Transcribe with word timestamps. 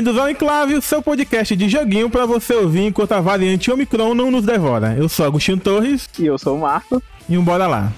Bem-vindos 0.00 0.18
ao 0.18 0.30
Enclave, 0.30 0.74
o 0.76 0.80
seu 0.80 1.02
podcast 1.02 1.54
de 1.54 1.68
joguinho 1.68 2.08
para 2.08 2.24
você 2.24 2.54
ouvir 2.54 2.86
enquanto 2.86 3.12
a 3.12 3.20
variante 3.20 3.70
Omicron 3.70 4.14
não 4.14 4.30
nos 4.30 4.46
devora. 4.46 4.96
Eu 4.96 5.10
sou 5.10 5.26
Agostinho 5.26 5.60
Torres. 5.60 6.08
E 6.18 6.24
eu 6.24 6.38
sou 6.38 6.56
o 6.56 6.60
Marco. 6.62 7.02
E 7.28 7.36
um 7.36 7.44
bora 7.44 7.66
lá. 7.66 7.92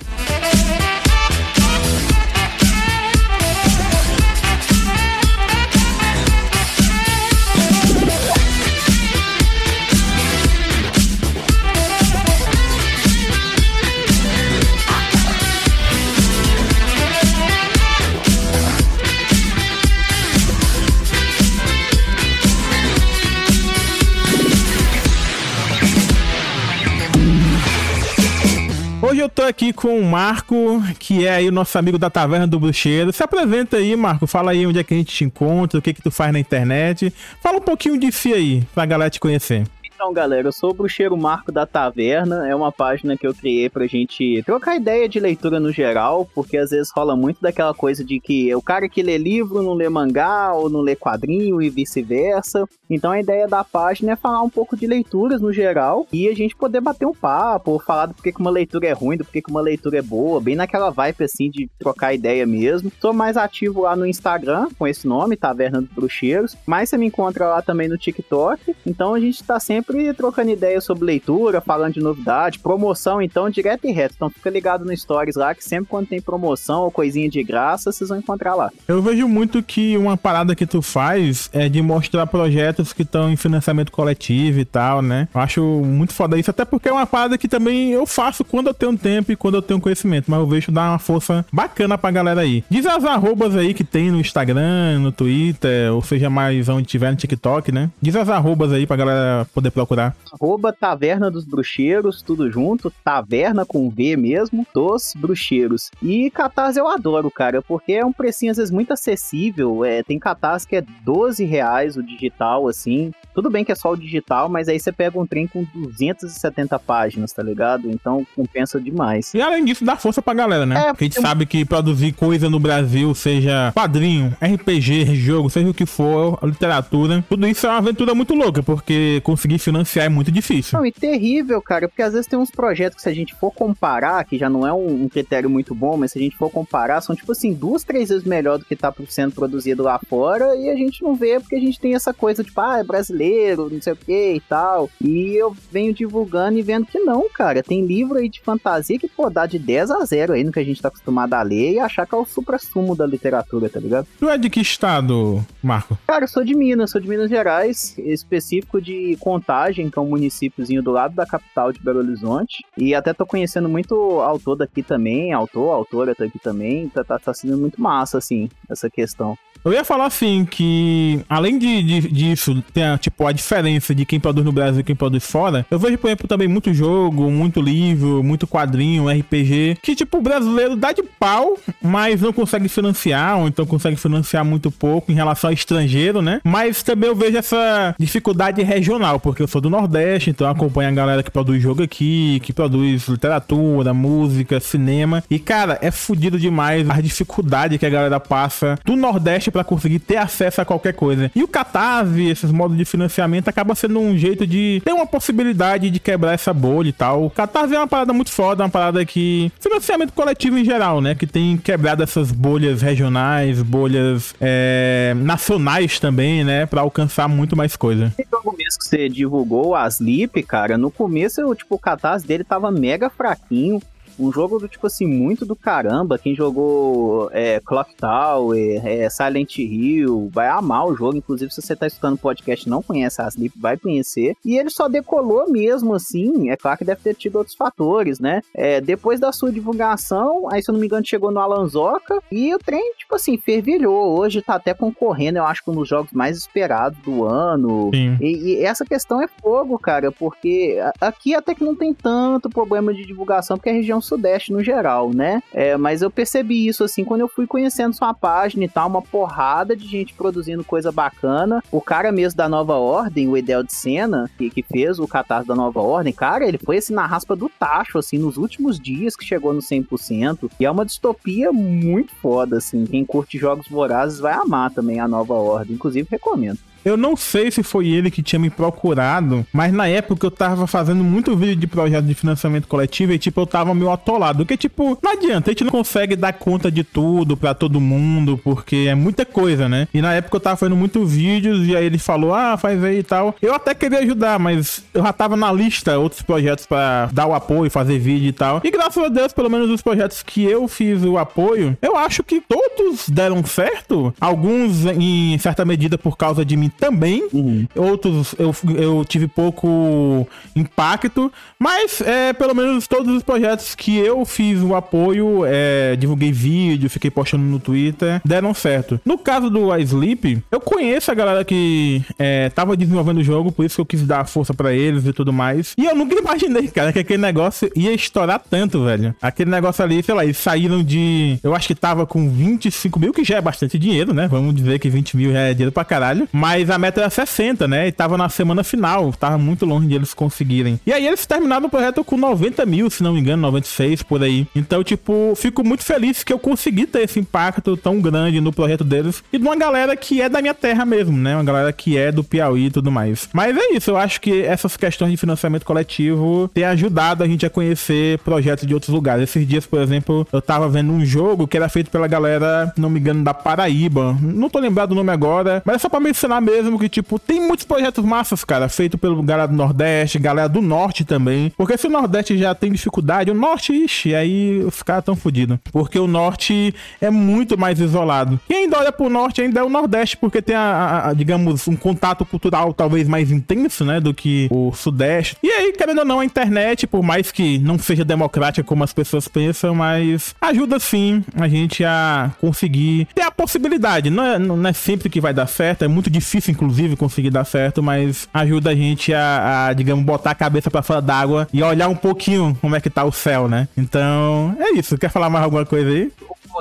Eu 29.22 29.28
tô 29.28 29.42
aqui 29.42 29.72
com 29.72 30.00
o 30.00 30.04
Marco, 30.04 30.82
que 30.98 31.24
é 31.26 31.36
aí 31.36 31.48
o 31.48 31.52
nosso 31.52 31.78
amigo 31.78 31.96
da 31.96 32.10
Taverna 32.10 32.46
do 32.46 32.58
Bruxeiro. 32.58 33.12
Se 33.12 33.22
apresenta 33.22 33.76
aí, 33.76 33.94
Marco. 33.94 34.26
Fala 34.26 34.50
aí 34.50 34.66
onde 34.66 34.80
é 34.80 34.84
que 34.84 34.94
a 34.94 34.96
gente 34.96 35.14
te 35.14 35.24
encontra, 35.24 35.78
o 35.78 35.82
que 35.82 35.94
que 35.94 36.02
tu 36.02 36.10
faz 36.10 36.32
na 36.32 36.40
internet. 36.40 37.12
Fala 37.40 37.58
um 37.58 37.62
pouquinho 37.62 37.98
de 37.98 38.10
si 38.10 38.32
aí, 38.32 38.64
pra 38.74 38.84
galera 38.84 39.10
te 39.10 39.20
conhecer. 39.20 39.64
Então, 40.02 40.12
galera, 40.12 40.48
eu 40.48 40.52
sou 40.52 40.70
o 40.70 40.74
Bruxeiro 40.74 41.16
Marco 41.16 41.52
da 41.52 41.64
Taverna. 41.64 42.48
É 42.48 42.56
uma 42.56 42.72
página 42.72 43.16
que 43.16 43.24
eu 43.24 43.32
criei 43.32 43.70
pra 43.70 43.86
gente 43.86 44.42
trocar 44.44 44.74
ideia 44.74 45.08
de 45.08 45.20
leitura 45.20 45.60
no 45.60 45.70
geral, 45.70 46.28
porque 46.34 46.56
às 46.56 46.70
vezes 46.70 46.90
rola 46.92 47.14
muito 47.14 47.40
daquela 47.40 47.72
coisa 47.72 48.04
de 48.04 48.18
que 48.18 48.52
o 48.52 48.60
cara 48.60 48.88
que 48.88 49.00
lê 49.00 49.16
livro 49.16 49.62
não 49.62 49.74
lê 49.74 49.88
mangá 49.88 50.54
ou 50.54 50.68
não 50.68 50.80
lê 50.80 50.96
quadrinho 50.96 51.62
e 51.62 51.70
vice-versa. 51.70 52.68
Então 52.90 53.12
a 53.12 53.20
ideia 53.20 53.46
da 53.46 53.62
página 53.62 54.12
é 54.12 54.16
falar 54.16 54.42
um 54.42 54.50
pouco 54.50 54.76
de 54.76 54.88
leituras 54.88 55.40
no 55.40 55.52
geral 55.52 56.04
e 56.12 56.28
a 56.28 56.34
gente 56.34 56.56
poder 56.56 56.80
bater 56.80 57.06
um 57.06 57.14
papo, 57.14 57.78
falar 57.78 58.06
do 58.06 58.14
porquê 58.14 58.32
que 58.32 58.40
uma 58.40 58.50
leitura 58.50 58.88
é 58.88 58.92
ruim, 58.92 59.16
do 59.16 59.24
porquê 59.24 59.40
que 59.40 59.52
uma 59.52 59.60
leitura 59.60 59.98
é 59.98 60.02
boa, 60.02 60.40
bem 60.40 60.56
naquela 60.56 60.90
vibe 60.90 61.22
assim 61.22 61.48
de 61.48 61.70
trocar 61.78 62.12
ideia 62.12 62.44
mesmo. 62.44 62.90
Sou 63.00 63.12
mais 63.12 63.36
ativo 63.36 63.82
lá 63.82 63.94
no 63.94 64.04
Instagram 64.04 64.66
com 64.76 64.84
esse 64.84 65.06
nome, 65.06 65.36
Taverna 65.36 65.80
dos 65.80 65.92
Bruxeiros, 65.92 66.56
mas 66.66 66.90
você 66.90 66.98
me 66.98 67.06
encontra 67.06 67.46
lá 67.46 67.62
também 67.62 67.88
no 67.88 67.96
TikTok. 67.96 68.74
Então 68.84 69.14
a 69.14 69.20
gente 69.20 69.44
tá 69.44 69.60
sempre 69.60 69.91
sempre 69.92 70.14
trocando 70.14 70.50
ideias 70.50 70.84
sobre 70.84 71.04
leitura, 71.04 71.60
falando 71.60 71.94
de 71.94 72.00
novidade, 72.00 72.58
promoção, 72.58 73.20
então, 73.20 73.50
direto 73.50 73.86
e 73.86 73.92
reto. 73.92 74.14
Então 74.16 74.30
fica 74.30 74.48
ligado 74.48 74.84
no 74.84 74.96
Stories 74.96 75.36
lá, 75.36 75.54
que 75.54 75.64
sempre 75.64 75.86
quando 75.88 76.06
tem 76.06 76.20
promoção 76.20 76.82
ou 76.82 76.90
coisinha 76.90 77.28
de 77.28 77.42
graça, 77.42 77.92
vocês 77.92 78.08
vão 78.08 78.18
encontrar 78.18 78.54
lá. 78.54 78.70
Eu 78.88 79.02
vejo 79.02 79.28
muito 79.28 79.62
que 79.62 79.96
uma 79.96 80.16
parada 80.16 80.54
que 80.54 80.66
tu 80.66 80.80
faz 80.80 81.50
é 81.52 81.68
de 81.68 81.82
mostrar 81.82 82.26
projetos 82.26 82.92
que 82.92 83.02
estão 83.02 83.30
em 83.30 83.36
financiamento 83.36 83.92
coletivo 83.92 84.60
e 84.60 84.64
tal, 84.64 85.02
né? 85.02 85.28
Eu 85.34 85.40
acho 85.40 85.62
muito 85.62 86.12
foda 86.12 86.38
isso, 86.38 86.50
até 86.50 86.64
porque 86.64 86.88
é 86.88 86.92
uma 86.92 87.06
parada 87.06 87.36
que 87.36 87.48
também 87.48 87.90
eu 87.90 88.06
faço 88.06 88.44
quando 88.44 88.68
eu 88.68 88.74
tenho 88.74 88.96
tempo 88.96 89.32
e 89.32 89.36
quando 89.36 89.56
eu 89.56 89.62
tenho 89.62 89.80
conhecimento, 89.80 90.30
mas 90.30 90.40
eu 90.40 90.46
vejo 90.46 90.72
dar 90.72 90.90
uma 90.90 90.98
força 90.98 91.44
bacana 91.52 91.98
pra 91.98 92.10
galera 92.10 92.40
aí. 92.40 92.64
Diz 92.70 92.86
as 92.86 93.04
arrobas 93.04 93.56
aí 93.56 93.74
que 93.74 93.84
tem 93.84 94.10
no 94.10 94.20
Instagram, 94.20 95.00
no 95.00 95.12
Twitter, 95.12 95.92
ou 95.92 96.02
seja, 96.02 96.30
mais 96.30 96.68
onde 96.68 96.86
tiver 96.86 97.10
no 97.10 97.16
TikTok, 97.16 97.70
né? 97.72 97.90
Diz 98.00 98.16
as 98.16 98.28
arrobas 98.28 98.72
aí 98.72 98.86
pra 98.86 98.96
galera 98.96 99.46
poder 99.52 99.70
procurar? 99.72 100.14
Arroba 100.32 100.72
Taverna 100.72 101.30
dos 101.30 101.44
Bruxeiros, 101.44 102.22
tudo 102.22 102.50
junto, 102.50 102.92
taverna 103.04 103.64
com 103.64 103.90
V 103.90 104.16
mesmo, 104.16 104.66
dos 104.74 105.12
Bruxeiros. 105.16 105.90
E 106.02 106.30
Catarse 106.30 106.78
eu 106.78 106.88
adoro, 106.88 107.30
cara, 107.30 107.62
porque 107.62 107.92
é 107.92 108.04
um 108.04 108.12
precinho 108.12 108.50
às 108.50 108.56
vezes 108.56 108.70
muito 108.70 108.92
acessível, 108.92 109.84
é, 109.84 110.02
tem 110.02 110.18
Catarse 110.18 110.66
que 110.66 110.76
é 110.76 110.84
12 111.04 111.44
reais 111.44 111.96
o 111.96 112.02
digital, 112.02 112.68
assim, 112.68 113.12
tudo 113.34 113.50
bem 113.50 113.64
que 113.64 113.72
é 113.72 113.74
só 113.74 113.92
o 113.92 113.96
digital, 113.96 114.48
mas 114.48 114.68
aí 114.68 114.78
você 114.78 114.92
pega 114.92 115.18
um 115.18 115.26
trem 115.26 115.46
com 115.46 115.64
270 115.74 116.78
páginas, 116.78 117.32
tá 117.32 117.42
ligado? 117.42 117.90
Então 117.90 118.26
compensa 118.36 118.80
demais. 118.80 119.32
E 119.34 119.40
além 119.40 119.64
disso, 119.64 119.84
dá 119.84 119.96
força 119.96 120.20
pra 120.20 120.34
galera, 120.34 120.66
né? 120.66 120.88
É, 120.88 120.92
porque 120.92 121.04
a 121.04 121.06
gente 121.06 121.16
eu... 121.16 121.22
sabe 121.22 121.46
que 121.46 121.64
produzir 121.64 122.12
coisa 122.12 122.50
no 122.50 122.58
Brasil, 122.58 123.14
seja 123.14 123.72
quadrinho, 123.74 124.36
RPG, 124.40 125.14
jogo, 125.16 125.48
seja 125.48 125.70
o 125.70 125.74
que 125.74 125.86
for, 125.86 126.38
literatura, 126.42 127.24
tudo 127.28 127.46
isso 127.46 127.66
é 127.66 127.70
uma 127.70 127.78
aventura 127.78 128.14
muito 128.14 128.34
louca, 128.34 128.62
porque 128.62 129.20
conseguir 129.24 129.58
financiar 129.62 130.06
é 130.06 130.08
muito 130.08 130.30
difícil. 130.30 130.78
Não, 130.78 130.86
e 130.86 130.92
terrível, 130.92 131.60
cara, 131.60 131.88
porque 131.88 132.02
às 132.02 132.12
vezes 132.12 132.26
tem 132.26 132.38
uns 132.38 132.50
projetos 132.50 132.96
que 132.96 133.02
se 133.02 133.08
a 133.08 133.14
gente 133.14 133.34
for 133.34 133.50
comparar, 133.50 134.24
que 134.24 134.38
já 134.38 134.48
não 134.48 134.66
é 134.66 134.72
um, 134.72 135.04
um 135.04 135.08
critério 135.08 135.48
muito 135.48 135.74
bom, 135.74 135.96
mas 135.96 136.12
se 136.12 136.18
a 136.18 136.22
gente 136.22 136.36
for 136.36 136.50
comparar, 136.50 137.00
são 137.00 137.14
tipo 137.14 137.32
assim, 137.32 137.52
duas, 137.52 137.84
três 137.84 138.08
vezes 138.08 138.24
melhor 138.24 138.58
do 138.58 138.64
que 138.64 138.76
tá 138.76 138.92
sendo 139.08 139.32
produzido 139.32 139.82
lá 139.82 139.98
fora, 140.08 140.56
e 140.56 140.68
a 140.68 140.76
gente 140.76 141.02
não 141.02 141.14
vê 141.14 141.38
porque 141.40 141.56
a 141.56 141.60
gente 141.60 141.80
tem 141.80 141.94
essa 141.94 142.12
coisa, 142.12 142.44
tipo, 142.44 142.60
ah, 142.60 142.78
é 142.78 142.84
brasileiro, 142.84 143.68
não 143.70 143.80
sei 143.80 143.92
o 143.92 143.96
que 143.96 144.34
e 144.34 144.40
tal. 144.40 144.90
E 145.00 145.34
eu 145.34 145.54
venho 145.70 145.92
divulgando 145.92 146.58
e 146.58 146.62
vendo 146.62 146.86
que 146.86 146.98
não, 146.98 147.28
cara. 147.28 147.62
Tem 147.62 147.84
livro 147.84 148.18
aí 148.18 148.28
de 148.28 148.40
fantasia 148.40 148.98
que, 148.98 149.08
pô, 149.08 149.28
dá 149.30 149.46
de 149.46 149.58
10 149.58 149.90
a 149.90 150.04
0 150.04 150.32
aí 150.32 150.44
no 150.44 150.52
que 150.52 150.60
a 150.60 150.64
gente 150.64 150.80
tá 150.80 150.88
acostumado 150.88 151.34
a 151.34 151.42
ler 151.42 151.72
e 151.72 151.78
achar 151.78 152.06
que 152.06 152.14
é 152.14 152.18
o 152.18 152.24
supra-sumo 152.24 152.94
da 152.94 153.06
literatura, 153.06 153.68
tá 153.68 153.80
ligado? 153.80 154.06
Tu 154.18 154.28
é 154.28 154.38
de 154.38 154.50
que 154.50 154.60
estado, 154.60 155.44
Marco? 155.62 155.98
Cara, 156.06 156.24
eu 156.24 156.28
sou 156.28 156.44
de 156.44 156.54
Minas, 156.54 156.90
sou 156.90 157.00
de 157.00 157.08
Minas 157.08 157.30
Gerais, 157.30 157.96
específico 157.98 158.80
de 158.80 159.16
Contagem, 159.52 159.90
que 159.90 159.98
é 159.98 160.02
um 160.02 160.08
municípiozinho 160.08 160.82
do 160.82 160.90
lado 160.90 161.14
da 161.14 161.26
capital 161.26 161.72
de 161.72 161.78
Belo 161.78 161.98
Horizonte. 161.98 162.64
E 162.74 162.94
até 162.94 163.12
tô 163.12 163.26
conhecendo 163.26 163.68
muito 163.68 163.94
autor 164.20 164.56
daqui 164.56 164.82
também, 164.82 165.30
autor, 165.30 165.72
autora 165.72 166.14
daqui 166.18 166.38
também. 166.38 166.88
Tá, 166.88 167.04
tá, 167.04 167.18
tá 167.18 167.34
sendo 167.34 167.58
muito 167.58 167.80
massa, 167.80 168.16
assim, 168.16 168.48
essa 168.70 168.88
questão. 168.88 169.36
Eu 169.64 169.72
ia 169.72 169.84
falar 169.84 170.06
assim 170.06 170.44
que, 170.44 171.20
além 171.28 171.56
de, 171.56 171.82
de, 171.82 172.00
disso, 172.08 172.62
tem 172.74 172.82
a, 172.82 172.98
tipo, 172.98 173.24
a 173.24 173.30
diferença 173.30 173.94
de 173.94 174.04
quem 174.04 174.18
produz 174.18 174.44
no 174.44 174.50
Brasil 174.50 174.80
e 174.80 174.84
quem 174.84 174.96
produz 174.96 175.24
fora. 175.24 175.64
Eu 175.70 175.78
vejo, 175.78 175.96
por 175.98 176.08
exemplo, 176.08 176.26
também 176.26 176.48
muito 176.48 176.74
jogo, 176.74 177.30
muito 177.30 177.60
livro, 177.60 178.24
muito 178.24 178.44
quadrinho, 178.44 179.08
RPG, 179.08 179.78
que, 179.80 179.94
tipo, 179.94 180.18
o 180.18 180.20
brasileiro 180.20 180.74
dá 180.74 180.92
de 180.92 181.04
pau, 181.04 181.56
mas 181.80 182.20
não 182.20 182.32
consegue 182.32 182.68
financiar, 182.68 183.38
ou 183.38 183.46
então 183.46 183.64
consegue 183.64 183.94
financiar 183.96 184.44
muito 184.44 184.68
pouco 184.68 185.12
em 185.12 185.14
relação 185.14 185.48
ao 185.48 185.54
estrangeiro, 185.54 186.20
né? 186.20 186.40
Mas 186.42 186.82
também 186.82 187.08
eu 187.08 187.14
vejo 187.14 187.36
essa 187.36 187.94
dificuldade 188.00 188.60
regional, 188.62 189.20
porque 189.20 189.42
eu 189.42 189.48
sou 189.48 189.60
do 189.60 189.70
Nordeste, 189.70 190.30
então 190.30 190.48
acompanho 190.48 190.88
a 190.88 190.92
galera 190.92 191.22
que 191.22 191.30
produz 191.30 191.62
jogo 191.62 191.84
aqui, 191.84 192.40
que 192.42 192.52
produz 192.52 193.06
literatura, 193.06 193.94
música, 193.94 194.58
cinema. 194.58 195.22
E, 195.30 195.38
cara, 195.38 195.78
é 195.80 195.92
fodido 195.92 196.36
demais 196.36 196.90
a 196.90 197.00
dificuldade 197.00 197.78
que 197.78 197.86
a 197.86 197.90
galera 197.90 198.18
passa 198.18 198.76
do 198.84 198.96
Nordeste 198.96 199.51
para 199.52 199.64
conseguir 199.64 199.98
ter 199.98 200.16
acesso 200.16 200.60
a 200.60 200.64
qualquer 200.64 200.94
coisa. 200.94 201.30
E 201.34 201.42
o 201.42 201.48
Catarse, 201.48 202.28
esses 202.28 202.50
modos 202.50 202.76
de 202.76 202.84
financiamento, 202.84 203.48
acaba 203.48 203.74
sendo 203.74 204.00
um 204.00 204.16
jeito 204.16 204.46
de 204.46 204.82
ter 204.84 204.92
uma 204.92 205.06
possibilidade 205.06 205.90
de 205.90 206.00
quebrar 206.00 206.32
essa 206.32 206.52
bolha 206.52 206.88
e 206.88 206.92
tal. 206.92 207.26
O 207.26 207.30
Catarse 207.30 207.74
é 207.74 207.78
uma 207.78 207.86
parada 207.86 208.12
muito 208.12 208.30
foda, 208.30 208.64
uma 208.64 208.70
parada 208.70 209.04
que. 209.04 209.52
Financiamento 209.60 210.12
coletivo 210.12 210.58
em 210.58 210.64
geral, 210.64 211.00
né? 211.00 211.14
Que 211.14 211.26
tem 211.26 211.56
quebrado 211.56 212.02
essas 212.02 212.32
bolhas 212.32 212.82
regionais, 212.82 213.62
bolhas 213.62 214.34
é, 214.40 215.14
nacionais 215.16 215.98
também, 215.98 216.44
né? 216.44 216.66
Pra 216.66 216.80
alcançar 216.80 217.28
muito 217.28 217.56
mais 217.56 217.76
coisa. 217.76 218.12
Jogo 218.30 218.56
mesmo 218.56 218.78
que 218.78 218.84
você 218.84 219.08
divulgou, 219.08 219.74
a 219.74 219.86
Sleep, 219.86 220.42
cara, 220.42 220.78
no 220.78 220.90
começo, 220.90 221.40
eu, 221.40 221.54
tipo, 221.54 221.74
o 221.74 221.78
Catarse 221.78 222.26
dele 222.26 222.44
tava 222.44 222.70
mega 222.70 223.10
fraquinho. 223.10 223.80
Um 224.18 224.32
jogo 224.32 224.58
do 224.58 224.68
tipo 224.68 224.86
assim, 224.86 225.06
muito 225.06 225.44
do 225.44 225.56
caramba. 225.56 226.18
Quem 226.18 226.34
jogou 226.34 227.28
é, 227.32 227.60
Clock 227.60 227.94
Tower, 227.96 228.86
é, 228.86 229.08
Silent 229.10 229.58
Hill, 229.58 230.30
vai 230.32 230.48
amar 230.48 230.86
o 230.86 230.94
jogo. 230.94 231.16
Inclusive, 231.16 231.52
se 231.52 231.62
você 231.62 231.74
tá 231.74 231.86
escutando 231.86 232.14
o 232.14 232.18
podcast 232.18 232.66
e 232.66 232.70
não 232.70 232.82
conhece 232.82 233.20
a 233.20 233.28
Sleep, 233.28 233.58
vai 233.58 233.76
conhecer. 233.76 234.34
E 234.44 234.56
ele 234.58 234.70
só 234.70 234.88
decolou 234.88 235.50
mesmo, 235.50 235.94
assim. 235.94 236.50
É 236.50 236.56
claro 236.56 236.78
que 236.78 236.84
deve 236.84 237.00
ter 237.00 237.14
tido 237.14 237.36
outros 237.36 237.56
fatores, 237.56 238.20
né? 238.20 238.42
É, 238.54 238.80
depois 238.80 239.18
da 239.18 239.32
sua 239.32 239.50
divulgação, 239.50 240.48
aí 240.50 240.62
se 240.62 240.70
eu 240.70 240.72
não 240.72 240.80
me 240.80 240.86
engano, 240.86 241.06
chegou 241.06 241.30
no 241.30 241.40
Alanzoca 241.40 242.22
e 242.30 242.54
o 242.54 242.58
trem, 242.58 242.94
tipo 242.96 243.14
assim, 243.14 243.36
fervilhou. 243.38 244.18
Hoje 244.18 244.42
tá 244.42 244.54
até 244.54 244.74
concorrendo, 244.74 245.38
eu 245.38 245.44
acho 245.44 245.62
um 245.66 245.74
dos 245.74 245.88
jogos 245.88 246.12
mais 246.12 246.36
esperados 246.36 246.98
do 247.00 247.24
ano. 247.24 247.90
E, 247.92 248.16
e, 248.20 248.64
essa 248.64 248.84
questão 248.84 249.22
é 249.22 249.28
fogo, 249.28 249.78
cara, 249.78 250.10
porque 250.12 250.78
aqui 251.00 251.34
até 251.34 251.54
que 251.54 251.64
não 251.64 251.74
tem 251.74 251.94
tanto 251.94 252.50
problema 252.50 252.92
de 252.92 253.04
divulgação, 253.04 253.56
porque 253.56 253.70
a 253.70 253.74
região 253.74 254.00
Sudeste 254.12 254.52
no 254.52 254.62
geral, 254.62 255.10
né? 255.12 255.42
É, 255.52 255.76
mas 255.76 256.02
eu 256.02 256.10
percebi 256.10 256.66
isso 256.66 256.84
assim 256.84 257.04
quando 257.04 257.22
eu 257.22 257.28
fui 257.28 257.46
conhecendo 257.46 257.94
sua 257.94 258.12
página 258.12 258.64
e 258.64 258.68
tal, 258.68 258.88
uma 258.88 259.00
porrada 259.00 259.74
de 259.74 259.86
gente 259.86 260.12
produzindo 260.12 260.62
coisa 260.64 260.92
bacana. 260.92 261.62
O 261.70 261.80
cara 261.80 262.12
mesmo 262.12 262.36
da 262.36 262.48
Nova 262.48 262.74
Ordem, 262.74 263.28
o 263.28 263.36
Edel 263.36 263.62
de 263.62 263.72
Sena, 263.72 264.30
que, 264.36 264.50
que 264.50 264.62
fez 264.62 264.98
o 264.98 265.08
catarse 265.08 265.48
da 265.48 265.54
Nova 265.54 265.80
Ordem, 265.80 266.12
cara, 266.12 266.46
ele 266.46 266.58
foi 266.58 266.76
assim 266.76 266.92
na 266.92 267.06
raspa 267.06 267.34
do 267.34 267.48
tacho, 267.48 267.98
assim, 267.98 268.18
nos 268.18 268.36
últimos 268.36 268.78
dias 268.78 269.16
que 269.16 269.24
chegou 269.24 269.52
no 269.52 269.60
100%. 269.60 270.50
E 270.60 270.64
é 270.64 270.70
uma 270.70 270.84
distopia 270.84 271.52
muito 271.52 272.14
foda, 272.16 272.58
assim. 272.58 272.84
Quem 272.84 273.04
curte 273.04 273.38
jogos 273.38 273.68
vorazes 273.68 274.18
vai 274.18 274.34
amar 274.34 274.70
também 274.70 275.00
a 275.00 275.08
Nova 275.08 275.34
Ordem. 275.34 275.74
Inclusive, 275.74 276.06
recomendo. 276.10 276.58
Eu 276.84 276.96
não 276.96 277.16
sei 277.16 277.50
se 277.50 277.62
foi 277.62 277.88
ele 277.88 278.10
que 278.10 278.22
tinha 278.22 278.38
me 278.38 278.50
procurado, 278.50 279.46
mas 279.52 279.72
na 279.72 279.86
época 279.86 280.26
eu 280.26 280.30
tava 280.30 280.66
fazendo 280.66 281.04
muito 281.04 281.36
vídeo 281.36 281.56
de 281.56 281.66
projeto 281.66 282.04
de 282.04 282.14
financiamento 282.14 282.66
coletivo 282.66 283.12
e, 283.12 283.18
tipo, 283.18 283.40
eu 283.40 283.46
tava 283.46 283.74
meio 283.74 283.90
atolado. 283.90 284.38
Porque, 284.38 284.56
tipo, 284.56 284.98
não 285.02 285.12
adianta, 285.12 285.50
a 285.50 285.52
gente 285.52 285.64
não 285.64 285.70
consegue 285.70 286.16
dar 286.16 286.32
conta 286.32 286.70
de 286.70 286.84
tudo 286.84 287.36
pra 287.36 287.54
todo 287.54 287.80
mundo, 287.80 288.38
porque 288.42 288.86
é 288.88 288.94
muita 288.94 289.24
coisa, 289.24 289.68
né? 289.68 289.88
E 289.92 290.00
na 290.02 290.14
época 290.14 290.36
eu 290.36 290.40
tava 290.40 290.56
fazendo 290.56 290.76
muitos 290.76 291.12
vídeos 291.12 291.66
e 291.66 291.76
aí 291.76 291.84
ele 291.84 291.98
falou, 291.98 292.34
ah, 292.34 292.56
faz 292.56 292.82
aí 292.82 292.98
e 292.98 293.02
tal. 293.02 293.34
Eu 293.40 293.54
até 293.54 293.74
queria 293.74 294.00
ajudar, 294.00 294.38
mas 294.38 294.84
eu 294.92 295.02
já 295.02 295.12
tava 295.12 295.36
na 295.36 295.52
lista 295.52 295.98
outros 295.98 296.22
projetos 296.22 296.66
para 296.66 297.08
dar 297.12 297.26
o 297.26 297.34
apoio, 297.34 297.70
fazer 297.70 297.98
vídeo 297.98 298.28
e 298.28 298.32
tal. 298.32 298.60
E 298.64 298.70
graças 298.70 299.02
a 299.02 299.08
Deus, 299.08 299.32
pelo 299.32 299.50
menos 299.50 299.70
os 299.70 299.82
projetos 299.82 300.22
que 300.22 300.44
eu 300.44 300.66
fiz 300.66 301.02
o 301.04 301.18
apoio, 301.18 301.76
eu 301.80 301.96
acho 301.96 302.22
que 302.22 302.40
todos 302.40 303.08
deram 303.08 303.44
certo. 303.44 304.14
Alguns 304.20 304.84
em 304.86 305.38
certa 305.38 305.64
medida 305.64 305.96
por 305.96 306.16
causa 306.16 306.44
de 306.44 306.56
mim 306.56 306.71
também. 306.72 307.28
Uhum. 307.32 307.66
Outros 307.76 308.34
eu, 308.38 308.54
eu 308.76 309.04
tive 309.04 309.28
pouco 309.28 310.26
impacto. 310.54 311.32
Mas 311.58 312.00
é, 312.00 312.32
pelo 312.32 312.54
menos 312.54 312.86
todos 312.86 313.14
os 313.14 313.22
projetos 313.22 313.74
que 313.74 313.96
eu 313.96 314.24
fiz 314.24 314.60
o 314.60 314.74
apoio, 314.74 315.44
é, 315.46 315.96
divulguei 315.96 316.32
vídeo, 316.32 316.90
fiquei 316.90 317.10
postando 317.10 317.44
no 317.44 317.58
Twitter, 317.58 318.20
deram 318.24 318.52
certo. 318.52 319.00
No 319.04 319.16
caso 319.16 319.48
do 319.48 319.74
iSleep, 319.76 320.42
eu 320.50 320.60
conheço 320.60 321.10
a 321.10 321.14
galera 321.14 321.44
que 321.44 322.02
é, 322.18 322.48
tava 322.50 322.76
desenvolvendo 322.76 323.18
o 323.18 323.24
jogo, 323.24 323.52
por 323.52 323.64
isso 323.64 323.76
que 323.76 323.80
eu 323.80 323.86
quis 323.86 324.06
dar 324.06 324.26
força 324.26 324.52
para 324.52 324.72
eles 324.72 325.06
e 325.06 325.12
tudo 325.12 325.32
mais. 325.32 325.74
E 325.78 325.84
eu 325.84 325.94
nunca 325.94 326.14
imaginei, 326.18 326.68
cara, 326.68 326.92
que 326.92 326.98
aquele 326.98 327.22
negócio 327.22 327.70
ia 327.76 327.92
estourar 327.92 328.40
tanto, 328.50 328.84
velho. 328.84 329.14
Aquele 329.20 329.50
negócio 329.50 329.84
ali, 329.84 330.02
sei 330.02 330.14
lá, 330.14 330.24
eles 330.24 330.36
saíram 330.36 330.82
de. 330.82 331.38
Eu 331.42 331.54
acho 331.54 331.68
que 331.68 331.74
tava 331.74 332.06
com 332.06 332.28
25 332.28 332.98
mil, 332.98 333.12
que 333.12 333.24
já 333.24 333.36
é 333.36 333.40
bastante 333.40 333.78
dinheiro, 333.78 334.12
né? 334.12 334.28
Vamos 334.28 334.54
dizer 334.54 334.78
que 334.78 334.88
20 334.88 335.16
mil 335.16 335.32
já 335.32 335.40
é 335.40 335.54
dinheiro 335.54 335.72
pra 335.72 335.84
caralho. 335.84 336.28
Mas 336.32 336.61
a 336.70 336.78
meta 336.78 337.00
era 337.00 337.10
60, 337.10 337.66
né? 337.68 337.88
E 337.88 337.92
tava 337.92 338.16
na 338.16 338.28
semana 338.28 338.64
final, 338.64 339.12
tava 339.12 339.38
muito 339.38 339.64
longe 339.64 339.86
de 339.86 339.94
eles 339.94 340.14
conseguirem. 340.14 340.80
E 340.86 340.92
aí 340.92 341.06
eles 341.06 341.26
terminaram 341.26 341.66
o 341.66 341.70
projeto 341.70 342.04
com 342.04 342.16
90 342.16 342.64
mil, 342.66 342.90
se 342.90 343.02
não 343.02 343.14
me 343.14 343.20
engano, 343.20 343.42
96 343.42 344.02
por 344.02 344.22
aí. 344.22 344.46
Então, 344.54 344.82
tipo, 344.82 345.34
fico 345.36 345.64
muito 345.64 345.84
feliz 345.84 346.22
que 346.22 346.32
eu 346.32 346.38
consegui 346.38 346.86
ter 346.86 347.02
esse 347.02 347.18
impacto 347.18 347.76
tão 347.76 348.00
grande 348.00 348.40
no 348.40 348.52
projeto 348.52 348.84
deles 348.84 349.22
e 349.32 349.38
de 349.38 349.44
uma 349.44 349.56
galera 349.56 349.96
que 349.96 350.20
é 350.20 350.28
da 350.28 350.40
minha 350.40 350.54
terra 350.54 350.84
mesmo, 350.84 351.16
né? 351.16 351.34
Uma 351.34 351.44
galera 351.44 351.72
que 351.72 351.96
é 351.96 352.12
do 352.12 352.24
Piauí 352.24 352.66
e 352.66 352.70
tudo 352.70 352.90
mais. 352.90 353.28
Mas 353.32 353.56
é 353.56 353.74
isso, 353.74 353.90
eu 353.90 353.96
acho 353.96 354.20
que 354.20 354.42
essas 354.42 354.76
questões 354.76 355.10
de 355.10 355.16
financiamento 355.16 355.64
coletivo 355.64 356.50
têm 356.52 356.64
ajudado 356.64 357.22
a 357.22 357.26
gente 357.26 357.46
a 357.46 357.50
conhecer 357.50 358.18
projetos 358.18 358.66
de 358.66 358.74
outros 358.74 358.92
lugares. 358.92 359.24
Esses 359.24 359.46
dias, 359.46 359.66
por 359.66 359.80
exemplo, 359.80 360.26
eu 360.32 360.40
tava 360.40 360.68
vendo 360.68 360.92
um 360.92 361.04
jogo 361.04 361.46
que 361.46 361.56
era 361.56 361.68
feito 361.68 361.90
pela 361.90 362.06
galera, 362.06 362.72
não 362.76 362.90
me 362.90 363.00
engano, 363.00 363.24
da 363.24 363.34
Paraíba. 363.34 364.16
Não 364.20 364.48
tô 364.48 364.58
lembrado 364.58 364.90
do 364.90 364.94
nome 364.94 365.10
agora, 365.10 365.62
mas 365.64 365.76
é 365.76 365.78
só 365.78 365.88
pra 365.88 366.00
mencionar 366.00 366.40
mesmo 366.40 366.51
que, 366.78 366.88
tipo, 366.88 367.18
tem 367.18 367.40
muitos 367.40 367.64
projetos 367.64 368.04
massas, 368.04 368.44
cara, 368.44 368.68
feito 368.68 368.98
pelo 368.98 369.22
galera 369.22 369.48
do 369.48 369.54
Nordeste, 369.54 370.18
galera 370.18 370.48
do 370.48 370.60
Norte 370.60 371.04
também. 371.04 371.52
Porque 371.56 371.76
se 371.76 371.86
o 371.86 371.90
Nordeste 371.90 372.36
já 372.36 372.54
tem 372.54 372.72
dificuldade, 372.72 373.30
o 373.30 373.34
Norte, 373.34 373.72
ixi, 373.72 374.14
aí 374.14 374.62
os 374.64 374.82
caras 374.82 375.04
tão 375.04 375.16
fodidos. 375.16 375.58
Porque 375.70 375.98
o 375.98 376.06
Norte 376.06 376.74
é 377.00 377.10
muito 377.10 377.58
mais 377.58 377.80
isolado. 377.80 378.40
Quem 378.48 378.64
ainda 378.64 378.78
olha 378.78 378.92
pro 378.92 379.08
Norte 379.08 379.40
ainda 379.42 379.60
é 379.60 379.62
o 379.62 379.68
Nordeste, 379.68 380.16
porque 380.16 380.42
tem, 380.42 380.56
a, 380.56 380.60
a, 380.60 381.10
a 381.10 381.14
digamos, 381.14 381.68
um 381.68 381.76
contato 381.76 382.24
cultural 382.24 382.72
talvez 382.74 383.08
mais 383.08 383.30
intenso, 383.30 383.84
né, 383.84 384.00
do 384.00 384.12
que 384.12 384.48
o 384.50 384.72
Sudeste. 384.72 385.36
E 385.42 385.50
aí, 385.50 385.72
querendo 385.72 386.00
ou 386.00 386.04
não, 386.04 386.20
a 386.20 386.24
internet, 386.24 386.86
por 386.86 387.02
mais 387.02 387.30
que 387.30 387.58
não 387.58 387.78
seja 387.78 388.04
democrática 388.04 388.66
como 388.66 388.84
as 388.84 388.92
pessoas 388.92 389.28
pensam, 389.28 389.74
mas 389.74 390.34
ajuda 390.40 390.78
sim 390.78 391.24
a 391.34 391.48
gente 391.48 391.84
a 391.84 392.30
conseguir 392.40 393.06
ter 393.14 393.22
a 393.22 393.30
possibilidade. 393.30 394.10
Não 394.10 394.24
é, 394.24 394.38
não 394.38 394.66
é 394.66 394.72
sempre 394.72 395.08
que 395.08 395.20
vai 395.20 395.32
dar 395.32 395.46
certo, 395.46 395.84
é 395.84 395.88
muito 395.88 396.10
difícil, 396.10 396.41
inclusive, 396.50 396.96
conseguir 396.96 397.30
dar 397.30 397.44
certo, 397.44 397.82
mas 397.82 398.28
ajuda 398.32 398.70
a 398.70 398.74
gente 398.74 399.12
a, 399.12 399.66
a 399.68 399.72
digamos, 399.72 400.04
botar 400.04 400.30
a 400.30 400.34
cabeça 400.34 400.70
para 400.70 400.82
fora 400.82 401.00
d'água 401.00 401.48
e 401.52 401.62
olhar 401.62 401.88
um 401.88 401.94
pouquinho 401.94 402.56
como 402.60 402.76
é 402.76 402.80
que 402.80 402.90
tá 402.90 403.04
o 403.04 403.12
céu, 403.12 403.48
né? 403.48 403.68
Então, 403.76 404.56
é 404.58 404.72
isso. 404.72 404.98
Quer 404.98 405.10
falar 405.10 405.30
mais 405.30 405.44
alguma 405.44 405.64
coisa 405.64 405.90
aí? 405.90 406.12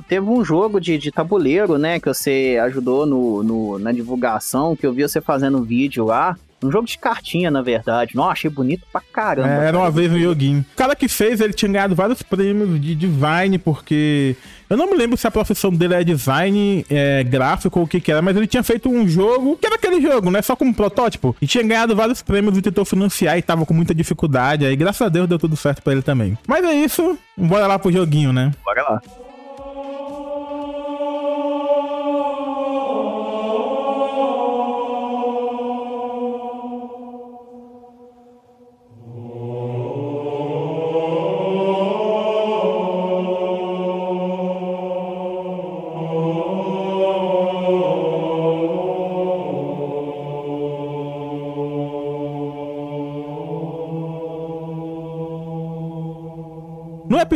teve 0.08 0.26
um 0.26 0.46
jogo 0.46 0.80
de, 0.80 0.98
de 0.98 1.12
tabuleiro, 1.12 1.78
né, 1.78 2.00
que 2.00 2.08
você 2.08 2.58
ajudou 2.64 3.06
no, 3.06 3.44
no, 3.44 3.80
na 3.80 3.92
divulgação, 3.92 4.76
que 4.76 4.86
eu 4.86 4.94
vi 4.94 5.02
você 5.02 5.20
fazendo 5.20 5.64
vídeo 5.64 6.06
lá. 6.06 6.38
Um 6.64 6.72
jogo 6.72 6.86
de 6.86 6.98
cartinha, 6.98 7.50
na 7.50 7.62
verdade. 7.62 8.16
Nossa, 8.16 8.32
achei 8.32 8.50
bonito 8.50 8.86
pra 8.92 9.02
caramba. 9.02 9.50
É, 9.50 9.68
era 9.68 9.78
uma 9.78 9.90
vez 9.90 10.12
um 10.12 10.20
joguinho. 10.20 10.66
O 10.74 10.76
cara 10.76 10.96
que 10.96 11.08
fez, 11.08 11.42
ele 11.42 11.54
tinha 11.54 11.72
ganhado 11.72 11.96
vários 11.96 12.22
prêmios 12.22 12.80
de 12.80 12.96
design, 12.96 13.58
porque. 13.58 14.36
Eu 14.70 14.78
não 14.78 14.90
me 14.90 14.96
lembro 14.96 15.18
se 15.18 15.28
a 15.28 15.32
profissão 15.32 15.70
dele 15.70 15.96
é 15.96 16.04
design 16.04 16.86
é, 16.90 17.24
gráfico 17.26 17.78
ou 17.80 17.86
o 17.86 17.88
que 17.88 18.00
que 18.00 18.10
era, 18.10 18.22
mas 18.22 18.38
ele 18.38 18.48
tinha 18.48 18.64
feito 18.64 18.90
um 18.90 19.06
jogo, 19.06 19.58
que 19.58 19.66
era 19.66 19.76
aquele 19.76 20.00
jogo, 20.00 20.32
né? 20.32 20.42
Só 20.42 20.56
como 20.56 20.74
protótipo. 20.74 21.36
E 21.42 21.48
tinha 21.48 21.64
ganhado 21.64 21.94
vários 21.94 22.22
prêmios 22.22 22.58
e 22.58 22.62
tentou 22.62 22.86
financiar 22.86 23.38
e 23.38 23.42
tava 23.42 23.66
com 23.66 23.74
muita 23.74 23.94
dificuldade. 23.94 24.66
Aí, 24.66 24.76
graças 24.76 25.02
a 25.02 25.10
Deus, 25.10 25.28
deu 25.28 25.38
tudo 25.38 25.58
certo 25.58 25.82
pra 25.82 25.92
ele 25.92 26.02
também. 26.02 26.38
Mas 26.48 26.64
é 26.64 26.74
isso. 26.74 27.18
Bora 27.36 27.68
lá 27.68 27.78
pro 27.78 27.92
joguinho, 27.92 28.32
né? 28.32 28.52
Bora 28.64 28.84
lá. 28.84 29.02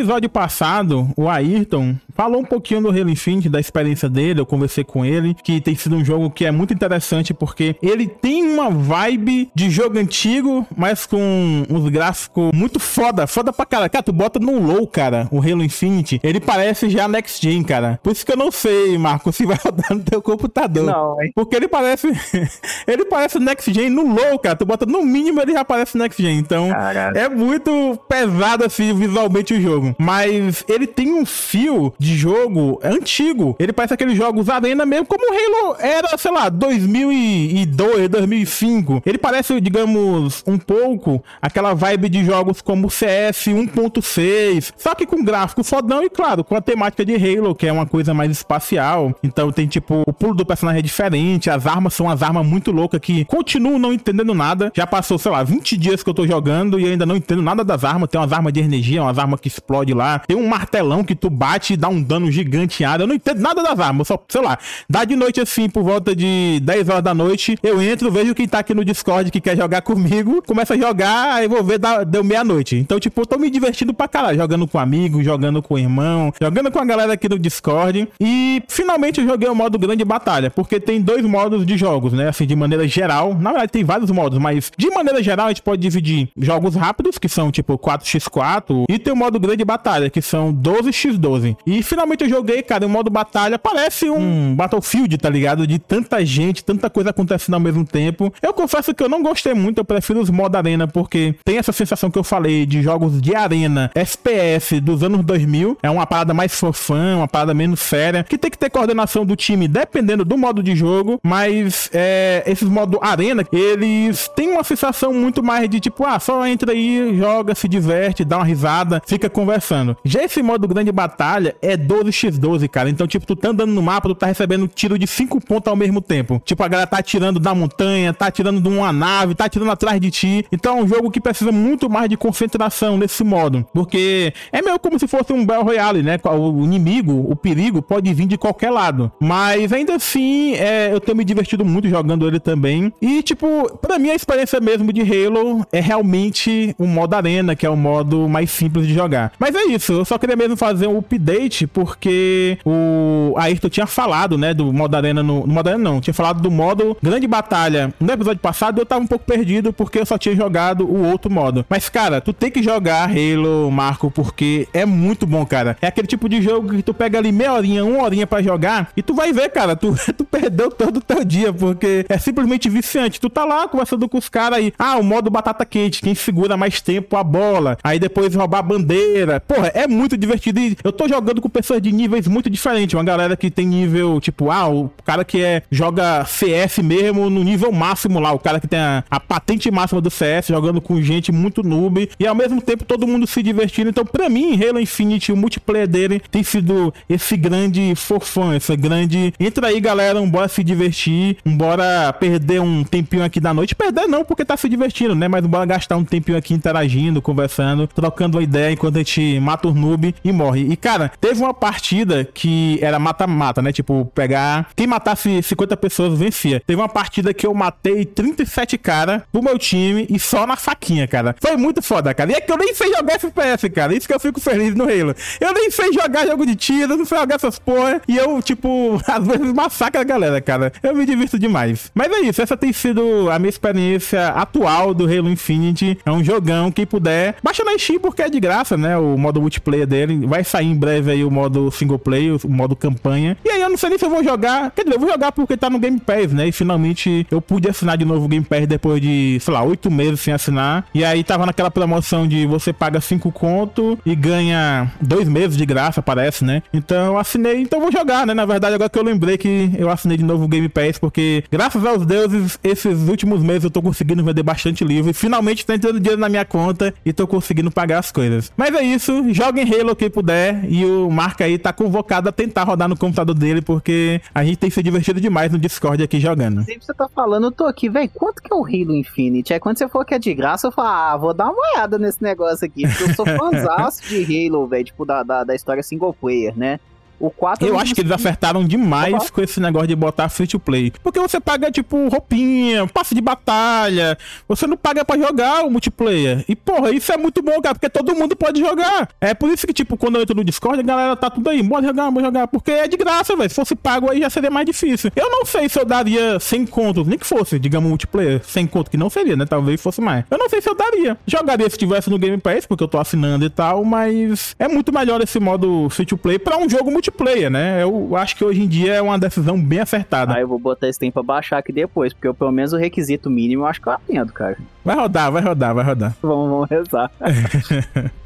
Episódio 0.06 0.30
passado, 0.30 1.12
o 1.16 1.28
Ayrton 1.28 1.96
falou 2.16 2.40
um 2.40 2.44
pouquinho 2.44 2.80
do 2.80 2.88
Halo 2.88 3.10
Infinite, 3.10 3.48
da 3.48 3.60
experiência 3.60 4.08
dele, 4.08 4.40
eu 4.40 4.46
conversei 4.46 4.82
com 4.82 5.04
ele, 5.04 5.34
que 5.34 5.60
tem 5.60 5.74
sido 5.74 5.96
um 5.96 6.04
jogo 6.04 6.30
que 6.30 6.46
é 6.46 6.50
muito 6.50 6.72
interessante 6.72 7.34
porque 7.34 7.76
ele 7.82 8.06
tem 8.06 8.42
uma 8.42 8.70
vibe 8.70 9.50
de 9.54 9.70
jogo 9.70 9.98
antigo, 9.98 10.66
mas 10.74 11.06
com 11.06 11.64
uns 11.68 11.88
gráficos 11.90 12.50
muito 12.54 12.80
foda, 12.80 13.26
foda 13.26 13.52
pra 13.52 13.66
cara. 13.66 13.88
Cara, 13.88 14.02
tu 14.02 14.12
bota 14.12 14.38
no 14.38 14.60
low, 14.60 14.86
cara, 14.86 15.28
o 15.30 15.40
Halo 15.40 15.62
Infinite, 15.62 16.20
ele 16.22 16.40
parece 16.40 16.88
já 16.88 17.06
Next 17.06 17.42
Gen, 17.42 17.62
cara. 17.62 18.00
Por 18.02 18.12
isso 18.12 18.24
que 18.24 18.32
eu 18.32 18.36
não 18.36 18.50
sei, 18.50 18.96
Marco, 18.96 19.30
se 19.32 19.44
vai 19.44 19.58
rodar 19.62 19.94
no 19.94 20.02
teu 20.02 20.22
computador. 20.22 20.84
Não, 20.84 21.22
hein? 21.22 21.32
Porque 21.34 21.54
ele 21.54 21.68
parece 21.68 22.08
ele 22.86 23.04
parece 23.04 23.38
Next 23.38 23.72
Gen 23.72 23.90
no 23.90 24.06
low, 24.06 24.38
cara. 24.38 24.56
Tu 24.56 24.64
bota 24.64 24.86
no 24.86 25.02
mínimo 25.02 25.40
ele 25.40 25.52
já 25.52 25.64
parece 25.64 25.98
Next 25.98 26.22
Gen. 26.22 26.38
Então, 26.38 26.70
Caralho. 26.70 27.16
é 27.16 27.28
muito 27.28 27.98
pesado 28.08 28.64
assim 28.64 28.94
visualmente 28.94 29.52
o 29.52 29.60
jogo. 29.60 29.94
Mas 29.98 30.64
ele 30.68 30.86
tem 30.86 31.12
um 31.12 31.26
fio 31.26 31.92
de 31.98 32.05
jogo 32.14 32.78
antigo. 32.84 33.56
Ele 33.58 33.72
parece 33.72 33.94
aqueles 33.94 34.16
jogos 34.16 34.50
arena 34.50 34.84
mesmo, 34.84 35.06
como 35.06 35.24
o 35.24 35.34
Halo 35.34 35.76
era, 35.80 36.16
sei 36.18 36.30
lá, 36.30 36.48
2002, 36.48 38.08
2005. 38.08 39.02
Ele 39.06 39.18
parece, 39.18 39.58
digamos, 39.60 40.42
um 40.46 40.58
pouco 40.58 41.22
aquela 41.40 41.74
vibe 41.74 42.08
de 42.08 42.24
jogos 42.24 42.60
como 42.60 42.90
CS 42.90 43.46
1.6, 43.46 44.72
só 44.76 44.94
que 44.94 45.06
com 45.06 45.24
gráfico 45.24 45.64
fodão 45.64 46.02
e, 46.02 46.10
claro, 46.10 46.44
com 46.44 46.54
a 46.54 46.60
temática 46.60 47.04
de 47.04 47.14
Halo, 47.14 47.54
que 47.54 47.66
é 47.66 47.72
uma 47.72 47.86
coisa 47.86 48.12
mais 48.12 48.30
espacial. 48.30 49.14
Então 49.22 49.50
tem, 49.50 49.66
tipo, 49.66 50.02
o 50.06 50.12
pulo 50.12 50.34
do 50.34 50.44
personagem 50.44 50.80
é 50.80 50.82
diferente, 50.82 51.50
as 51.50 51.66
armas 51.66 51.94
são 51.94 52.08
as 52.10 52.22
armas 52.22 52.46
muito 52.46 52.70
loucas 52.70 53.00
que 53.00 53.24
continuo 53.24 53.78
não 53.78 53.92
entendendo 53.92 54.34
nada. 54.34 54.72
Já 54.74 54.86
passou, 54.86 55.18
sei 55.18 55.32
lá, 55.32 55.42
20 55.42 55.76
dias 55.76 56.02
que 56.02 56.10
eu 56.10 56.14
tô 56.14 56.26
jogando 56.26 56.78
e 56.78 56.86
ainda 56.86 57.06
não 57.06 57.16
entendo 57.16 57.42
nada 57.42 57.64
das 57.64 57.84
armas. 57.84 58.08
Tem 58.08 58.20
umas 58.20 58.32
armas 58.32 58.52
de 58.52 58.60
energia, 58.60 59.02
umas 59.02 59.18
armas 59.18 59.40
que 59.40 59.48
explode 59.48 59.92
lá. 59.94 60.20
Tem 60.20 60.36
um 60.36 60.46
martelão 60.46 61.04
que 61.04 61.14
tu 61.14 61.30
bate 61.30 61.74
e 61.74 61.76
dá 61.76 61.88
um 61.88 61.95
um 61.96 62.02
dano 62.02 62.30
gigante 62.30 62.82
em 62.82 62.86
área. 62.86 63.04
Eu 63.04 63.06
não 63.06 63.14
entendo 63.14 63.40
nada 63.40 63.62
das 63.62 63.78
armas. 63.78 64.08
Só, 64.08 64.22
sei 64.28 64.40
lá, 64.40 64.58
dá 64.88 65.04
de 65.04 65.16
noite 65.16 65.40
assim, 65.40 65.68
por 65.68 65.82
volta 65.82 66.14
de 66.14 66.60
10 66.62 66.88
horas 66.88 67.02
da 67.02 67.14
noite. 67.14 67.56
Eu 67.62 67.80
entro, 67.82 68.10
vejo 68.10 68.34
quem 68.34 68.46
tá 68.46 68.60
aqui 68.60 68.74
no 68.74 68.84
Discord 68.84 69.30
que 69.30 69.40
quer 69.40 69.56
jogar 69.56 69.82
comigo. 69.82 70.42
Começa 70.46 70.74
a 70.74 70.76
jogar, 70.76 71.34
aí 71.34 71.48
vou 71.48 71.62
ver, 71.62 71.78
dá, 71.78 72.04
deu 72.04 72.22
meia-noite. 72.22 72.76
Então, 72.76 73.00
tipo, 73.00 73.20
eu 73.20 73.26
tô 73.26 73.38
me 73.38 73.50
divertindo 73.50 73.94
pra 73.94 74.08
caralho. 74.08 74.38
Jogando 74.38 74.66
com 74.66 74.78
amigo, 74.78 75.22
jogando 75.22 75.62
com 75.62 75.78
irmão, 75.78 76.32
jogando 76.40 76.70
com 76.70 76.78
a 76.78 76.84
galera 76.84 77.12
aqui 77.14 77.28
no 77.28 77.38
Discord. 77.38 78.08
E 78.20 78.62
finalmente 78.68 79.20
eu 79.20 79.26
joguei 79.26 79.48
o 79.48 79.54
modo 79.54 79.78
grande 79.78 80.04
batalha. 80.04 80.50
Porque 80.50 80.78
tem 80.78 81.00
dois 81.00 81.24
modos 81.24 81.64
de 81.64 81.76
jogos, 81.76 82.12
né? 82.12 82.28
Assim, 82.28 82.46
de 82.46 82.56
maneira 82.56 82.86
geral. 82.86 83.34
Na 83.34 83.50
verdade, 83.50 83.72
tem 83.72 83.84
vários 83.84 84.10
modos, 84.10 84.38
mas 84.38 84.70
de 84.76 84.90
maneira 84.90 85.22
geral 85.22 85.46
a 85.46 85.48
gente 85.50 85.62
pode 85.62 85.80
dividir 85.82 86.28
jogos 86.36 86.74
rápidos, 86.74 87.18
que 87.18 87.28
são 87.28 87.50
tipo 87.50 87.78
4x4, 87.78 88.84
e 88.88 88.98
tem 88.98 89.12
o 89.12 89.16
modo 89.16 89.38
grande 89.38 89.64
batalha, 89.64 90.10
que 90.10 90.20
são 90.22 90.52
12x12. 90.52 91.56
E 91.66 91.82
finalmente 91.86 92.24
eu 92.24 92.30
joguei, 92.30 92.62
cara, 92.62 92.84
em 92.84 92.88
modo 92.88 93.10
batalha. 93.10 93.58
Parece 93.58 94.10
um 94.10 94.54
Battlefield, 94.54 95.16
tá 95.18 95.30
ligado? 95.30 95.66
De 95.66 95.78
tanta 95.78 96.24
gente, 96.24 96.64
tanta 96.64 96.90
coisa 96.90 97.10
acontecendo 97.10 97.54
ao 97.54 97.60
mesmo 97.60 97.84
tempo. 97.84 98.32
Eu 98.42 98.52
confesso 98.52 98.94
que 98.94 99.02
eu 99.02 99.08
não 99.08 99.22
gostei 99.22 99.54
muito, 99.54 99.78
eu 99.78 99.84
prefiro 99.84 100.20
os 100.20 100.30
modo 100.30 100.56
arena, 100.56 100.86
porque 100.86 101.34
tem 101.44 101.58
essa 101.58 101.72
sensação 101.72 102.10
que 102.10 102.18
eu 102.18 102.24
falei 102.24 102.66
de 102.66 102.82
jogos 102.82 103.20
de 103.20 103.34
arena, 103.34 103.90
FPS 103.94 104.80
dos 104.80 105.02
anos 105.02 105.24
2000. 105.24 105.78
É 105.82 105.90
uma 105.90 106.06
parada 106.06 106.34
mais 106.34 106.54
fofã, 106.54 107.16
uma 107.16 107.28
parada 107.28 107.54
menos 107.54 107.80
séria, 107.80 108.24
que 108.24 108.36
tem 108.36 108.50
que 108.50 108.58
ter 108.58 108.70
coordenação 108.70 109.24
do 109.24 109.36
time 109.36 109.68
dependendo 109.68 110.24
do 110.24 110.36
modo 110.36 110.62
de 110.62 110.74
jogo, 110.74 111.20
mas 111.22 111.88
é, 111.92 112.42
esses 112.46 112.68
modos 112.68 112.98
arena, 113.02 113.44
eles 113.52 114.28
têm 114.28 114.50
uma 114.50 114.64
sensação 114.64 115.12
muito 115.12 115.42
mais 115.42 115.68
de 115.68 115.80
tipo, 115.80 116.04
ah, 116.04 116.18
só 116.18 116.46
entra 116.46 116.72
aí, 116.72 117.16
joga, 117.16 117.54
se 117.54 117.68
diverte, 117.68 118.24
dá 118.24 118.38
uma 118.38 118.44
risada, 118.44 119.02
fica 119.06 119.28
conversando. 119.28 119.96
Já 120.04 120.22
esse 120.22 120.42
modo 120.42 120.66
grande 120.66 120.90
batalha 120.92 121.54
é 121.62 121.75
12x12, 121.76 122.68
cara. 122.68 122.88
Então, 122.88 123.06
tipo, 123.06 123.26
tu 123.26 123.36
tá 123.36 123.48
andando 123.48 123.72
no 123.72 123.82
mapa, 123.82 124.08
tu 124.08 124.14
tá 124.14 124.26
recebendo 124.26 124.68
tiro 124.68 124.98
de 124.98 125.06
5 125.06 125.40
pontos 125.40 125.68
ao 125.68 125.76
mesmo 125.76 126.00
tempo. 126.00 126.40
Tipo, 126.44 126.62
a 126.62 126.68
galera 126.68 126.86
tá 126.86 126.98
atirando 126.98 127.38
da 127.38 127.54
montanha, 127.54 128.12
tá 128.12 128.26
atirando 128.26 128.60
de 128.60 128.68
uma 128.68 128.92
nave, 128.92 129.34
tá 129.34 129.44
atirando 129.46 129.70
atrás 129.70 130.00
de 130.00 130.10
ti. 130.10 130.46
Então 130.50 130.78
é 130.78 130.82
um 130.82 130.88
jogo 130.88 131.10
que 131.10 131.20
precisa 131.20 131.52
muito 131.52 131.88
mais 131.88 132.08
de 132.08 132.16
concentração 132.16 132.96
nesse 132.98 133.22
modo. 133.24 133.66
Porque 133.72 134.32
é 134.52 134.62
meio 134.62 134.78
como 134.78 134.98
se 134.98 135.06
fosse 135.06 135.32
um 135.32 135.44
Battle 135.44 135.64
Royale, 135.64 136.02
né? 136.02 136.18
O 136.24 136.64
inimigo, 136.64 137.26
o 137.30 137.36
perigo, 137.36 137.82
pode 137.82 138.12
vir 138.12 138.26
de 138.26 138.38
qualquer 138.38 138.70
lado. 138.70 139.10
Mas 139.20 139.72
ainda 139.72 139.94
assim, 139.94 140.54
é, 140.54 140.92
eu 140.92 141.00
tenho 141.00 141.16
me 141.16 141.24
divertido 141.24 141.64
muito 141.64 141.88
jogando 141.88 142.26
ele 142.26 142.40
também. 142.40 142.92
E, 143.00 143.22
tipo, 143.22 143.76
pra 143.78 143.98
mim 143.98 144.10
a 144.10 144.14
experiência 144.14 144.60
mesmo 144.60 144.92
de 144.92 145.02
Halo 145.02 145.66
é 145.72 145.80
realmente 145.80 146.74
o 146.78 146.86
modo 146.86 147.14
arena, 147.14 147.54
que 147.54 147.66
é 147.66 147.70
o 147.70 147.76
modo 147.76 148.28
mais 148.28 148.50
simples 148.50 148.86
de 148.86 148.94
jogar. 148.94 149.32
Mas 149.38 149.54
é 149.54 149.64
isso, 149.64 149.92
eu 149.92 150.04
só 150.04 150.18
queria 150.18 150.36
mesmo 150.36 150.56
fazer 150.56 150.86
um 150.86 150.98
update, 150.98 151.65
porque 151.66 152.58
o 152.64 153.34
Ayrton 153.36 153.68
tinha 153.68 153.86
falado, 153.86 154.38
né, 154.38 154.54
do 154.54 154.72
modo 154.72 154.94
arena 154.94 155.22
no, 155.22 155.46
no 155.46 155.52
modo 155.52 155.68
arena 155.68 155.82
não, 155.82 156.00
tinha 156.00 156.14
falado 156.14 156.40
do 156.40 156.50
modo 156.50 156.96
grande 157.02 157.26
batalha 157.26 157.92
no 158.00 158.12
episódio 158.12 158.40
passado, 158.40 158.80
eu 158.80 158.86
tava 158.86 159.02
um 159.02 159.06
pouco 159.06 159.24
perdido 159.24 159.72
porque 159.72 159.98
eu 159.98 160.06
só 160.06 160.18
tinha 160.18 160.34
jogado 160.34 160.86
o 160.86 161.04
outro 161.06 161.30
modo. 161.30 161.64
Mas, 161.68 161.88
cara, 161.88 162.20
tu 162.20 162.32
tem 162.32 162.50
que 162.50 162.62
jogar 162.62 163.10
Halo, 163.10 163.70
Marco, 163.70 164.10
porque 164.10 164.68
é 164.72 164.84
muito 164.84 165.26
bom, 165.26 165.44
cara. 165.44 165.76
É 165.80 165.86
aquele 165.86 166.06
tipo 166.06 166.28
de 166.28 166.40
jogo 166.40 166.70
que 166.70 166.82
tu 166.82 166.94
pega 166.94 167.18
ali 167.18 167.32
meia 167.32 167.52
horinha, 167.52 167.84
uma 167.84 168.02
horinha 168.02 168.26
pra 168.26 168.42
jogar 168.42 168.90
e 168.96 169.02
tu 169.02 169.14
vai 169.14 169.32
ver, 169.32 169.50
cara, 169.50 169.76
tu, 169.76 169.94
tu 170.16 170.24
perdeu 170.24 170.70
todo 170.70 170.98
o 170.98 171.00
teu 171.00 171.24
dia, 171.24 171.52
porque 171.52 172.04
é 172.08 172.18
simplesmente 172.18 172.68
viciante. 172.68 173.20
Tu 173.20 173.28
tá 173.28 173.44
lá 173.44 173.68
conversando 173.68 174.08
com 174.08 174.18
os 174.18 174.28
caras 174.28 174.58
aí, 174.58 174.72
ah, 174.78 174.96
o 174.96 175.02
modo 175.02 175.30
batata 175.30 175.64
quente, 175.64 176.02
quem 176.02 176.14
segura 176.14 176.56
mais 176.56 176.80
tempo 176.80 177.16
a 177.16 177.24
bola, 177.24 177.78
aí 177.82 177.98
depois 177.98 178.34
roubar 178.34 178.58
a 178.58 178.62
bandeira. 178.62 179.40
Porra, 179.40 179.68
é 179.74 179.86
muito 179.86 180.16
divertido 180.16 180.60
e 180.60 180.76
eu 180.82 180.92
tô 180.92 181.08
jogando 181.08 181.40
com 181.46 181.48
pessoas 181.48 181.80
de 181.80 181.92
níveis 181.92 182.26
muito 182.26 182.50
diferentes. 182.50 182.94
Uma 182.94 183.04
galera 183.04 183.36
que 183.36 183.50
tem 183.50 183.66
nível, 183.66 184.20
tipo, 184.20 184.50
ah, 184.50 184.68
o 184.68 184.90
cara 185.04 185.24
que 185.24 185.42
é 185.42 185.62
joga 185.70 186.24
CS 186.24 186.78
mesmo 186.78 187.30
no 187.30 187.44
nível 187.44 187.70
máximo 187.70 188.18
lá, 188.18 188.32
o 188.32 188.38
cara 188.38 188.58
que 188.58 188.66
tem 188.66 188.80
a, 188.80 189.04
a 189.08 189.20
patente 189.20 189.70
máxima 189.70 190.00
do 190.00 190.10
CS, 190.10 190.48
jogando 190.48 190.80
com 190.80 191.00
gente 191.00 191.30
muito 191.30 191.62
noob 191.62 192.10
e 192.18 192.26
ao 192.26 192.34
mesmo 192.34 192.60
tempo 192.60 192.84
todo 192.84 193.06
mundo 193.06 193.26
se 193.26 193.42
divertindo. 193.42 193.90
Então, 193.90 194.04
pra 194.04 194.28
mim, 194.28 194.60
Halo 194.60 194.80
Infinite, 194.80 195.30
o 195.30 195.36
multiplayer 195.36 195.86
dele 195.86 196.20
tem 196.30 196.42
sido 196.42 196.92
esse 197.08 197.36
grande 197.36 197.94
fofão, 197.94 198.52
essa 198.52 198.74
grande. 198.74 199.32
Entra 199.38 199.68
aí, 199.68 199.80
galera, 199.80 200.20
bora 200.26 200.48
se 200.48 200.64
divertir, 200.64 201.36
bora 201.44 202.12
perder 202.12 202.60
um 202.60 202.82
tempinho 202.82 203.24
aqui 203.24 203.38
da 203.38 203.54
noite. 203.54 203.74
Perder 203.74 204.08
não, 204.08 204.24
porque 204.24 204.44
tá 204.44 204.56
se 204.56 204.68
divertindo, 204.68 205.14
né? 205.14 205.28
Mas 205.28 205.46
bora 205.46 205.64
gastar 205.64 205.96
um 205.96 206.04
tempinho 206.04 206.36
aqui 206.36 206.54
interagindo, 206.54 207.22
conversando, 207.22 207.86
trocando 207.86 208.38
uma 208.38 208.42
ideia 208.42 208.72
enquanto 208.72 208.96
a 208.96 208.98
gente 208.98 209.38
mata 209.38 209.68
o 209.68 209.74
noob 209.74 210.14
e 210.24 210.32
morre. 210.32 210.66
E, 210.68 210.76
cara, 210.76 211.12
teve 211.20 211.35
uma 211.40 211.54
partida 211.54 212.24
que 212.24 212.78
era 212.82 212.98
mata-mata, 212.98 213.62
né? 213.62 213.72
Tipo, 213.72 214.10
pegar. 214.14 214.68
Quem 214.74 214.86
matasse 214.86 215.42
50 215.42 215.76
pessoas 215.76 216.18
vencia. 216.18 216.62
Teve 216.66 216.80
uma 216.80 216.88
partida 216.88 217.32
que 217.34 217.46
eu 217.46 217.54
matei 217.54 218.04
37 218.04 218.78
caras 218.78 219.22
pro 219.32 219.42
meu 219.42 219.58
time 219.58 220.06
e 220.10 220.18
só 220.18 220.46
na 220.46 220.56
faquinha, 220.56 221.06
cara. 221.06 221.34
Foi 221.40 221.56
muito 221.56 221.82
foda, 221.82 222.12
cara. 222.14 222.32
E 222.32 222.34
é 222.34 222.40
que 222.40 222.50
eu 222.50 222.56
nem 222.56 222.74
sei 222.74 222.92
jogar 222.92 223.14
FPS, 223.14 223.68
cara. 223.70 223.94
Isso 223.94 224.06
que 224.06 224.14
eu 224.14 224.20
fico 224.20 224.40
feliz 224.40 224.74
no 224.74 224.84
Halo. 224.84 225.14
Eu 225.40 225.52
nem 225.52 225.70
sei 225.70 225.92
jogar 225.92 226.26
jogo 226.26 226.46
de 226.46 226.54
tiro, 226.54 226.96
não 226.96 227.04
sei 227.04 227.18
jogar 227.18 227.36
essas 227.36 227.58
porra. 227.58 228.00
E 228.08 228.16
eu, 228.16 228.40
tipo, 228.42 229.00
às 229.06 229.26
vezes 229.26 229.52
massacro 229.52 230.00
a 230.00 230.04
galera, 230.04 230.40
cara. 230.40 230.72
Eu 230.82 230.94
me 230.94 231.06
divirto 231.06 231.38
demais. 231.38 231.90
Mas 231.94 232.12
é 232.12 232.20
isso, 232.20 232.42
essa 232.42 232.56
tem 232.56 232.72
sido 232.72 233.30
a 233.30 233.38
minha 233.38 233.50
experiência 233.50 234.28
atual 234.28 234.94
do 234.94 235.04
Halo 235.04 235.28
Infinite. 235.28 235.98
É 236.04 236.10
um 236.10 236.22
jogão, 236.22 236.70
quem 236.70 236.86
puder. 236.86 237.36
Baixa 237.42 237.64
na 237.64 237.78
Steam 237.78 238.00
porque 238.00 238.22
é 238.22 238.28
de 238.28 238.40
graça, 238.40 238.76
né? 238.76 238.96
O 238.96 239.16
modo 239.16 239.40
multiplayer 239.40 239.86
dele. 239.86 240.26
Vai 240.26 240.44
sair 240.44 240.66
em 240.66 240.74
breve 240.74 241.10
aí 241.10 241.24
o 241.26 241.30
modo 241.30 241.70
single 241.70 241.98
player, 241.98 242.36
o 242.44 242.48
modo 242.48 242.76
campanha. 242.76 243.36
E 243.44 243.50
aí 243.50 243.60
eu 243.60 243.68
não 243.68 243.76
sei 243.76 243.90
nem 243.90 243.98
se 243.98 244.04
eu 244.04 244.10
vou 244.10 244.22
jogar. 244.22 244.70
Quer 244.70 244.84
dizer, 244.84 244.96
eu 244.96 245.00
vou 245.00 245.10
jogar 245.10 245.32
porque 245.32 245.56
tá 245.56 245.68
no 245.68 245.78
Game 245.78 245.98
Pass, 245.98 246.32
né? 246.32 246.48
E 246.48 246.52
finalmente 246.52 247.26
eu 247.30 247.40
pude 247.40 247.68
assinar 247.68 247.96
de 247.96 248.04
novo 248.04 248.24
o 248.24 248.28
Game 248.28 248.44
Pass 248.44 248.66
depois 248.66 249.00
de, 249.00 249.38
sei 249.40 249.54
lá, 249.54 249.62
oito 249.62 249.90
meses 249.90 250.20
sem 250.20 250.32
assinar. 250.32 250.86
E 250.94 251.04
aí 251.04 251.22
tava 251.24 251.46
naquela 251.46 251.70
promoção 251.70 252.26
de 252.26 252.46
você 252.46 252.72
paga 252.72 253.00
cinco 253.00 253.30
conto 253.30 253.98
e 254.04 254.14
ganha 254.14 254.90
dois 255.00 255.28
meses 255.28 255.56
de 255.56 255.66
graça, 255.66 256.02
parece, 256.02 256.44
né? 256.44 256.62
Então 256.72 257.06
eu 257.06 257.18
assinei, 257.18 257.60
então 257.60 257.80
vou 257.80 257.92
jogar, 257.92 258.26
né? 258.26 258.34
Na 258.34 258.44
verdade, 258.44 258.74
agora 258.74 258.90
que 258.90 258.98
eu 258.98 259.04
lembrei 259.04 259.36
que 259.36 259.70
eu 259.78 259.90
assinei 259.90 260.16
de 260.16 260.24
novo 260.24 260.44
o 260.44 260.48
Game 260.48 260.68
Pass, 260.68 260.98
porque 260.98 261.44
graças 261.50 261.84
aos 261.84 262.04
deuses, 262.06 262.58
esses 262.62 263.08
últimos 263.08 263.42
meses 263.42 263.64
eu 263.64 263.70
tô 263.70 263.82
conseguindo 263.82 264.24
vender 264.24 264.42
bastante 264.42 264.84
livro. 264.84 265.10
E 265.10 265.14
finalmente 265.14 265.64
tá 265.64 265.74
entrando 265.74 266.00
dinheiro 266.00 266.20
na 266.20 266.28
minha 266.28 266.44
conta 266.44 266.94
e 267.04 267.12
tô 267.12 267.26
conseguindo 267.26 267.70
pagar 267.70 267.98
as 267.98 268.12
coisas. 268.12 268.52
Mas 268.56 268.74
é 268.74 268.82
isso, 268.82 269.32
joguem 269.32 269.64
Halo 269.64 269.96
quem 269.96 270.10
puder. 270.10 270.64
E 270.68 270.84
o 270.84 271.10
Marca 271.16 271.44
aí 271.44 271.58
tá 271.58 271.72
convocado 271.72 272.28
a 272.28 272.32
tentar 272.32 272.64
rodar 272.64 272.88
no 272.88 272.96
computador 272.96 273.34
dele, 273.34 273.62
porque 273.62 274.20
a 274.34 274.44
gente 274.44 274.58
tem 274.58 274.68
se 274.68 274.82
divertido 274.82 275.18
demais 275.18 275.50
no 275.50 275.58
Discord 275.58 276.02
aqui 276.02 276.20
jogando. 276.20 276.62
Sempre 276.62 276.84
você 276.84 276.92
tá 276.92 277.08
falando, 277.08 277.44
eu 277.44 277.52
tô 277.52 277.64
aqui, 277.64 277.88
velho. 277.88 278.10
Quanto 278.14 278.42
que 278.42 278.52
é 278.52 278.54
o 278.54 278.64
Halo 278.64 278.94
Infinite? 278.94 279.54
É 279.54 279.58
quando 279.58 279.78
você 279.78 279.88
for 279.88 280.04
que 280.04 280.14
é 280.14 280.18
de 280.18 280.34
graça, 280.34 280.66
eu 280.66 280.72
falo, 280.72 280.88
ah, 280.88 281.16
vou 281.16 281.32
dar 281.32 281.46
uma 281.46 281.72
olhada 281.72 281.98
nesse 281.98 282.22
negócio 282.22 282.66
aqui. 282.66 282.86
Porque 282.86 283.04
eu 283.04 283.14
sou 283.14 283.24
fãzaço 283.34 284.02
de 284.02 284.46
Halo, 284.46 284.66
velho, 284.66 284.84
tipo, 284.84 285.06
da, 285.06 285.22
da, 285.22 285.42
da 285.42 285.54
história 285.54 285.82
single 285.82 286.12
player, 286.12 286.56
né? 286.56 286.78
O 287.18 287.30
4 287.30 287.66
eu 287.66 287.78
acho 287.78 287.94
que 287.94 288.00
eles 288.00 288.12
acertaram 288.12 288.64
demais 288.64 289.30
com 289.30 289.40
esse 289.40 289.60
negócio 289.60 289.88
de 289.88 289.96
botar 289.96 290.28
free 290.28 290.46
to 290.46 290.58
play. 290.58 290.92
Porque 291.02 291.18
você 291.18 291.40
paga, 291.40 291.70
tipo, 291.70 292.08
roupinha, 292.08 292.86
passe 292.86 293.14
de 293.14 293.20
batalha. 293.20 294.16
Você 294.48 294.66
não 294.66 294.76
paga 294.76 295.04
para 295.04 295.20
jogar 295.20 295.64
o 295.64 295.70
multiplayer. 295.70 296.44
E, 296.48 296.54
porra, 296.54 296.90
isso 296.90 297.12
é 297.12 297.16
muito 297.16 297.42
bom, 297.42 297.60
cara, 297.60 297.74
porque 297.74 297.88
todo 297.88 298.14
mundo 298.14 298.36
pode 298.36 298.60
jogar. 298.60 299.08
É 299.20 299.34
por 299.34 299.50
isso 299.50 299.66
que, 299.66 299.72
tipo, 299.72 299.96
quando 299.96 300.16
eu 300.16 300.22
entro 300.22 300.36
no 300.36 300.44
Discord, 300.44 300.80
a 300.80 300.82
galera 300.82 301.16
tá 301.16 301.30
tudo 301.30 301.48
aí. 301.50 301.62
Bora 301.62 301.86
jogar, 301.86 302.10
bora 302.10 302.26
jogar. 302.26 302.46
Porque 302.48 302.70
é 302.70 302.86
de 302.86 302.96
graça, 302.96 303.34
velho. 303.34 303.48
Se 303.48 303.56
fosse 303.56 303.74
pago 303.74 304.10
aí 304.10 304.20
já 304.20 304.30
seria 304.30 304.50
mais 304.50 304.66
difícil. 304.66 305.10
Eu 305.16 305.30
não 305.30 305.44
sei 305.44 305.68
se 305.68 305.78
eu 305.78 305.84
daria 305.84 306.38
100 306.38 306.66
contos, 306.66 307.06
nem 307.06 307.18
que 307.18 307.26
fosse, 307.26 307.58
digamos, 307.58 307.88
multiplayer. 307.88 308.42
100 308.44 308.66
contos, 308.66 308.90
que 308.90 308.96
não 308.96 309.08
seria, 309.08 309.36
né? 309.36 309.46
Talvez 309.46 309.80
fosse 309.80 310.00
mais. 310.00 310.24
Eu 310.30 310.38
não 310.38 310.48
sei 310.48 310.60
se 310.60 310.68
eu 310.68 310.74
daria. 310.74 311.16
Jogaria 311.26 311.68
se 311.70 311.78
tivesse 311.78 312.10
no 312.10 312.18
Game 312.18 312.38
Pass, 312.38 312.66
porque 312.66 312.84
eu 312.84 312.88
tô 312.88 312.98
assinando 312.98 313.44
e 313.44 313.50
tal, 313.50 313.84
mas 313.84 314.54
é 314.58 314.68
muito 314.68 314.92
melhor 314.92 315.20
esse 315.20 315.38
modo 315.40 315.88
free 315.90 316.06
to 316.06 316.16
play 316.16 316.38
pra 316.38 316.58
um 316.58 316.68
jogo 316.68 316.90
multiplayer 316.90 317.05
multiplayer, 317.06 317.50
né? 317.50 317.82
Eu 317.82 318.16
acho 318.16 318.36
que 318.36 318.44
hoje 318.44 318.62
em 318.62 318.68
dia 318.68 318.94
é 318.94 319.02
uma 319.02 319.18
decisão 319.18 319.60
bem 319.60 319.80
acertada. 319.80 320.34
Ah, 320.34 320.40
eu 320.40 320.48
vou 320.48 320.58
botar 320.58 320.88
esse 320.88 320.98
tempo 320.98 321.14
pra 321.14 321.22
baixar 321.22 321.58
aqui 321.58 321.72
depois, 321.72 322.12
porque 322.12 322.28
eu, 322.28 322.34
pelo 322.34 322.52
menos 322.52 322.72
o 322.72 322.76
requisito 322.76 323.30
mínimo 323.30 323.62
eu 323.62 323.66
acho 323.66 323.80
que 323.80 323.88
eu 323.88 323.92
atendo, 323.92 324.32
cara. 324.32 324.56
Vai 324.84 324.96
rodar, 324.96 325.30
vai 325.30 325.42
rodar, 325.42 325.74
vai 325.74 325.84
rodar. 325.84 326.16
vamos, 326.22 326.50
vamos 326.50 326.68
rezar. 326.68 327.10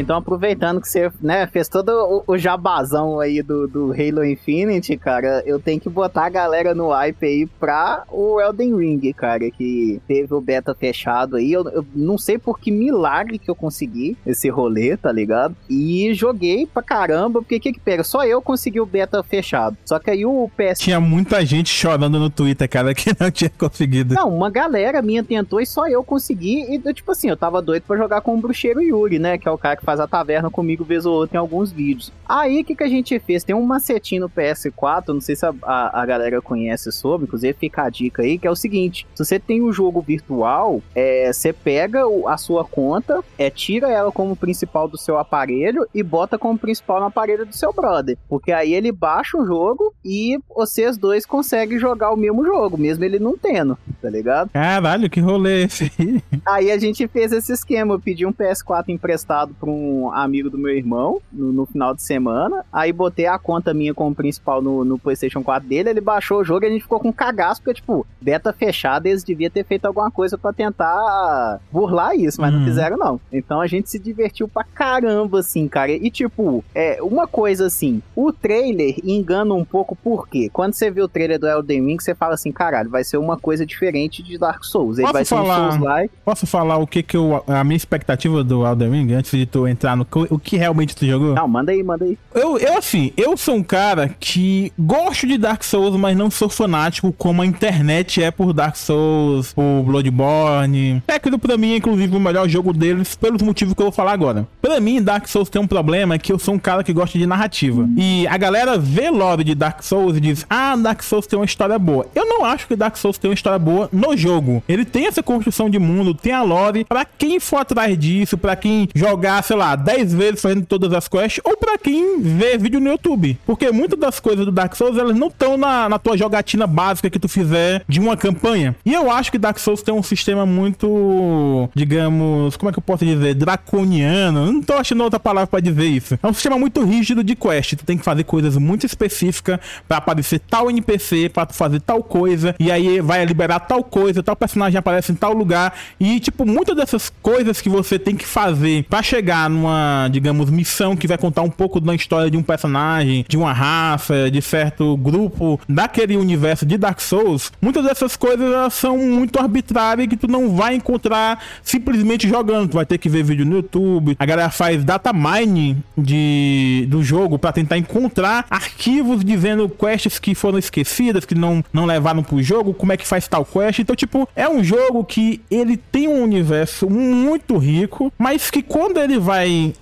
então 0.00 0.16
aproveitando 0.16 0.80
que 0.80 0.88
você 0.88 1.10
né, 1.20 1.46
fez 1.46 1.68
todo 1.68 1.90
o, 1.90 2.34
o 2.34 2.38
jabazão 2.38 3.20
aí 3.20 3.42
do, 3.42 3.68
do 3.68 3.92
Halo 3.92 4.24
Infinite, 4.24 4.96
cara, 4.96 5.42
eu 5.46 5.58
tenho 5.58 5.80
que 5.80 5.88
botar 5.88 6.26
a 6.26 6.30
galera 6.30 6.74
no 6.74 6.90
hype 6.90 7.24
aí 7.24 7.46
pra 7.46 8.04
o 8.08 8.40
Elden 8.40 8.76
Ring, 8.76 9.12
cara, 9.12 9.50
que 9.50 10.00
teve 10.06 10.32
o 10.34 10.40
beta 10.40 10.74
fechado 10.74 11.36
aí. 11.36 11.52
Eu, 11.52 11.68
eu 11.68 11.86
não 11.94 12.18
sei 12.18 12.38
por 12.38 12.58
que 12.58 12.70
milagre 12.70 13.38
que 13.38 13.50
eu 13.50 13.54
consegui 13.54 14.16
esse 14.26 14.48
rolê, 14.48 14.96
tá 14.96 15.12
ligado? 15.12 15.54
E 15.68 16.12
joguei 16.14 16.66
pra 16.66 16.82
caramba, 16.82 17.40
porque 17.40 17.56
o 17.56 17.60
que 17.60 17.72
que 17.72 17.80
pega? 17.80 18.02
Só 18.02 18.24
eu 18.24 18.40
consegui 18.42 18.80
o 18.80 18.86
beta 18.86 19.22
fechado. 19.22 19.76
Só 19.84 19.98
que 19.98 20.10
aí 20.10 20.24
o 20.24 20.50
PS... 20.56 20.80
Tinha 20.80 21.00
muita 21.00 21.44
gente 21.44 21.68
chorando 21.68 22.18
no 22.18 22.30
Twitter, 22.30 22.68
cara, 22.68 22.92
que 22.94 23.14
não 23.18 23.30
tinha 23.30 23.50
conseguido. 23.50 24.14
Não, 24.14 24.28
uma 24.28 24.50
galera 24.50 25.02
minha 25.02 25.22
tentou 25.22 25.60
e 25.60 25.66
só 25.66 25.88
eu 25.88 26.02
consegui. 26.02 26.62
E, 26.74 26.94
tipo 26.94 27.12
assim, 27.12 27.28
eu 27.28 27.36
tava 27.36 27.62
doido 27.62 27.84
pra 27.86 27.96
jogar 27.96 28.20
com 28.20 28.34
o 28.34 28.40
Bruxeiro 28.40 28.82
Yuri, 28.82 29.18
né? 29.18 29.38
Que 29.38 29.48
é 29.48 29.50
o 29.50 29.58
cara 29.58 29.76
que 29.76 29.84
faz 29.90 29.98
a 29.98 30.06
taverna 30.06 30.48
comigo 30.48 30.84
vez 30.84 31.04
ou 31.04 31.14
outra 31.14 31.36
em 31.36 31.40
alguns 31.40 31.72
vídeos. 31.72 32.12
Aí, 32.28 32.60
o 32.60 32.64
que, 32.64 32.76
que 32.76 32.84
a 32.84 32.88
gente 32.88 33.18
fez? 33.18 33.42
Tem 33.42 33.56
um 33.56 33.66
macetinho 33.66 34.20
no 34.20 34.30
PS4, 34.30 35.08
não 35.08 35.20
sei 35.20 35.34
se 35.34 35.44
a, 35.44 35.52
a, 35.64 36.02
a, 36.02 36.06
galera 36.06 36.40
conhece 36.40 36.92
sobre, 36.92 37.26
inclusive 37.26 37.58
fica 37.58 37.82
a 37.82 37.90
dica 37.90 38.22
aí, 38.22 38.38
que 38.38 38.46
é 38.46 38.50
o 38.50 38.54
seguinte, 38.54 39.04
se 39.12 39.24
você 39.24 39.40
tem 39.40 39.60
um 39.60 39.72
jogo 39.72 40.00
virtual, 40.00 40.80
é, 40.94 41.32
você 41.32 41.52
pega 41.52 42.02
a 42.28 42.36
sua 42.36 42.64
conta, 42.64 43.20
é, 43.36 43.50
tira 43.50 43.90
ela 43.90 44.12
como 44.12 44.36
principal 44.36 44.86
do 44.86 44.96
seu 44.96 45.18
aparelho 45.18 45.84
e 45.92 46.04
bota 46.04 46.38
como 46.38 46.56
principal 46.56 47.00
no 47.00 47.06
aparelho 47.06 47.44
do 47.44 47.56
seu 47.56 47.72
brother, 47.72 48.16
porque 48.28 48.52
aí 48.52 48.72
ele 48.72 48.92
baixa 48.92 49.36
o 49.36 49.44
jogo 49.44 49.92
e 50.04 50.38
vocês 50.54 50.96
dois 50.96 51.26
conseguem 51.26 51.80
jogar 51.80 52.12
o 52.12 52.16
mesmo 52.16 52.44
jogo, 52.44 52.78
mesmo 52.78 53.04
ele 53.04 53.18
não 53.18 53.36
tendo, 53.36 53.76
tá 54.00 54.08
ligado? 54.08 54.50
Caralho, 54.50 55.10
que 55.10 55.18
rolê 55.18 55.64
esse 55.64 55.90
aí. 55.98 56.22
Aí 56.46 56.70
a 56.70 56.78
gente 56.78 57.08
fez 57.08 57.32
esse 57.32 57.52
esquema, 57.52 57.94
eu 57.94 58.00
pedi 58.00 58.24
um 58.24 58.32
PS4 58.32 58.90
emprestado 58.90 59.52
pra 59.58 59.68
um 59.68 59.79
amigo 60.12 60.50
do 60.50 60.58
meu 60.58 60.74
irmão 60.76 61.20
no, 61.32 61.52
no 61.52 61.66
final 61.66 61.94
de 61.94 62.02
semana, 62.02 62.64
aí 62.72 62.92
botei 62.92 63.26
a 63.26 63.38
conta 63.38 63.74
minha 63.74 63.94
como 63.94 64.14
principal 64.14 64.60
no, 64.62 64.84
no 64.84 64.98
PlayStation 64.98 65.42
4 65.42 65.68
dele, 65.68 65.90
ele 65.90 66.00
baixou 66.00 66.40
o 66.40 66.44
jogo 66.44 66.64
e 66.64 66.68
a 66.68 66.70
gente 66.70 66.82
ficou 66.82 67.00
com 67.00 67.12
cagaço, 67.12 67.62
porque, 67.62 67.80
tipo, 67.80 68.06
beta 68.20 68.52
fechada, 68.52 69.08
eles 69.08 69.24
deviam 69.24 69.50
ter 69.50 69.64
feito 69.64 69.84
alguma 69.84 70.10
coisa 70.10 70.36
para 70.36 70.52
tentar 70.52 71.60
burlar 71.70 72.14
isso, 72.14 72.40
mas 72.40 72.52
uhum. 72.52 72.60
não 72.60 72.66
fizeram, 72.66 72.96
não. 72.96 73.20
Então 73.32 73.60
a 73.60 73.66
gente 73.66 73.90
se 73.90 73.98
divertiu 73.98 74.48
pra 74.48 74.64
caramba, 74.64 75.40
assim, 75.40 75.68
cara. 75.68 75.92
E, 75.92 76.10
tipo, 76.10 76.64
é 76.74 76.98
uma 77.02 77.26
coisa 77.26 77.66
assim, 77.66 78.02
o 78.14 78.32
trailer 78.32 78.96
engana 79.04 79.54
um 79.54 79.64
pouco, 79.64 79.96
porque 79.96 80.48
quando 80.50 80.74
você 80.74 80.90
vê 80.90 81.02
o 81.02 81.08
trailer 81.08 81.38
do 81.38 81.46
Elden 81.46 81.86
Ring, 81.86 81.98
você 81.98 82.14
fala 82.14 82.34
assim, 82.34 82.52
caralho, 82.52 82.90
vai 82.90 83.04
ser 83.04 83.16
uma 83.16 83.36
coisa 83.36 83.64
diferente 83.64 84.22
de 84.22 84.38
Dark 84.38 84.64
Souls. 84.64 84.98
Ele 84.98 85.06
Posso 85.06 85.12
vai 85.12 85.24
falar... 85.24 85.54
ser 85.54 85.60
um 85.60 85.70
Souls-like. 85.70 86.14
Posso 86.24 86.46
falar 86.46 86.78
o 86.78 86.86
que 86.86 87.02
que 87.02 87.16
eu, 87.16 87.42
a 87.46 87.64
minha 87.64 87.76
expectativa 87.76 88.42
do 88.42 88.66
Elden 88.66 88.90
Ring, 88.90 89.12
antes 89.14 89.30
de 89.30 89.46
tu 89.46 89.66
entrar 89.70 89.96
no... 89.96 90.06
O 90.28 90.38
que 90.38 90.56
realmente 90.56 90.94
tu 90.94 91.06
jogou? 91.06 91.34
Não, 91.34 91.48
manda 91.48 91.72
aí, 91.72 91.82
manda 91.82 92.04
aí. 92.04 92.18
Eu, 92.34 92.58
eu 92.58 92.76
assim, 92.78 93.12
eu 93.16 93.36
sou 93.36 93.56
um 93.56 93.62
cara 93.62 94.14
que 94.20 94.72
gosto 94.78 95.26
de 95.26 95.38
Dark 95.38 95.62
Souls, 95.62 95.96
mas 95.96 96.16
não 96.16 96.30
sou 96.30 96.48
fanático 96.48 97.12
como 97.12 97.42
a 97.42 97.46
internet 97.46 98.22
é 98.22 98.30
por 98.30 98.52
Dark 98.52 98.76
Souls, 98.76 99.52
por 99.52 99.82
Bloodborne. 99.84 101.02
Sekiro 101.10 101.38
pra 101.38 101.56
mim 101.56 101.72
é 101.72 101.76
inclusive 101.76 102.16
o 102.16 102.20
melhor 102.20 102.48
jogo 102.48 102.72
deles 102.72 103.14
pelos 103.14 103.42
motivos 103.42 103.74
que 103.74 103.80
eu 103.80 103.86
vou 103.86 103.92
falar 103.92 104.12
agora. 104.12 104.46
Pra 104.60 104.80
mim, 104.80 105.02
Dark 105.02 105.26
Souls 105.26 105.48
tem 105.48 105.60
um 105.60 105.66
problema 105.66 106.18
que 106.18 106.32
eu 106.32 106.38
sou 106.38 106.54
um 106.54 106.58
cara 106.58 106.82
que 106.84 106.92
gosta 106.92 107.18
de 107.18 107.26
narrativa. 107.26 107.88
E 107.96 108.26
a 108.26 108.36
galera 108.36 108.78
vê 108.78 109.10
lore 109.10 109.44
de 109.44 109.54
Dark 109.54 109.82
Souls 109.82 110.16
e 110.16 110.20
diz: 110.20 110.46
"Ah, 110.48 110.76
Dark 110.76 111.02
Souls 111.02 111.26
tem 111.26 111.38
uma 111.38 111.44
história 111.44 111.78
boa". 111.78 112.06
Eu 112.14 112.26
não 112.26 112.44
acho 112.44 112.66
que 112.66 112.76
Dark 112.76 112.96
Souls 112.96 113.18
tem 113.18 113.30
uma 113.30 113.34
história 113.34 113.58
boa 113.58 113.88
no 113.92 114.16
jogo. 114.16 114.62
Ele 114.68 114.84
tem 114.84 115.06
essa 115.06 115.22
construção 115.22 115.68
de 115.68 115.78
mundo, 115.78 116.14
tem 116.14 116.32
a 116.32 116.42
lore 116.42 116.84
para 116.84 117.04
quem 117.04 117.38
for 117.40 117.58
atrás 117.58 117.98
disso, 117.98 118.38
para 118.38 118.56
quem 118.56 118.88
jogar, 118.94 119.42
sei 119.42 119.56
lá, 119.56 119.59
10 119.76 120.14
vezes 120.14 120.40
fazendo 120.40 120.64
todas 120.64 120.92
as 120.92 121.08
quests 121.08 121.40
ou 121.44 121.56
para 121.56 121.78
quem 121.78 122.20
vê 122.20 122.56
vídeo 122.58 122.80
no 122.80 122.88
YouTube. 122.88 123.38
Porque 123.46 123.70
muitas 123.70 123.98
das 123.98 124.18
coisas 124.18 124.44
do 124.44 124.52
Dark 124.52 124.74
Souls, 124.74 124.98
elas 124.98 125.16
não 125.16 125.28
estão 125.28 125.56
na, 125.56 125.88
na 125.88 125.98
tua 125.98 126.16
jogatina 126.16 126.66
básica 126.66 127.10
que 127.10 127.18
tu 127.18 127.28
fizer 127.28 127.82
de 127.88 128.00
uma 128.00 128.16
campanha. 128.16 128.74
E 128.84 128.92
eu 128.92 129.10
acho 129.10 129.30
que 129.30 129.38
Dark 129.38 129.58
Souls 129.58 129.82
tem 129.82 129.94
um 129.94 130.02
sistema 130.02 130.44
muito, 130.46 131.68
digamos, 131.74 132.56
como 132.56 132.70
é 132.70 132.72
que 132.72 132.78
eu 132.78 132.82
posso 132.82 133.04
dizer, 133.04 133.34
draconiano. 133.34 134.52
Não 134.52 134.62
tô 134.62 134.74
achando 134.74 135.04
outra 135.04 135.20
palavra 135.20 135.46
para 135.46 135.60
dizer 135.60 135.86
isso. 135.86 136.18
É 136.22 136.26
um 136.26 136.32
sistema 136.32 136.58
muito 136.58 136.84
rígido 136.84 137.22
de 137.22 137.34
quest. 137.34 137.76
Tu 137.76 137.84
tem 137.84 137.98
que 137.98 138.04
fazer 138.04 138.24
coisas 138.24 138.56
muito 138.56 138.86
específicas 138.86 139.58
para 139.86 139.98
aparecer 139.98 140.40
tal 140.40 140.70
NPC, 140.70 141.28
para 141.28 141.46
tu 141.46 141.54
fazer 141.54 141.80
tal 141.80 142.02
coisa, 142.02 142.54
e 142.58 142.70
aí 142.70 143.00
vai 143.00 143.24
liberar 143.24 143.60
tal 143.60 143.82
coisa, 143.82 144.22
tal 144.22 144.36
personagem 144.36 144.78
aparece 144.78 145.12
em 145.12 145.14
tal 145.14 145.32
lugar. 145.32 145.74
E, 145.98 146.20
tipo, 146.20 146.44
muitas 146.44 146.76
dessas 146.76 147.12
coisas 147.22 147.60
que 147.60 147.68
você 147.68 147.98
tem 147.98 148.16
que 148.16 148.26
fazer 148.26 148.84
para 148.84 149.02
chegar 149.02 149.39
numa, 149.48 150.08
digamos, 150.10 150.50
missão 150.50 150.96
que 150.96 151.06
vai 151.06 151.18
contar 151.18 151.42
um 151.42 151.50
pouco 151.50 151.80
da 151.80 151.94
história 151.94 152.30
de 152.30 152.36
um 152.36 152.42
personagem, 152.42 153.24
de 153.28 153.36
uma 153.36 153.52
raça, 153.52 154.30
de 154.30 154.42
certo 154.42 154.96
grupo 154.96 155.60
daquele 155.68 156.16
universo 156.16 156.66
de 156.66 156.76
Dark 156.76 157.00
Souls, 157.00 157.52
muitas 157.60 157.84
dessas 157.84 158.16
coisas 158.16 158.74
são 158.74 158.98
muito 158.98 159.38
arbitrárias 159.38 160.08
que 160.08 160.16
tu 160.16 160.28
não 160.28 160.54
vai 160.54 160.74
encontrar 160.74 161.42
simplesmente 161.62 162.28
jogando. 162.28 162.70
Tu 162.70 162.74
vai 162.74 162.86
ter 162.86 162.98
que 162.98 163.08
ver 163.08 163.22
vídeo 163.22 163.44
no 163.44 163.56
YouTube. 163.56 164.16
A 164.18 164.26
galera 164.26 164.50
faz 164.50 164.84
data 164.84 165.12
mining 165.12 165.82
de, 165.96 166.86
do 166.88 167.02
jogo 167.02 167.38
para 167.38 167.52
tentar 167.52 167.78
encontrar 167.78 168.46
arquivos 168.50 169.24
dizendo 169.24 169.68
quests 169.68 170.18
que 170.18 170.34
foram 170.34 170.58
esquecidas, 170.58 171.24
que 171.24 171.34
não, 171.34 171.64
não 171.72 171.86
levaram 171.86 172.22
pro 172.22 172.42
jogo, 172.42 172.74
como 172.74 172.92
é 172.92 172.96
que 172.96 173.06
faz 173.06 173.28
tal 173.28 173.44
quest. 173.44 173.78
Então, 173.78 173.94
tipo, 173.94 174.28
é 174.34 174.48
um 174.48 174.62
jogo 174.62 175.04
que 175.04 175.40
ele 175.50 175.76
tem 175.76 176.08
um 176.08 176.22
universo 176.22 176.88
muito 176.90 177.56
rico, 177.56 178.12
mas 178.18 178.50
que 178.50 178.62
quando 178.62 178.98
ele 178.98 179.18
vai 179.18 179.29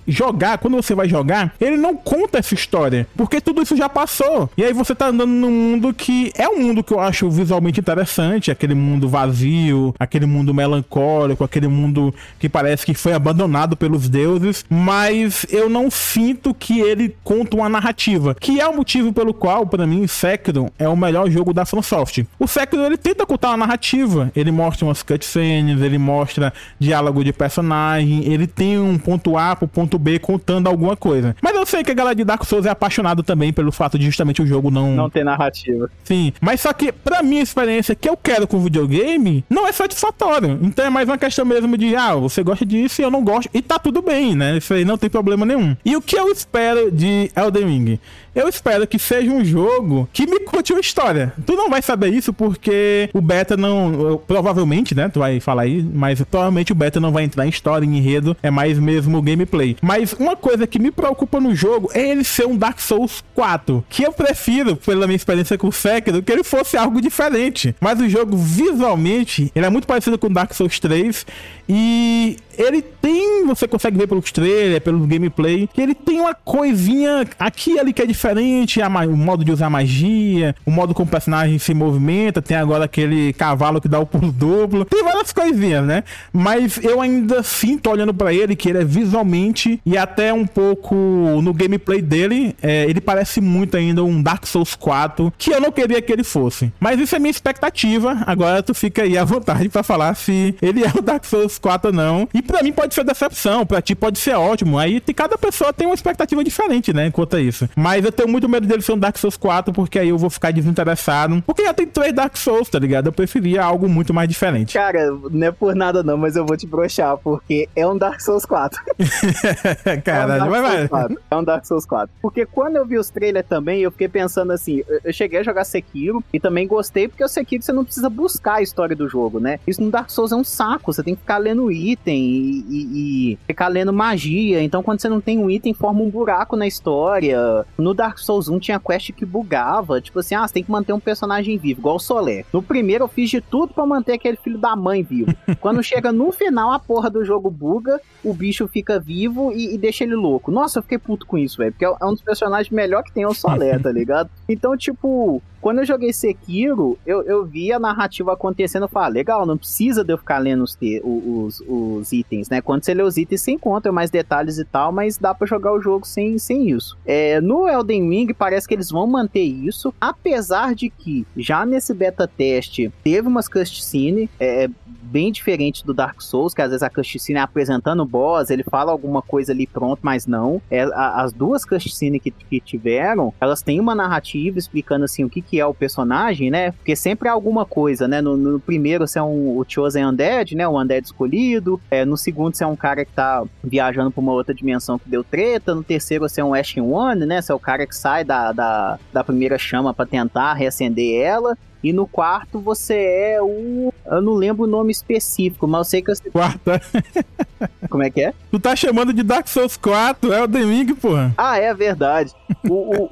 jogar, 0.07 0.57
quando 0.57 0.75
você 0.75 0.93
vai 0.95 1.07
jogar, 1.07 1.53
ele 1.59 1.77
não 1.77 1.95
conta 1.95 2.39
essa 2.39 2.53
história, 2.53 3.07
porque 3.15 3.41
tudo 3.41 3.61
isso 3.61 3.75
já 3.75 3.89
passou. 3.89 4.49
E 4.57 4.63
aí 4.63 4.73
você 4.73 4.93
tá 4.93 5.07
andando 5.07 5.31
num 5.31 5.51
mundo 5.51 5.93
que 5.93 6.31
é 6.35 6.47
um 6.47 6.59
mundo 6.59 6.83
que 6.83 6.93
eu 6.93 6.99
acho 6.99 7.29
visualmente 7.29 7.79
interessante, 7.79 8.51
aquele 8.51 8.75
mundo 8.75 9.07
vazio, 9.07 9.93
aquele 9.99 10.25
mundo 10.25 10.53
melancólico, 10.53 11.43
aquele 11.43 11.67
mundo 11.67 12.13
que 12.39 12.49
parece 12.49 12.85
que 12.85 12.93
foi 12.93 13.13
abandonado 13.13 13.75
pelos 13.75 14.09
deuses, 14.09 14.65
mas 14.69 15.45
eu 15.49 15.69
não 15.69 15.89
sinto 15.89 16.53
que 16.53 16.79
ele 16.79 17.15
conta 17.23 17.55
uma 17.55 17.69
narrativa, 17.69 18.35
que 18.35 18.59
é 18.59 18.67
o 18.67 18.75
motivo 18.75 19.13
pelo 19.13 19.33
qual, 19.33 19.65
para 19.65 19.85
mim, 19.85 20.07
Sekiro 20.07 20.71
é 20.77 20.87
o 20.87 20.95
melhor 20.95 21.29
jogo 21.29 21.53
da 21.53 21.65
FromSoft. 21.65 22.27
O 22.37 22.47
Sekiro 22.47 22.83
ele 22.83 22.97
tenta 22.97 23.25
contar 23.25 23.49
uma 23.49 23.57
narrativa, 23.57 24.31
ele 24.35 24.51
mostra 24.51 24.85
umas 24.85 25.03
cutscenes, 25.03 25.81
ele 25.81 25.97
mostra 25.97 26.53
diálogo 26.79 27.23
de 27.23 27.33
personagem, 27.33 28.25
ele 28.25 28.47
tem 28.47 28.79
um 28.79 28.97
ponto 28.97 29.37
A 29.39 29.55
pro 29.55 29.67
ponto 29.67 29.97
B 29.97 30.19
contando 30.19 30.67
alguma 30.67 30.95
coisa. 30.95 31.35
Mas 31.41 31.55
eu 31.55 31.65
sei 31.65 31.83
que 31.83 31.91
a 31.91 31.93
galera 31.93 32.15
de 32.15 32.23
Dark 32.23 32.43
Souls 32.43 32.65
é 32.65 32.69
apaixonado 32.69 33.23
também 33.23 33.53
pelo 33.53 33.71
fato 33.71 33.97
de 33.97 34.05
justamente 34.05 34.41
o 34.41 34.45
jogo 34.45 34.69
não 34.69 34.95
não 34.95 35.09
ter 35.09 35.23
narrativa. 35.23 35.89
Sim, 36.03 36.33
mas 36.41 36.61
só 36.61 36.73
que 36.73 36.91
pra 36.91 37.23
minha 37.23 37.41
experiência 37.41 37.95
que 37.95 38.09
eu 38.09 38.17
quero 38.17 38.47
com 38.47 38.59
videogame, 38.59 39.43
não 39.49 39.67
é 39.67 39.71
satisfatório. 39.71 40.59
Então 40.61 40.85
é 40.85 40.89
mais 40.89 41.07
uma 41.07 41.17
questão 41.17 41.45
mesmo 41.45 41.77
de, 41.77 41.95
ah, 41.95 42.15
você 42.15 42.43
gosta 42.43 42.65
disso 42.65 43.01
e 43.01 43.03
eu 43.03 43.11
não 43.11 43.23
gosto, 43.23 43.49
e 43.53 43.61
tá 43.61 43.79
tudo 43.79 44.01
bem, 44.01 44.35
né? 44.35 44.57
Isso 44.57 44.73
aí 44.73 44.83
não 44.85 44.97
tem 44.97 45.09
problema 45.09 45.45
nenhum. 45.45 45.75
E 45.85 45.95
o 45.95 46.01
que 46.01 46.17
eu 46.17 46.31
espero 46.31 46.91
de 46.91 47.31
Elden 47.35 47.65
Ring? 47.65 47.99
Eu 48.39 48.47
espero 48.47 48.87
que 48.87 48.97
seja 48.97 49.29
um 49.29 49.43
jogo 49.43 50.07
que 50.13 50.25
me 50.25 50.39
conte 50.39 50.71
uma 50.71 50.79
história. 50.79 51.33
Tu 51.45 51.57
não 51.57 51.69
vai 51.69 51.81
saber 51.81 52.07
isso 52.07 52.31
porque 52.31 53.09
o 53.13 53.19
beta 53.19 53.57
não. 53.57 54.21
Provavelmente, 54.25 54.95
né? 54.95 55.09
Tu 55.09 55.19
vai 55.19 55.41
falar 55.41 55.63
aí, 55.63 55.83
mas 55.83 56.21
provavelmente 56.21 56.71
o 56.71 56.75
beta 56.75 57.01
não 57.01 57.11
vai 57.11 57.25
entrar 57.25 57.45
em 57.45 57.49
história, 57.49 57.85
em 57.85 57.97
enredo. 57.97 58.37
É 58.41 58.49
mais 58.49 58.79
mesmo 58.79 59.21
gameplay. 59.21 59.75
Mas 59.81 60.13
uma 60.13 60.37
coisa 60.37 60.65
que 60.65 60.79
me 60.79 60.89
preocupa 60.89 61.37
no 61.41 61.53
jogo 61.53 61.91
é 61.93 62.11
ele 62.11 62.23
ser 62.23 62.47
um 62.47 62.55
Dark 62.55 62.79
Souls 62.79 63.21
4. 63.35 63.83
Que 63.89 64.03
eu 64.03 64.13
prefiro, 64.13 64.77
pela 64.77 65.05
minha 65.05 65.17
experiência 65.17 65.57
com 65.57 65.67
o 65.67 65.73
Sekiro, 65.73 66.23
que 66.23 66.31
ele 66.31 66.43
fosse 66.45 66.77
algo 66.77 67.01
diferente. 67.01 67.75
Mas 67.81 67.99
o 67.99 68.07
jogo, 68.07 68.37
visualmente, 68.37 69.51
ele 69.53 69.65
é 69.65 69.69
muito 69.69 69.85
parecido 69.85 70.17
com 70.17 70.31
Dark 70.31 70.53
Souls 70.53 70.79
3. 70.79 71.25
E 71.69 72.37
ele 72.57 72.81
tem, 72.81 73.45
você 73.45 73.67
consegue 73.67 73.97
ver 73.97 74.07
pelos 74.07 74.31
trailers, 74.31 74.83
pelo 74.83 75.05
gameplay, 75.05 75.69
que 75.71 75.79
ele 75.79 75.93
tem 75.93 76.19
uma 76.19 76.33
coisinha 76.33 77.25
aqui 77.37 77.79
ali 77.79 77.93
que 77.93 78.01
é 78.01 78.05
diferente, 78.07 78.81
o 78.81 79.15
modo 79.15 79.45
de 79.45 79.51
usar 79.51 79.69
magia, 79.69 80.55
o 80.65 80.71
modo 80.71 80.93
como 80.95 81.07
o 81.07 81.11
personagem 81.11 81.59
se 81.59 81.73
movimenta, 81.73 82.41
tem 82.41 82.57
agora 82.57 82.85
aquele 82.85 83.31
cavalo 83.33 83.79
que 83.79 83.87
dá 83.87 83.99
o 83.99 84.05
pulo 84.05 84.31
duplo, 84.31 84.83
tem 84.83 85.03
várias 85.03 85.31
coisinhas, 85.31 85.85
né? 85.85 86.03
Mas 86.33 86.83
eu 86.83 86.99
ainda 86.99 87.43
sinto 87.43 87.89
olhando 87.89 88.13
para 88.13 88.33
ele 88.33 88.55
que 88.55 88.69
ele 88.69 88.79
é 88.79 88.83
visualmente 88.83 89.79
e 89.85 89.95
até 89.95 90.33
um 90.33 90.47
pouco 90.47 90.95
no 90.95 91.53
gameplay 91.53 92.01
dele, 92.01 92.55
é, 92.63 92.85
ele 92.89 92.99
parece 92.99 93.39
muito 93.39 93.77
ainda 93.77 94.03
um 94.03 94.23
Dark 94.23 94.47
Souls 94.47 94.75
4, 94.75 95.31
que 95.37 95.51
eu 95.51 95.61
não 95.61 95.71
queria 95.71 96.01
que 96.01 96.11
ele 96.11 96.23
fosse. 96.23 96.73
Mas 96.79 96.99
isso 96.99 97.15
é 97.15 97.19
minha 97.19 97.31
expectativa, 97.31 98.23
agora 98.25 98.63
tu 98.63 98.73
fica 98.73 99.03
aí 99.03 99.17
à 99.17 99.23
vontade 99.23 99.69
para 99.69 99.83
falar 99.83 100.15
se 100.15 100.55
ele 100.61 100.83
é 100.83 100.91
o 100.97 101.01
Dark 101.01 101.23
Souls 101.25 101.58
4 101.59 101.91
ou 101.91 101.95
não. 101.95 102.27
E 102.33 102.41
pra 102.41 102.63
mim 102.63 102.71
pode 102.71 102.93
ser 102.93 103.03
decepção, 103.03 103.65
pra 103.65 103.81
ti 103.81 103.95
pode 103.95 104.19
ser 104.19 104.35
ótimo. 104.35 104.77
Aí 104.77 104.99
cada 105.13 105.37
pessoa 105.37 105.73
tem 105.73 105.87
uma 105.87 105.95
expectativa 105.95 106.43
diferente, 106.43 106.93
né? 106.93 107.11
Quanto 107.11 107.35
a 107.35 107.41
isso. 107.41 107.69
Mas 107.75 108.05
eu 108.05 108.11
tenho 108.11 108.29
muito 108.29 108.47
medo 108.47 108.67
dele 108.67 108.81
ser 108.81 108.93
um 108.93 108.97
Dark 108.97 109.17
Souls 109.17 109.37
4, 109.37 109.73
porque 109.73 109.99
aí 109.99 110.09
eu 110.09 110.17
vou 110.17 110.29
ficar 110.29 110.51
desinteressado. 110.51 111.41
Porque 111.45 111.63
já 111.63 111.73
tem 111.73 111.85
três 111.85 112.13
Dark 112.13 112.35
Souls, 112.37 112.69
tá 112.69 112.79
ligado? 112.79 113.07
Eu 113.07 113.11
preferia 113.11 113.63
algo 113.63 113.89
muito 113.89 114.13
mais 114.13 114.27
diferente. 114.29 114.73
Cara, 114.73 115.11
não 115.11 115.47
é 115.47 115.51
por 115.51 115.75
nada 115.75 116.03
não, 116.03 116.17
mas 116.17 116.35
eu 116.35 116.45
vou 116.45 116.55
te 116.55 116.65
broxar, 116.65 117.17
porque 117.17 117.67
é 117.75 117.85
um 117.85 117.97
Dark 117.97 118.19
Souls 118.21 118.45
4. 118.45 118.81
Caralho, 120.03 120.43
é 120.43 120.45
um 120.45 120.49
vai, 120.49 120.87
vai. 120.87 121.07
É 121.29 121.35
um 121.35 121.43
Dark 121.43 121.65
Souls 121.65 121.85
4. 121.85 122.09
Porque 122.21 122.45
quando 122.45 122.75
eu 122.75 122.85
vi 122.85 122.97
os 122.97 123.09
trailers 123.09 123.47
também, 123.47 123.81
eu 123.81 123.91
fiquei 123.91 124.07
pensando 124.07 124.51
assim, 124.51 124.83
eu 125.03 125.13
cheguei 125.13 125.39
a 125.39 125.43
jogar 125.43 125.63
Sekiro 125.63 126.23
e 126.33 126.39
também 126.39 126.67
gostei, 126.67 127.07
porque 127.07 127.23
o 127.23 127.27
Sekiro 127.27 127.63
você 127.63 127.71
não 127.71 127.83
precisa 127.83 128.09
buscar 128.09 128.55
a 128.55 128.61
história 128.61 128.95
do 128.95 129.07
jogo, 129.07 129.39
né? 129.39 129.59
Isso 129.67 129.81
no 129.81 129.89
Dark 129.89 130.09
Souls 130.09 130.31
é 130.31 130.35
um 130.35 130.43
saco, 130.43 130.93
você 130.93 131.03
tem 131.03 131.15
que 131.15 131.21
ficar 131.21 131.37
lendo 131.49 131.71
item 131.71 132.23
e, 132.23 132.65
e, 132.69 133.33
e, 133.33 133.39
ficar 133.47 133.67
lendo 133.67 133.91
magia. 133.91 134.61
Então, 134.61 134.83
quando 134.83 135.01
você 135.01 135.09
não 135.09 135.19
tem 135.19 135.37
um 135.37 135.49
item, 135.49 135.73
forma 135.73 136.01
um 136.01 136.09
buraco 136.09 136.55
na 136.55 136.67
história. 136.67 137.65
No 137.77 137.93
Dark 137.93 138.19
Souls 138.19 138.47
1 138.47 138.59
tinha 138.59 138.79
quest 138.79 139.11
que 139.11 139.25
bugava. 139.25 139.99
Tipo 139.99 140.19
assim, 140.19 140.35
ah, 140.35 140.47
você 140.47 140.55
tem 140.55 140.63
que 140.63 140.71
manter 140.71 140.93
um 140.93 140.99
personagem 140.99 141.57
vivo, 141.57 141.81
igual 141.81 141.95
o 141.95 141.99
Solé. 141.99 142.45
No 142.53 142.61
primeiro 142.61 143.05
eu 143.05 143.07
fiz 143.07 143.29
de 143.29 143.41
tudo 143.41 143.73
para 143.73 143.85
manter 143.85 144.13
aquele 144.13 144.37
filho 144.37 144.57
da 144.57 144.75
mãe 144.75 145.03
vivo. 145.03 145.33
quando 145.59 145.83
chega 145.83 146.11
no 146.11 146.31
final, 146.31 146.71
a 146.71 146.79
porra 146.79 147.09
do 147.09 147.25
jogo 147.25 147.49
buga, 147.49 147.99
o 148.23 148.33
bicho 148.33 148.67
fica 148.67 148.99
vivo 148.99 149.51
e, 149.51 149.73
e 149.73 149.77
deixa 149.77 150.03
ele 150.03 150.15
louco. 150.15 150.51
Nossa, 150.51 150.79
eu 150.79 150.83
fiquei 150.83 150.97
puto 150.97 151.25
com 151.25 151.37
isso, 151.37 151.57
velho. 151.57 151.71
Porque 151.71 151.85
é 151.85 152.05
um 152.05 152.13
dos 152.13 152.21
personagens 152.21 152.69
melhor 152.69 153.03
que 153.03 153.11
tem 153.11 153.23
é 153.23 153.27
o 153.27 153.33
Solé, 153.33 153.77
tá 153.79 153.91
ligado? 153.91 154.29
Então, 154.47 154.75
tipo, 154.77 155.41
quando 155.61 155.79
eu 155.79 155.85
joguei 155.85 156.13
Sekiro, 156.13 156.97
eu, 157.05 157.21
eu 157.23 157.45
vi 157.45 157.71
a 157.71 157.79
narrativa 157.79 158.33
acontecendo 158.33 158.85
e 158.85 158.89
falei, 158.89 159.19
legal, 159.19 159.45
não 159.45 159.57
precisa 159.57 160.03
de 160.03 160.13
eu 160.13 160.17
ficar 160.17 160.37
lendo 160.37 160.63
os, 160.63 160.77
os, 161.03 161.63
os, 161.67 162.11
itens, 162.13 162.49
né? 162.49 162.61
Quando 162.61 162.83
você 162.83 162.93
lê 162.93 163.03
os 163.03 163.17
itens, 163.17 163.41
você 163.41 163.51
encontra 163.51 163.91
mais 163.91 164.09
detalhes 164.09 164.57
e 164.57 164.65
tal, 164.65 164.91
mas 164.91 165.17
dá 165.17 165.33
para 165.33 165.47
jogar 165.47 165.73
o 165.73 165.81
jogo 165.81 166.05
sem, 166.05 166.37
sem 166.37 166.69
isso. 166.69 166.97
É, 167.05 167.41
no 167.41 167.67
Elden 167.67 168.09
Ring, 168.09 168.33
parece 168.33 168.67
que 168.67 168.73
eles 168.73 168.89
vão 168.89 169.05
manter 169.07 169.43
isso, 169.43 169.93
apesar 169.99 170.73
de 170.73 170.89
que 170.89 171.25
já 171.35 171.65
nesse 171.65 171.93
beta 171.93 172.27
teste 172.27 172.91
teve 173.03 173.27
umas 173.27 173.47
cutscene 173.47 174.29
é, 174.39 174.69
bem 175.09 175.31
diferente 175.31 175.85
do 175.85 175.93
Dark 175.93 176.21
Souls, 176.21 176.53
que 176.53 176.61
às 176.61 176.69
vezes 176.69 176.83
a 176.83 176.89
cutscene 176.89 177.39
é 177.39 177.41
apresentando 177.41 178.03
o 178.03 178.05
boss, 178.05 178.49
ele 178.49 178.63
fala 178.63 178.91
alguma 178.91 179.21
coisa 179.21 179.51
ali 179.51 179.65
pronto, 179.65 179.99
mas 180.03 180.27
não. 180.27 180.61
É, 180.69 180.83
a, 180.83 181.21
as 181.21 181.33
duas 181.33 181.65
cutscenes 181.65 182.21
que, 182.21 182.31
que 182.31 182.59
tiveram, 182.59 183.33
elas 183.41 183.61
têm 183.61 183.79
uma 183.79 183.95
narrativa 183.95 184.59
explicando 184.59 185.05
assim 185.05 185.23
o 185.23 185.29
que 185.29 185.41
que 185.49 185.59
é 185.59 185.65
o 185.65 185.73
personagem, 185.73 186.51
né? 186.51 186.71
Porque 186.71 186.95
sempre 186.95 187.27
há 187.27 187.31
alguma 187.31 187.65
coisa, 187.65 188.07
né? 188.07 188.21
No, 188.21 188.37
no 188.37 188.59
primeiro 188.59 189.07
você 189.07 189.17
é 189.17 189.23
um, 189.23 189.57
o 189.57 189.65
Chosen 189.67 190.05
Undead, 190.05 190.55
né? 190.55 190.67
O 190.67 190.79
Undead 190.79 191.03
escolhido. 191.03 191.81
É, 191.89 192.05
no 192.05 192.15
segundo 192.15 192.55
você 192.55 192.63
é 192.63 192.67
um 192.67 192.75
cara 192.75 193.03
que 193.03 193.11
tá 193.11 193.43
viajando 193.63 194.11
pra 194.11 194.21
uma 194.21 194.31
outra 194.31 194.53
dimensão 194.53 194.99
que 194.99 195.09
deu 195.09 195.23
treta. 195.23 195.73
No 195.73 195.83
terceiro 195.83 196.29
você 196.29 196.41
é 196.41 196.43
um 196.43 196.53
Ashen 196.53 196.83
One, 196.83 197.25
né? 197.25 197.41
Você 197.41 197.51
é 197.51 197.55
o 197.55 197.59
cara 197.59 197.87
que 197.87 197.95
sai 197.95 198.23
da, 198.23 198.51
da, 198.51 198.99
da 199.11 199.23
primeira 199.23 199.57
chama 199.57 199.93
para 199.93 200.05
tentar 200.05 200.53
reacender 200.53 201.19
ela. 201.19 201.57
E 201.83 201.93
no 201.93 202.05
quarto 202.05 202.59
você 202.59 202.95
é 202.95 203.41
o. 203.41 203.93
Eu 204.05 204.21
não 204.21 204.33
lembro 204.33 204.65
o 204.65 204.67
nome 204.67 204.91
específico, 204.91 205.67
mas 205.67 205.79
eu 205.79 205.85
sei 205.85 206.01
que 206.01 206.13
você. 206.13 206.29
Quarta. 206.29 206.81
Como 207.89 208.03
é 208.03 208.09
que 208.09 208.21
é? 208.21 208.33
Tu 208.51 208.59
tá 208.59 208.75
chamando 208.75 209.11
de 209.11 209.23
Dark 209.23 209.47
Souls 209.47 209.75
4, 209.75 210.31
é 210.31 210.43
o 210.43 210.47
Deming, 210.47 210.93
porra. 210.95 211.33
Ah, 211.37 211.57
é 211.57 211.73
verdade. 211.73 212.33
O, 212.69 213.03
o, 213.03 213.09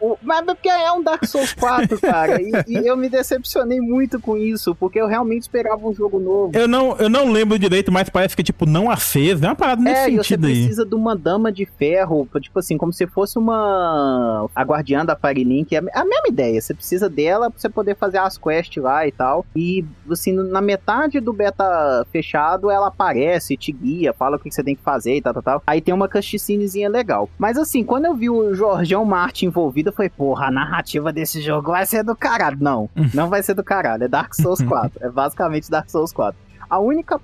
o, 0.00 0.18
mas 0.22 0.44
porque 0.44 0.68
é 0.68 0.90
um 0.92 1.02
Dark 1.02 1.24
Souls 1.24 1.52
4, 1.54 2.00
cara. 2.00 2.40
E, 2.40 2.50
e, 2.68 2.86
eu 2.86 2.96
me 2.96 3.08
decepcionei 3.08 3.80
muito 3.80 4.20
com 4.20 4.36
isso, 4.36 4.74
porque 4.74 5.00
eu 5.00 5.06
realmente 5.06 5.42
esperava 5.42 5.86
um 5.86 5.92
jogo 5.92 6.18
novo. 6.18 6.52
Eu 6.54 6.68
não, 6.68 6.96
eu 6.96 7.08
não 7.08 7.30
lembro 7.30 7.58
direito, 7.58 7.90
mas 7.90 8.08
parece 8.08 8.36
que, 8.36 8.42
tipo, 8.42 8.66
não 8.66 8.90
acesa. 8.90 9.46
É 9.46 9.48
uma 9.48 9.56
parada 9.56 9.82
nesse 9.82 10.00
é, 10.00 10.04
sentido 10.04 10.46
aí. 10.46 10.54
você 10.54 10.60
precisa 10.60 10.86
de 10.86 10.94
uma 10.94 11.16
dama 11.16 11.52
de 11.52 11.66
ferro, 11.66 12.28
tipo 12.40 12.58
assim, 12.58 12.76
como 12.76 12.92
se 12.92 13.06
fosse 13.06 13.38
uma. 13.38 14.48
A 14.54 14.62
guardiã 14.62 15.04
da 15.04 15.16
Fire 15.16 15.44
Link. 15.44 15.74
É 15.74 15.78
a 15.78 16.04
mesma 16.04 16.28
ideia. 16.28 16.60
Você 16.60 16.74
precisa 16.74 17.08
dela 17.08 17.50
pra 17.50 17.58
você 17.58 17.68
poder 17.68 17.96
fazer 17.96 18.09
as 18.18 18.38
quests 18.38 18.82
lá 18.82 19.06
e 19.06 19.12
tal. 19.12 19.44
E, 19.54 19.84
assim, 20.10 20.32
na 20.32 20.60
metade 20.60 21.20
do 21.20 21.32
beta 21.32 22.06
fechado, 22.10 22.70
ela 22.70 22.88
aparece, 22.88 23.56
te 23.56 23.72
guia, 23.72 24.12
fala 24.12 24.36
o 24.36 24.38
que 24.38 24.50
você 24.50 24.62
tem 24.62 24.74
que 24.74 24.82
fazer 24.82 25.16
e 25.16 25.22
tal, 25.22 25.34
tal, 25.34 25.42
tal. 25.42 25.62
Aí 25.66 25.80
tem 25.80 25.94
uma 25.94 26.08
cutscenezinha 26.08 26.88
legal. 26.88 27.28
Mas, 27.38 27.56
assim, 27.56 27.84
quando 27.84 28.06
eu 28.06 28.14
vi 28.14 28.30
o 28.30 28.54
Jorgeão 28.54 29.04
Martin 29.04 29.46
envolvido, 29.46 29.92
foi, 29.92 30.08
porra, 30.08 30.46
a 30.46 30.50
narrativa 30.50 31.12
desse 31.12 31.40
jogo 31.40 31.72
vai 31.72 31.86
ser 31.86 32.02
do 32.02 32.16
caralho. 32.16 32.58
Não, 32.60 32.88
não 33.14 33.28
vai 33.28 33.42
ser 33.42 33.54
do 33.54 33.64
caralho. 33.64 34.04
É 34.04 34.08
Dark 34.08 34.34
Souls 34.34 34.62
4. 34.62 35.04
é 35.04 35.08
basicamente 35.08 35.70
Dark 35.70 35.88
Souls 35.88 36.12
4. 36.12 36.38
A 36.68 36.78
única 36.78 37.20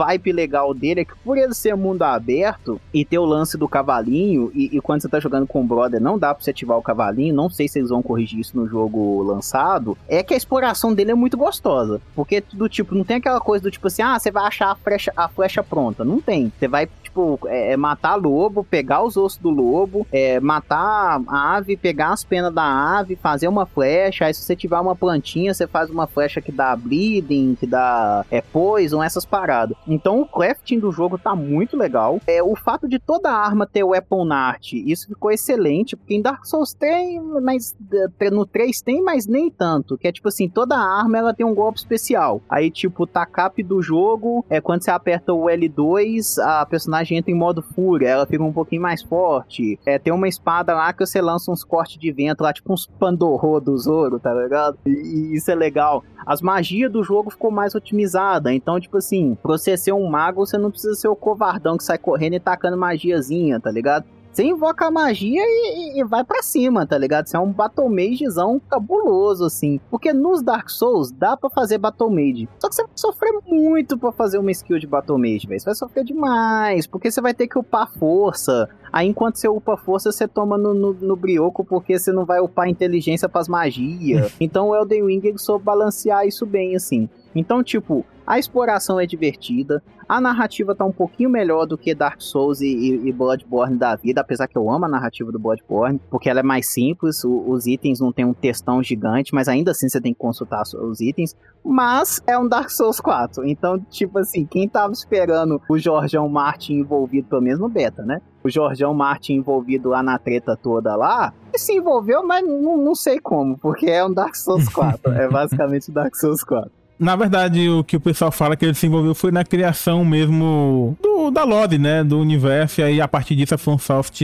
vibe 0.00 0.32
legal 0.32 0.72
dele 0.72 1.02
é 1.02 1.04
que 1.04 1.14
por 1.22 1.36
ele 1.36 1.52
ser 1.52 1.76
mundo 1.76 2.02
aberto 2.02 2.80
e 2.92 3.04
ter 3.04 3.18
o 3.18 3.24
lance 3.24 3.58
do 3.58 3.68
cavalinho, 3.68 4.50
e, 4.54 4.76
e, 4.76 4.80
quando 4.80 5.02
você 5.02 5.08
tá 5.08 5.20
jogando 5.20 5.46
com 5.46 5.60
o 5.60 5.64
brother 5.64 6.00
não 6.00 6.18
dá 6.18 6.34
pra 6.34 6.42
você 6.42 6.50
ativar 6.50 6.78
o 6.78 6.82
cavalinho, 6.82 7.34
não 7.34 7.50
sei 7.50 7.68
se 7.68 7.78
eles 7.78 7.90
vão 7.90 8.02
corrigir 8.02 8.40
isso 8.40 8.56
no 8.56 8.66
jogo 8.66 9.22
lançado, 9.22 9.96
é 10.08 10.22
que 10.22 10.32
a 10.32 10.36
exploração 10.36 10.94
dele 10.94 11.10
é 11.10 11.14
muito 11.14 11.36
gostosa. 11.36 12.00
Porque 12.14 12.42
do 12.52 12.68
tipo, 12.68 12.94
não 12.94 13.04
tem 13.04 13.18
aquela 13.18 13.40
coisa 13.40 13.62
do 13.62 13.70
tipo 13.70 13.86
assim, 13.86 14.02
ah, 14.02 14.18
você 14.18 14.30
vai 14.30 14.44
achar 14.44 14.70
a 14.70 14.74
flecha, 14.74 15.12
a 15.16 15.28
flecha 15.28 15.62
pronta. 15.62 16.04
Não 16.04 16.20
tem. 16.20 16.52
Você 16.58 16.66
vai 16.66 16.88
tipo, 17.10 17.38
é, 17.46 17.72
é, 17.72 17.76
matar 17.76 18.14
lobo, 18.14 18.64
pegar 18.64 19.02
os 19.02 19.16
ossos 19.16 19.38
do 19.38 19.50
lobo, 19.50 20.06
é, 20.12 20.40
matar 20.40 21.20
a 21.26 21.56
ave, 21.56 21.76
pegar 21.76 22.12
as 22.12 22.24
penas 22.24 22.54
da 22.54 22.62
ave, 22.98 23.16
fazer 23.16 23.48
uma 23.48 23.66
flecha. 23.66 24.26
Aí 24.26 24.34
se 24.34 24.42
você 24.42 24.56
tiver 24.56 24.78
uma 24.78 24.96
plantinha, 24.96 25.52
você 25.52 25.66
faz 25.66 25.90
uma 25.90 26.06
flecha 26.06 26.40
que 26.40 26.52
dá 26.52 26.74
bleeding, 26.74 27.56
que 27.58 27.66
dá 27.66 28.24
é, 28.30 28.40
poison, 28.40 29.02
essas 29.02 29.24
paradas. 29.24 29.76
Então 29.94 30.20
o 30.20 30.26
crafting 30.26 30.78
do 30.78 30.92
jogo 30.92 31.18
tá 31.18 31.34
muito 31.34 31.76
legal. 31.76 32.20
É, 32.26 32.42
o 32.42 32.54
fato 32.56 32.88
de 32.88 32.98
toda 32.98 33.30
arma 33.30 33.66
ter 33.66 33.84
weapon 33.84 34.32
art, 34.32 34.72
isso 34.72 35.08
ficou 35.08 35.30
excelente, 35.30 35.96
porque 35.96 36.14
em 36.14 36.22
Dark 36.22 36.44
Souls 36.44 36.72
tem, 36.72 37.20
mas 37.20 37.76
é, 38.20 38.30
no 38.30 38.46
3 38.46 38.80
tem, 38.82 39.02
mas 39.02 39.26
nem 39.26 39.50
tanto. 39.50 39.98
Que 39.98 40.08
é 40.08 40.12
tipo 40.12 40.28
assim, 40.28 40.48
toda 40.48 40.76
arma 40.76 41.18
ela 41.18 41.34
tem 41.34 41.44
um 41.44 41.54
golpe 41.54 41.78
especial. 41.78 42.40
Aí, 42.48 42.70
tipo, 42.70 43.02
o 43.02 43.06
TACAP 43.06 43.62
do 43.62 43.82
jogo, 43.82 44.44
é 44.48 44.60
quando 44.60 44.82
você 44.82 44.90
aperta 44.90 45.32
o 45.32 45.44
L2, 45.44 46.38
a 46.42 46.64
personagem 46.66 47.18
entra 47.18 47.30
em 47.30 47.34
modo 47.34 47.62
fúria, 47.62 48.08
ela 48.08 48.26
fica 48.26 48.42
um 48.42 48.52
pouquinho 48.52 48.82
mais 48.82 49.02
forte. 49.02 49.78
É, 49.84 49.98
tem 49.98 50.12
uma 50.12 50.28
espada 50.28 50.74
lá 50.74 50.92
que 50.92 51.04
você 51.04 51.20
lança 51.20 51.50
uns 51.50 51.64
cortes 51.64 51.98
de 51.98 52.12
vento 52.12 52.42
lá, 52.42 52.52
tipo 52.52 52.72
uns 52.72 52.86
pandorro 52.86 53.60
do 53.60 53.76
Zoro, 53.76 54.18
tá 54.18 54.32
ligado? 54.32 54.78
E, 54.86 54.90
e 54.90 55.34
isso 55.34 55.50
é 55.50 55.54
legal. 55.54 56.04
As 56.26 56.40
magias 56.40 56.92
do 56.92 57.02
jogo 57.02 57.30
ficou 57.30 57.50
mais 57.50 57.74
otimizada. 57.74 58.52
Então, 58.52 58.78
tipo 58.78 58.98
assim, 58.98 59.36
você 59.42 59.76
ser 59.80 59.92
um 59.92 60.08
mago, 60.08 60.44
você 60.44 60.58
não 60.58 60.70
precisa 60.70 60.94
ser 60.94 61.08
o 61.08 61.16
covardão 61.16 61.76
que 61.76 61.84
sai 61.84 61.98
correndo 61.98 62.34
e 62.34 62.40
tacando 62.40 62.76
magiazinha, 62.76 63.58
tá 63.58 63.70
ligado? 63.70 64.04
Você 64.32 64.44
invoca 64.44 64.86
a 64.86 64.90
magia 64.90 65.42
e, 65.42 66.00
e, 66.00 66.04
vai 66.04 66.22
para 66.22 66.40
cima, 66.40 66.86
tá 66.86 66.96
ligado? 66.96 67.26
Você 67.26 67.36
é 67.36 67.40
um 67.40 67.52
Battle 67.52 67.88
Magezão 67.88 68.60
cabuloso, 68.60 69.44
assim. 69.44 69.80
Porque 69.90 70.12
nos 70.12 70.40
Dark 70.40 70.70
Souls 70.70 71.10
dá 71.10 71.36
para 71.36 71.50
fazer 71.50 71.78
Battle 71.78 72.10
Mage. 72.10 72.48
Só 72.60 72.68
que 72.68 72.76
você 72.76 72.82
vai 72.82 72.92
sofrer 72.94 73.32
muito 73.44 73.98
para 73.98 74.12
fazer 74.12 74.38
uma 74.38 74.52
skill 74.52 74.78
de 74.78 74.86
Battle 74.86 75.18
Mage, 75.18 75.48
velho. 75.48 75.58
Você 75.58 75.66
vai 75.66 75.74
sofrer 75.74 76.04
demais. 76.04 76.86
Porque 76.86 77.10
você 77.10 77.20
vai 77.20 77.34
ter 77.34 77.48
que 77.48 77.58
upar 77.58 77.90
força. 77.90 78.68
Aí 78.92 79.08
enquanto 79.08 79.36
você 79.36 79.48
upa 79.48 79.76
força, 79.76 80.12
você 80.12 80.28
toma 80.28 80.56
no, 80.56 80.74
no, 80.74 80.92
no 80.94 81.16
brioco 81.16 81.64
porque 81.64 81.98
você 81.98 82.12
não 82.12 82.24
vai 82.24 82.40
upar 82.40 82.68
inteligência 82.68 83.28
pras 83.28 83.48
magias. 83.48 84.32
então 84.38 84.68
o 84.68 84.76
Elden 84.76 85.06
Ring 85.06 85.38
soube 85.38 85.64
balancear 85.64 86.24
isso 86.24 86.46
bem, 86.46 86.76
assim. 86.76 87.08
Então, 87.34 87.62
tipo, 87.62 88.04
a 88.26 88.38
exploração 88.38 89.00
é 89.00 89.06
divertida, 89.06 89.82
a 90.08 90.20
narrativa 90.20 90.74
tá 90.74 90.84
um 90.84 90.92
pouquinho 90.92 91.30
melhor 91.30 91.66
do 91.66 91.78
que 91.78 91.94
Dark 91.94 92.20
Souls 92.20 92.60
e, 92.60 92.66
e, 93.04 93.12
Bloodborne 93.12 93.76
da 93.76 93.94
vida, 93.96 94.20
apesar 94.20 94.48
que 94.48 94.58
eu 94.58 94.70
amo 94.70 94.84
a 94.84 94.88
narrativa 94.88 95.30
do 95.30 95.38
Bloodborne, 95.38 96.00
porque 96.10 96.28
ela 96.28 96.40
é 96.40 96.42
mais 96.42 96.72
simples, 96.72 97.24
o, 97.24 97.48
os 97.48 97.66
itens 97.66 98.00
não 98.00 98.12
tem 98.12 98.24
um 98.24 98.32
textão 98.32 98.82
gigante, 98.82 99.34
mas 99.34 99.48
ainda 99.48 99.70
assim 99.70 99.88
você 99.88 100.00
tem 100.00 100.12
que 100.12 100.18
consultar 100.18 100.62
os 100.62 101.00
itens. 101.00 101.36
Mas 101.64 102.20
é 102.26 102.38
um 102.38 102.48
Dark 102.48 102.70
Souls 102.70 103.00
4, 103.00 103.44
então, 103.46 103.78
tipo 103.90 104.18
assim, 104.18 104.44
quem 104.44 104.68
tava 104.68 104.92
esperando 104.92 105.60
o 105.68 105.78
Jorgeão 105.78 106.28
Martin 106.28 106.74
envolvido, 106.74 107.28
pelo 107.28 107.42
menos 107.42 107.60
no 107.60 107.68
beta, 107.68 108.04
né? 108.04 108.20
O 108.42 108.48
Jorgeão 108.50 108.94
Martin 108.94 109.34
envolvido 109.34 109.90
lá 109.90 110.02
na 110.02 110.18
treta 110.18 110.56
toda 110.56 110.96
lá, 110.96 111.32
se 111.54 111.72
envolveu, 111.72 112.26
mas 112.26 112.46
não, 112.46 112.76
não 112.76 112.94
sei 112.94 113.20
como, 113.20 113.58
porque 113.58 113.86
é 113.86 114.04
um 114.04 114.12
Dark 114.12 114.34
Souls 114.34 114.68
4, 114.68 115.10
é 115.14 115.28
basicamente 115.28 115.90
Dark 115.90 116.14
Souls 116.16 116.42
4. 116.42 116.79
Na 117.00 117.16
verdade, 117.16 117.66
o 117.70 117.82
que 117.82 117.96
o 117.96 118.00
pessoal 118.00 118.30
fala 118.30 118.54
que 118.54 118.62
ele 118.62 118.74
se 118.74 118.86
envolveu 118.86 119.14
foi 119.14 119.32
na 119.32 119.42
criação 119.42 120.04
mesmo 120.04 120.98
do, 121.02 121.30
da 121.30 121.44
lore, 121.44 121.78
né? 121.78 122.04
Do 122.04 122.20
universo. 122.20 122.82
E 122.82 122.84
aí, 122.84 123.00
a 123.00 123.08
partir 123.08 123.34
disso, 123.34 123.54
a 123.54 123.58
FromSoft 123.58 124.22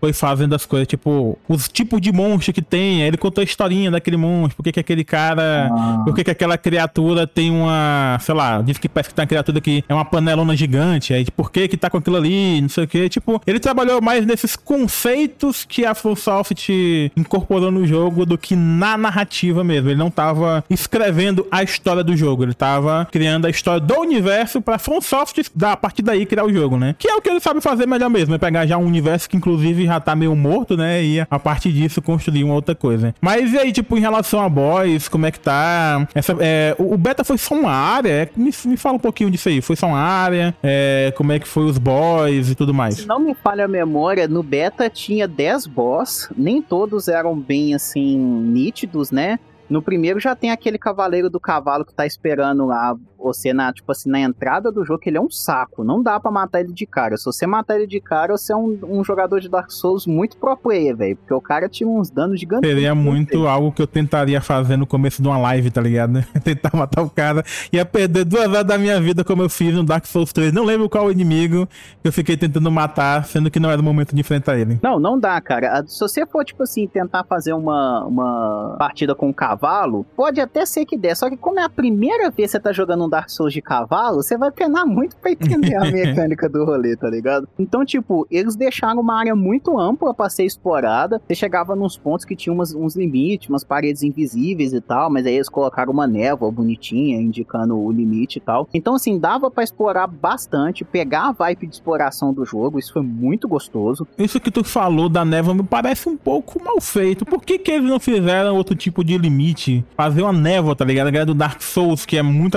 foi 0.00 0.12
fazendo 0.12 0.54
as 0.54 0.64
coisas, 0.64 0.88
tipo, 0.88 1.38
os 1.46 1.68
tipos 1.68 2.00
de 2.00 2.10
monstro 2.10 2.52
que 2.52 2.62
tem, 2.62 3.02
aí 3.02 3.08
ele 3.08 3.18
contou 3.18 3.42
a 3.42 3.44
historinha 3.44 3.90
daquele 3.90 4.16
monstro, 4.16 4.56
por 4.56 4.62
que 4.62 4.72
que 4.72 4.80
aquele 4.80 5.04
cara, 5.04 5.70
ah. 5.70 6.02
por 6.04 6.14
que 6.14 6.24
que 6.24 6.30
aquela 6.30 6.56
criatura 6.56 7.26
tem 7.26 7.50
uma, 7.50 8.18
sei 8.20 8.34
lá, 8.34 8.62
diz 8.62 8.78
que 8.78 8.88
parece 8.88 9.10
que 9.10 9.14
tem 9.14 9.22
uma 9.22 9.28
criatura 9.28 9.60
que 9.60 9.84
é 9.86 9.94
uma 9.94 10.04
panelona 10.04 10.56
gigante, 10.56 11.12
aí 11.12 11.26
por 11.30 11.52
que 11.52 11.68
que 11.68 11.76
tá 11.76 11.90
com 11.90 11.98
aquilo 11.98 12.16
ali, 12.16 12.60
não 12.62 12.68
sei 12.68 12.84
o 12.84 12.88
que, 12.88 13.08
tipo, 13.10 13.40
ele 13.46 13.60
trabalhou 13.60 14.00
mais 14.00 14.24
nesses 14.24 14.56
conceitos 14.56 15.66
que 15.68 15.84
a 15.84 15.94
FromSoft 15.94 17.12
incorporou 17.14 17.70
no 17.70 17.86
jogo 17.86 18.24
do 18.24 18.38
que 18.38 18.56
na 18.56 18.96
narrativa 18.96 19.62
mesmo, 19.62 19.90
ele 19.90 19.98
não 19.98 20.10
tava 20.10 20.64
escrevendo 20.70 21.46
a 21.50 21.62
história 21.62 22.02
do 22.02 22.16
jogo, 22.16 22.42
ele 22.44 22.54
tava 22.54 23.06
criando 23.12 23.46
a 23.46 23.50
história 23.50 23.80
do 23.80 24.00
universo 24.00 24.62
pra 24.62 24.78
FromSoft, 24.78 25.42
a 25.62 25.76
partir 25.76 26.02
daí 26.02 26.24
criar 26.24 26.44
o 26.44 26.52
jogo, 26.52 26.78
né? 26.78 26.94
Que 26.98 27.08
é 27.08 27.14
o 27.14 27.20
que 27.20 27.28
ele 27.28 27.40
sabe 27.40 27.60
fazer 27.60 27.86
melhor 27.86 28.08
mesmo, 28.08 28.34
é 28.34 28.38
pegar 28.38 28.66
já 28.66 28.78
um 28.78 28.86
universo 28.86 29.28
que 29.28 29.36
inclusive 29.36 29.89
já 29.90 30.00
tá 30.00 30.14
meio 30.14 30.34
morto, 30.34 30.76
né? 30.76 31.02
E 31.02 31.20
a 31.20 31.38
partir 31.38 31.72
disso 31.72 32.00
construir 32.00 32.44
uma 32.44 32.54
outra 32.54 32.74
coisa. 32.74 33.14
Mas 33.20 33.52
e 33.52 33.58
aí, 33.58 33.72
tipo, 33.72 33.96
em 33.96 34.00
relação 34.00 34.40
a 34.40 34.48
boys, 34.48 35.08
como 35.08 35.26
é 35.26 35.30
que 35.30 35.40
tá? 35.40 36.06
Essa, 36.14 36.36
é, 36.40 36.74
o, 36.78 36.96
beta 36.96 37.24
foi 37.24 37.38
só 37.38 37.54
uma 37.54 37.72
área? 37.72 38.10
É, 38.10 38.28
me, 38.36 38.50
me 38.66 38.76
fala 38.76 38.96
um 38.96 39.00
pouquinho 39.00 39.30
disso 39.30 39.48
aí. 39.48 39.60
Foi 39.60 39.76
só 39.76 39.86
uma 39.86 39.98
área? 39.98 40.54
É, 40.62 41.12
como 41.16 41.32
é 41.32 41.38
que 41.38 41.48
foi 41.48 41.64
os 41.64 41.78
boys 41.78 42.50
e 42.50 42.54
tudo 42.54 42.72
mais? 42.72 42.96
Se 42.96 43.06
não 43.06 43.18
me 43.18 43.34
falha 43.34 43.64
a 43.64 43.68
memória, 43.68 44.26
no 44.28 44.42
beta 44.42 44.88
tinha 44.88 45.26
10 45.26 45.66
boss. 45.66 46.28
Nem 46.36 46.62
todos 46.62 47.08
eram 47.08 47.38
bem, 47.38 47.74
assim, 47.74 48.18
nítidos, 48.18 49.10
né? 49.10 49.38
No 49.68 49.80
primeiro 49.80 50.18
já 50.18 50.34
tem 50.34 50.50
aquele 50.50 50.76
cavaleiro 50.76 51.30
do 51.30 51.38
cavalo 51.38 51.84
que 51.84 51.94
tá 51.94 52.04
esperando 52.04 52.66
lá 52.66 52.96
você 53.22 53.52
na, 53.52 53.72
tipo 53.72 53.90
assim, 53.92 54.10
na 54.10 54.20
entrada 54.20 54.72
do 54.72 54.84
jogo, 54.84 55.00
ele 55.06 55.18
é 55.18 55.20
um 55.20 55.30
saco. 55.30 55.84
Não 55.84 56.02
dá 56.02 56.18
para 56.18 56.30
matar 56.30 56.60
ele 56.60 56.72
de 56.72 56.86
cara. 56.86 57.16
Se 57.16 57.24
você 57.24 57.46
matar 57.46 57.76
ele 57.76 57.86
de 57.86 58.00
cara, 58.00 58.36
você 58.36 58.52
é 58.52 58.56
um, 58.56 58.78
um 58.82 59.04
jogador 59.04 59.40
de 59.40 59.48
Dark 59.48 59.70
Souls 59.70 60.06
muito 60.06 60.36
pro 60.36 60.56
player, 60.56 60.96
velho. 60.96 61.16
Porque 61.16 61.34
o 61.34 61.40
cara 61.40 61.68
tinha 61.68 61.88
uns 61.88 62.10
danos 62.10 62.40
gigantes. 62.40 62.68
Seria 62.68 62.94
muito 62.94 63.46
algo 63.46 63.72
que 63.72 63.82
eu 63.82 63.86
tentaria 63.86 64.40
fazer 64.40 64.76
no 64.76 64.86
começo 64.86 65.22
de 65.22 65.28
uma 65.28 65.38
live, 65.38 65.70
tá 65.70 65.80
ligado? 65.80 66.24
Tentar 66.42 66.70
matar 66.74 67.02
o 67.02 67.10
cara. 67.10 67.44
Ia 67.72 67.84
perder 67.84 68.24
duas 68.24 68.48
horas 68.48 68.64
da 68.64 68.78
minha 68.78 69.00
vida, 69.00 69.24
como 69.24 69.42
eu 69.42 69.50
fiz 69.50 69.74
no 69.74 69.84
Dark 69.84 70.06
Souls 70.06 70.32
3. 70.32 70.52
Não 70.52 70.64
lembro 70.64 70.88
qual 70.88 71.06
o 71.06 71.12
inimigo 71.12 71.66
que 72.02 72.08
eu 72.08 72.12
fiquei 72.12 72.36
tentando 72.36 72.70
matar, 72.70 73.24
sendo 73.24 73.50
que 73.50 73.60
não 73.60 73.70
era 73.70 73.80
o 73.80 73.84
momento 73.84 74.14
de 74.14 74.20
enfrentar 74.20 74.58
ele. 74.58 74.78
Não, 74.82 74.98
não 74.98 75.18
dá, 75.18 75.40
cara. 75.40 75.84
Se 75.86 76.00
você 76.00 76.24
for, 76.26 76.44
tipo 76.44 76.62
assim, 76.62 76.86
tentar 76.86 77.24
fazer 77.24 77.52
uma, 77.52 78.04
uma 78.04 78.76
partida 78.78 79.14
com 79.14 79.28
um 79.28 79.32
cavalo, 79.32 80.04
pode 80.16 80.40
até 80.40 80.64
ser 80.64 80.84
que 80.84 80.96
dê. 80.96 81.14
Só 81.14 81.28
que 81.28 81.36
como 81.36 81.60
é 81.60 81.64
a 81.64 81.68
primeira 81.68 82.30
vez 82.30 82.50
que 82.50 82.52
você 82.52 82.60
tá 82.60 82.72
jogando 82.72 83.04
um 83.04 83.08
Dark 83.10 83.28
Souls 83.28 83.52
de 83.52 83.60
cavalo, 83.60 84.22
você 84.22 84.38
vai 84.38 84.50
penar 84.50 84.86
muito 84.86 85.16
pra 85.16 85.32
entender 85.32 85.74
a 85.76 85.80
mecânica 85.90 86.48
do 86.48 86.64
rolê, 86.64 86.96
tá 86.96 87.10
ligado? 87.10 87.48
Então, 87.58 87.84
tipo, 87.84 88.26
eles 88.30 88.56
deixaram 88.56 89.00
uma 89.00 89.18
área 89.18 89.34
muito 89.34 89.78
ampla 89.78 90.14
pra 90.14 90.30
ser 90.30 90.44
explorada. 90.44 91.20
Você 91.26 91.34
chegava 91.34 91.74
nos 91.76 91.98
pontos 91.98 92.24
que 92.24 92.36
tinha 92.36 92.52
umas, 92.52 92.74
uns 92.74 92.96
limites, 92.96 93.48
umas 93.48 93.64
paredes 93.64 94.02
invisíveis 94.02 94.72
e 94.72 94.80
tal, 94.80 95.10
mas 95.10 95.26
aí 95.26 95.34
eles 95.34 95.48
colocaram 95.48 95.92
uma 95.92 96.06
névoa 96.06 96.50
bonitinha, 96.50 97.20
indicando 97.20 97.76
o 97.78 97.90
limite 97.90 98.38
e 98.38 98.40
tal. 98.40 98.68
Então, 98.72 98.94
assim, 98.94 99.18
dava 99.18 99.50
para 99.50 99.64
explorar 99.64 100.06
bastante, 100.06 100.84
pegar 100.84 101.28
a 101.28 101.32
vibe 101.32 101.66
de 101.66 101.74
exploração 101.74 102.32
do 102.32 102.44
jogo, 102.44 102.78
isso 102.78 102.92
foi 102.92 103.02
muito 103.02 103.48
gostoso. 103.48 104.06
Isso 104.18 104.40
que 104.40 104.50
tu 104.50 104.62
falou 104.62 105.08
da 105.08 105.24
névoa 105.24 105.54
me 105.54 105.62
parece 105.62 106.08
um 106.08 106.16
pouco 106.16 106.62
mal 106.62 106.80
feito. 106.80 107.24
Por 107.24 107.42
que, 107.42 107.58
que 107.58 107.70
eles 107.70 107.88
não 107.88 107.98
fizeram 107.98 108.56
outro 108.56 108.74
tipo 108.74 109.04
de 109.04 109.16
limite? 109.18 109.84
Fazer 109.96 110.22
uma 110.22 110.32
névoa, 110.32 110.76
tá 110.76 110.84
ligado? 110.84 111.08
A 111.08 111.10
galera 111.10 111.26
do 111.26 111.34
Dark 111.34 111.60
Souls, 111.62 112.06
que 112.06 112.16
é 112.16 112.22
muito 112.22 112.56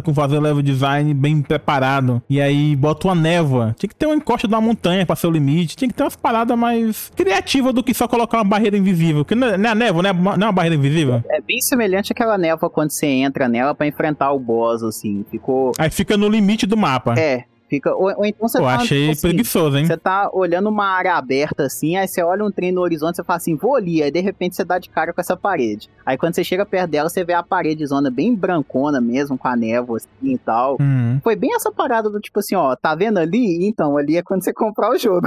com 0.00 0.14
fazer 0.14 0.38
level 0.38 0.62
design 0.62 1.12
bem 1.12 1.42
preparado. 1.42 2.22
E 2.30 2.40
aí 2.40 2.74
bota 2.76 3.08
uma 3.08 3.14
névoa. 3.14 3.74
Tinha 3.78 3.88
que 3.88 3.94
ter 3.94 4.06
uma 4.06 4.14
encosta 4.14 4.48
de 4.48 4.54
uma 4.54 4.60
montanha 4.60 5.04
pra 5.04 5.16
ser 5.16 5.26
o 5.26 5.30
limite. 5.30 5.76
Tinha 5.76 5.88
que 5.88 5.94
ter 5.94 6.02
umas 6.02 6.16
paradas 6.16 6.56
mais 6.56 7.10
criativas 7.14 7.74
do 7.74 7.82
que 7.82 7.92
só 7.92 8.06
colocar 8.06 8.38
uma 8.38 8.44
barreira 8.44 8.76
invisível. 8.76 9.24
Que 9.24 9.34
não 9.34 9.48
é, 9.48 9.58
não 9.58 9.68
é 9.68 9.72
a 9.72 9.74
névoa, 9.74 10.02
não 10.02 10.10
é, 10.10 10.12
não 10.12 10.32
é 10.32 10.46
uma 10.46 10.52
barreira 10.52 10.76
invisível? 10.76 11.22
É 11.28 11.40
bem 11.40 11.60
semelhante 11.60 12.12
àquela 12.12 12.38
névoa 12.38 12.70
quando 12.70 12.90
você 12.90 13.06
entra 13.06 13.48
nela 13.48 13.74
para 13.74 13.86
enfrentar 13.86 14.32
o 14.32 14.38
boss, 14.38 14.82
assim. 14.82 15.24
Ficou. 15.30 15.72
Aí 15.78 15.90
fica 15.90 16.16
no 16.16 16.28
limite 16.28 16.66
do 16.66 16.76
mapa. 16.76 17.14
É, 17.18 17.44
Fica, 17.72 17.90
ou, 17.94 18.12
ou 18.18 18.26
então 18.26 18.46
você 18.46 18.58
Pô, 18.58 18.64
tá, 18.64 18.74
achei 18.74 19.00
tipo 19.00 19.12
assim, 19.12 19.20
preguiçoso, 19.22 19.78
hein? 19.78 19.86
Você 19.86 19.96
tá 19.96 20.28
olhando 20.30 20.68
uma 20.68 20.84
área 20.84 21.14
aberta 21.14 21.62
assim, 21.62 21.96
aí 21.96 22.06
você 22.06 22.22
olha 22.22 22.44
um 22.44 22.50
trem 22.50 22.70
no 22.70 22.82
horizonte, 22.82 23.16
você 23.16 23.24
fala 23.24 23.38
assim, 23.38 23.56
vou 23.56 23.76
ali, 23.76 24.02
aí 24.02 24.10
de 24.10 24.20
repente 24.20 24.54
você 24.54 24.62
dá 24.62 24.78
de 24.78 24.90
cara 24.90 25.10
com 25.10 25.22
essa 25.22 25.34
parede. 25.34 25.88
Aí 26.04 26.18
quando 26.18 26.34
você 26.34 26.44
chega 26.44 26.66
perto 26.66 26.90
dela, 26.90 27.08
você 27.08 27.24
vê 27.24 27.32
a 27.32 27.42
parede 27.42 27.86
zona 27.86 28.10
bem 28.10 28.34
brancona 28.34 29.00
mesmo, 29.00 29.38
com 29.38 29.48
a 29.48 29.56
névoa 29.56 29.96
assim 29.96 30.34
e 30.34 30.36
tal. 30.36 30.76
Uhum. 30.78 31.18
Foi 31.24 31.34
bem 31.34 31.54
essa 31.54 31.72
parada 31.72 32.10
do 32.10 32.20
tipo 32.20 32.40
assim, 32.40 32.54
ó, 32.54 32.76
tá 32.76 32.94
vendo 32.94 33.16
ali? 33.16 33.66
Então, 33.66 33.96
ali 33.96 34.18
é 34.18 34.22
quando 34.22 34.44
você 34.44 34.52
comprar 34.52 34.90
o 34.90 34.98
jogo. 34.98 35.26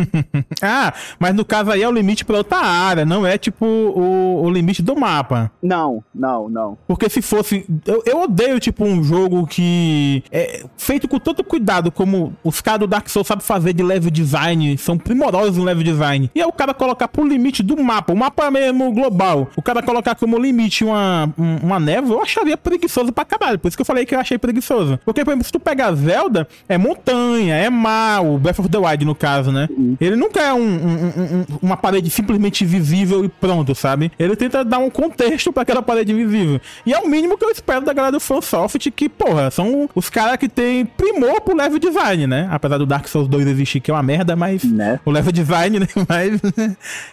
ah, 0.62 0.94
mas 1.18 1.34
no 1.34 1.44
caso 1.44 1.70
aí 1.70 1.82
é 1.82 1.88
o 1.88 1.92
limite 1.92 2.24
pra 2.24 2.38
outra 2.38 2.60
área, 2.60 3.04
não 3.04 3.26
é 3.26 3.36
tipo 3.36 3.66
o, 3.66 4.42
o 4.42 4.48
limite 4.48 4.82
do 4.82 4.96
mapa. 4.96 5.52
Não, 5.62 6.02
não, 6.14 6.48
não. 6.48 6.78
Porque 6.86 7.10
se 7.10 7.20
fosse. 7.20 7.66
Eu, 7.84 8.02
eu 8.06 8.22
odeio, 8.22 8.58
tipo, 8.58 8.86
um 8.86 9.04
jogo 9.04 9.46
que 9.46 10.24
é 10.32 10.64
feito 10.78 11.06
com 11.06 11.18
tanto 11.18 11.44
cuidado 11.44 11.73
como 11.90 12.34
os 12.42 12.60
caras 12.60 12.80
do 12.80 12.86
Dark 12.86 13.08
Souls 13.08 13.26
sabem 13.26 13.44
fazer 13.44 13.72
de 13.72 13.82
level 13.82 14.10
design, 14.10 14.76
são 14.78 14.98
primorosos 14.98 15.58
em 15.58 15.64
level 15.64 15.82
design. 15.82 16.30
E 16.34 16.40
é 16.40 16.46
o 16.46 16.52
cara 16.52 16.74
colocar 16.74 17.08
pro 17.08 17.26
limite 17.26 17.62
do 17.62 17.76
mapa, 17.82 18.12
o 18.12 18.16
mapa 18.16 18.50
mesmo 18.50 18.92
global, 18.92 19.48
o 19.56 19.62
cara 19.62 19.82
colocar 19.82 20.14
como 20.14 20.38
limite 20.38 20.84
uma, 20.84 21.32
uma 21.36 21.78
névoa, 21.80 22.16
eu 22.16 22.22
acharia 22.22 22.56
preguiçoso 22.56 23.12
pra 23.12 23.24
caralho. 23.24 23.58
Por 23.58 23.68
isso 23.68 23.76
que 23.76 23.82
eu 23.82 23.86
falei 23.86 24.06
que 24.06 24.14
eu 24.14 24.20
achei 24.20 24.38
preguiçoso. 24.38 24.98
Porque, 25.04 25.24
por 25.24 25.30
exemplo, 25.30 25.44
se 25.44 25.52
tu 25.52 25.60
pegar 25.60 25.92
Zelda, 25.94 26.46
é 26.68 26.78
montanha, 26.78 27.56
é 27.56 27.70
mar, 27.70 28.24
o 28.24 28.38
Breath 28.38 28.58
of 28.60 28.68
the 28.68 28.78
Wild 28.78 29.04
no 29.04 29.14
caso, 29.14 29.50
né? 29.52 29.68
Ele 30.00 30.16
nunca 30.16 30.40
é 30.40 30.52
um, 30.52 30.60
um, 30.60 31.06
um, 31.06 31.44
uma 31.62 31.76
parede 31.76 32.10
simplesmente 32.10 32.64
visível 32.64 33.24
e 33.24 33.28
pronto, 33.28 33.74
sabe? 33.74 34.10
Ele 34.18 34.36
tenta 34.36 34.64
dar 34.64 34.78
um 34.78 34.90
contexto 34.90 35.52
para 35.52 35.62
aquela 35.62 35.82
parede 35.82 36.12
visível. 36.12 36.60
E 36.84 36.92
é 36.92 36.98
o 36.98 37.08
mínimo 37.08 37.36
que 37.36 37.44
eu 37.44 37.50
espero 37.50 37.84
da 37.84 37.92
galera 37.92 38.12
do 38.12 38.20
FanSoft, 38.20 38.90
que, 38.90 39.08
porra, 39.08 39.50
são 39.50 39.88
os 39.94 40.08
caras 40.08 40.36
que 40.36 40.48
tem 40.48 40.84
primor 40.84 41.40
pro 41.40 41.54
level 41.64 41.78
design, 41.78 42.26
né? 42.26 42.48
Apesar 42.50 42.78
do 42.78 42.86
Dark 42.86 43.06
Souls 43.08 43.28
2 43.28 43.46
existir, 43.46 43.80
que 43.80 43.90
é 43.90 43.94
uma 43.94 44.02
merda, 44.02 44.36
mas 44.36 44.64
né? 44.64 45.00
o 45.04 45.10
level 45.10 45.32
design, 45.32 45.80
né? 45.80 45.86
Mas, 46.08 46.40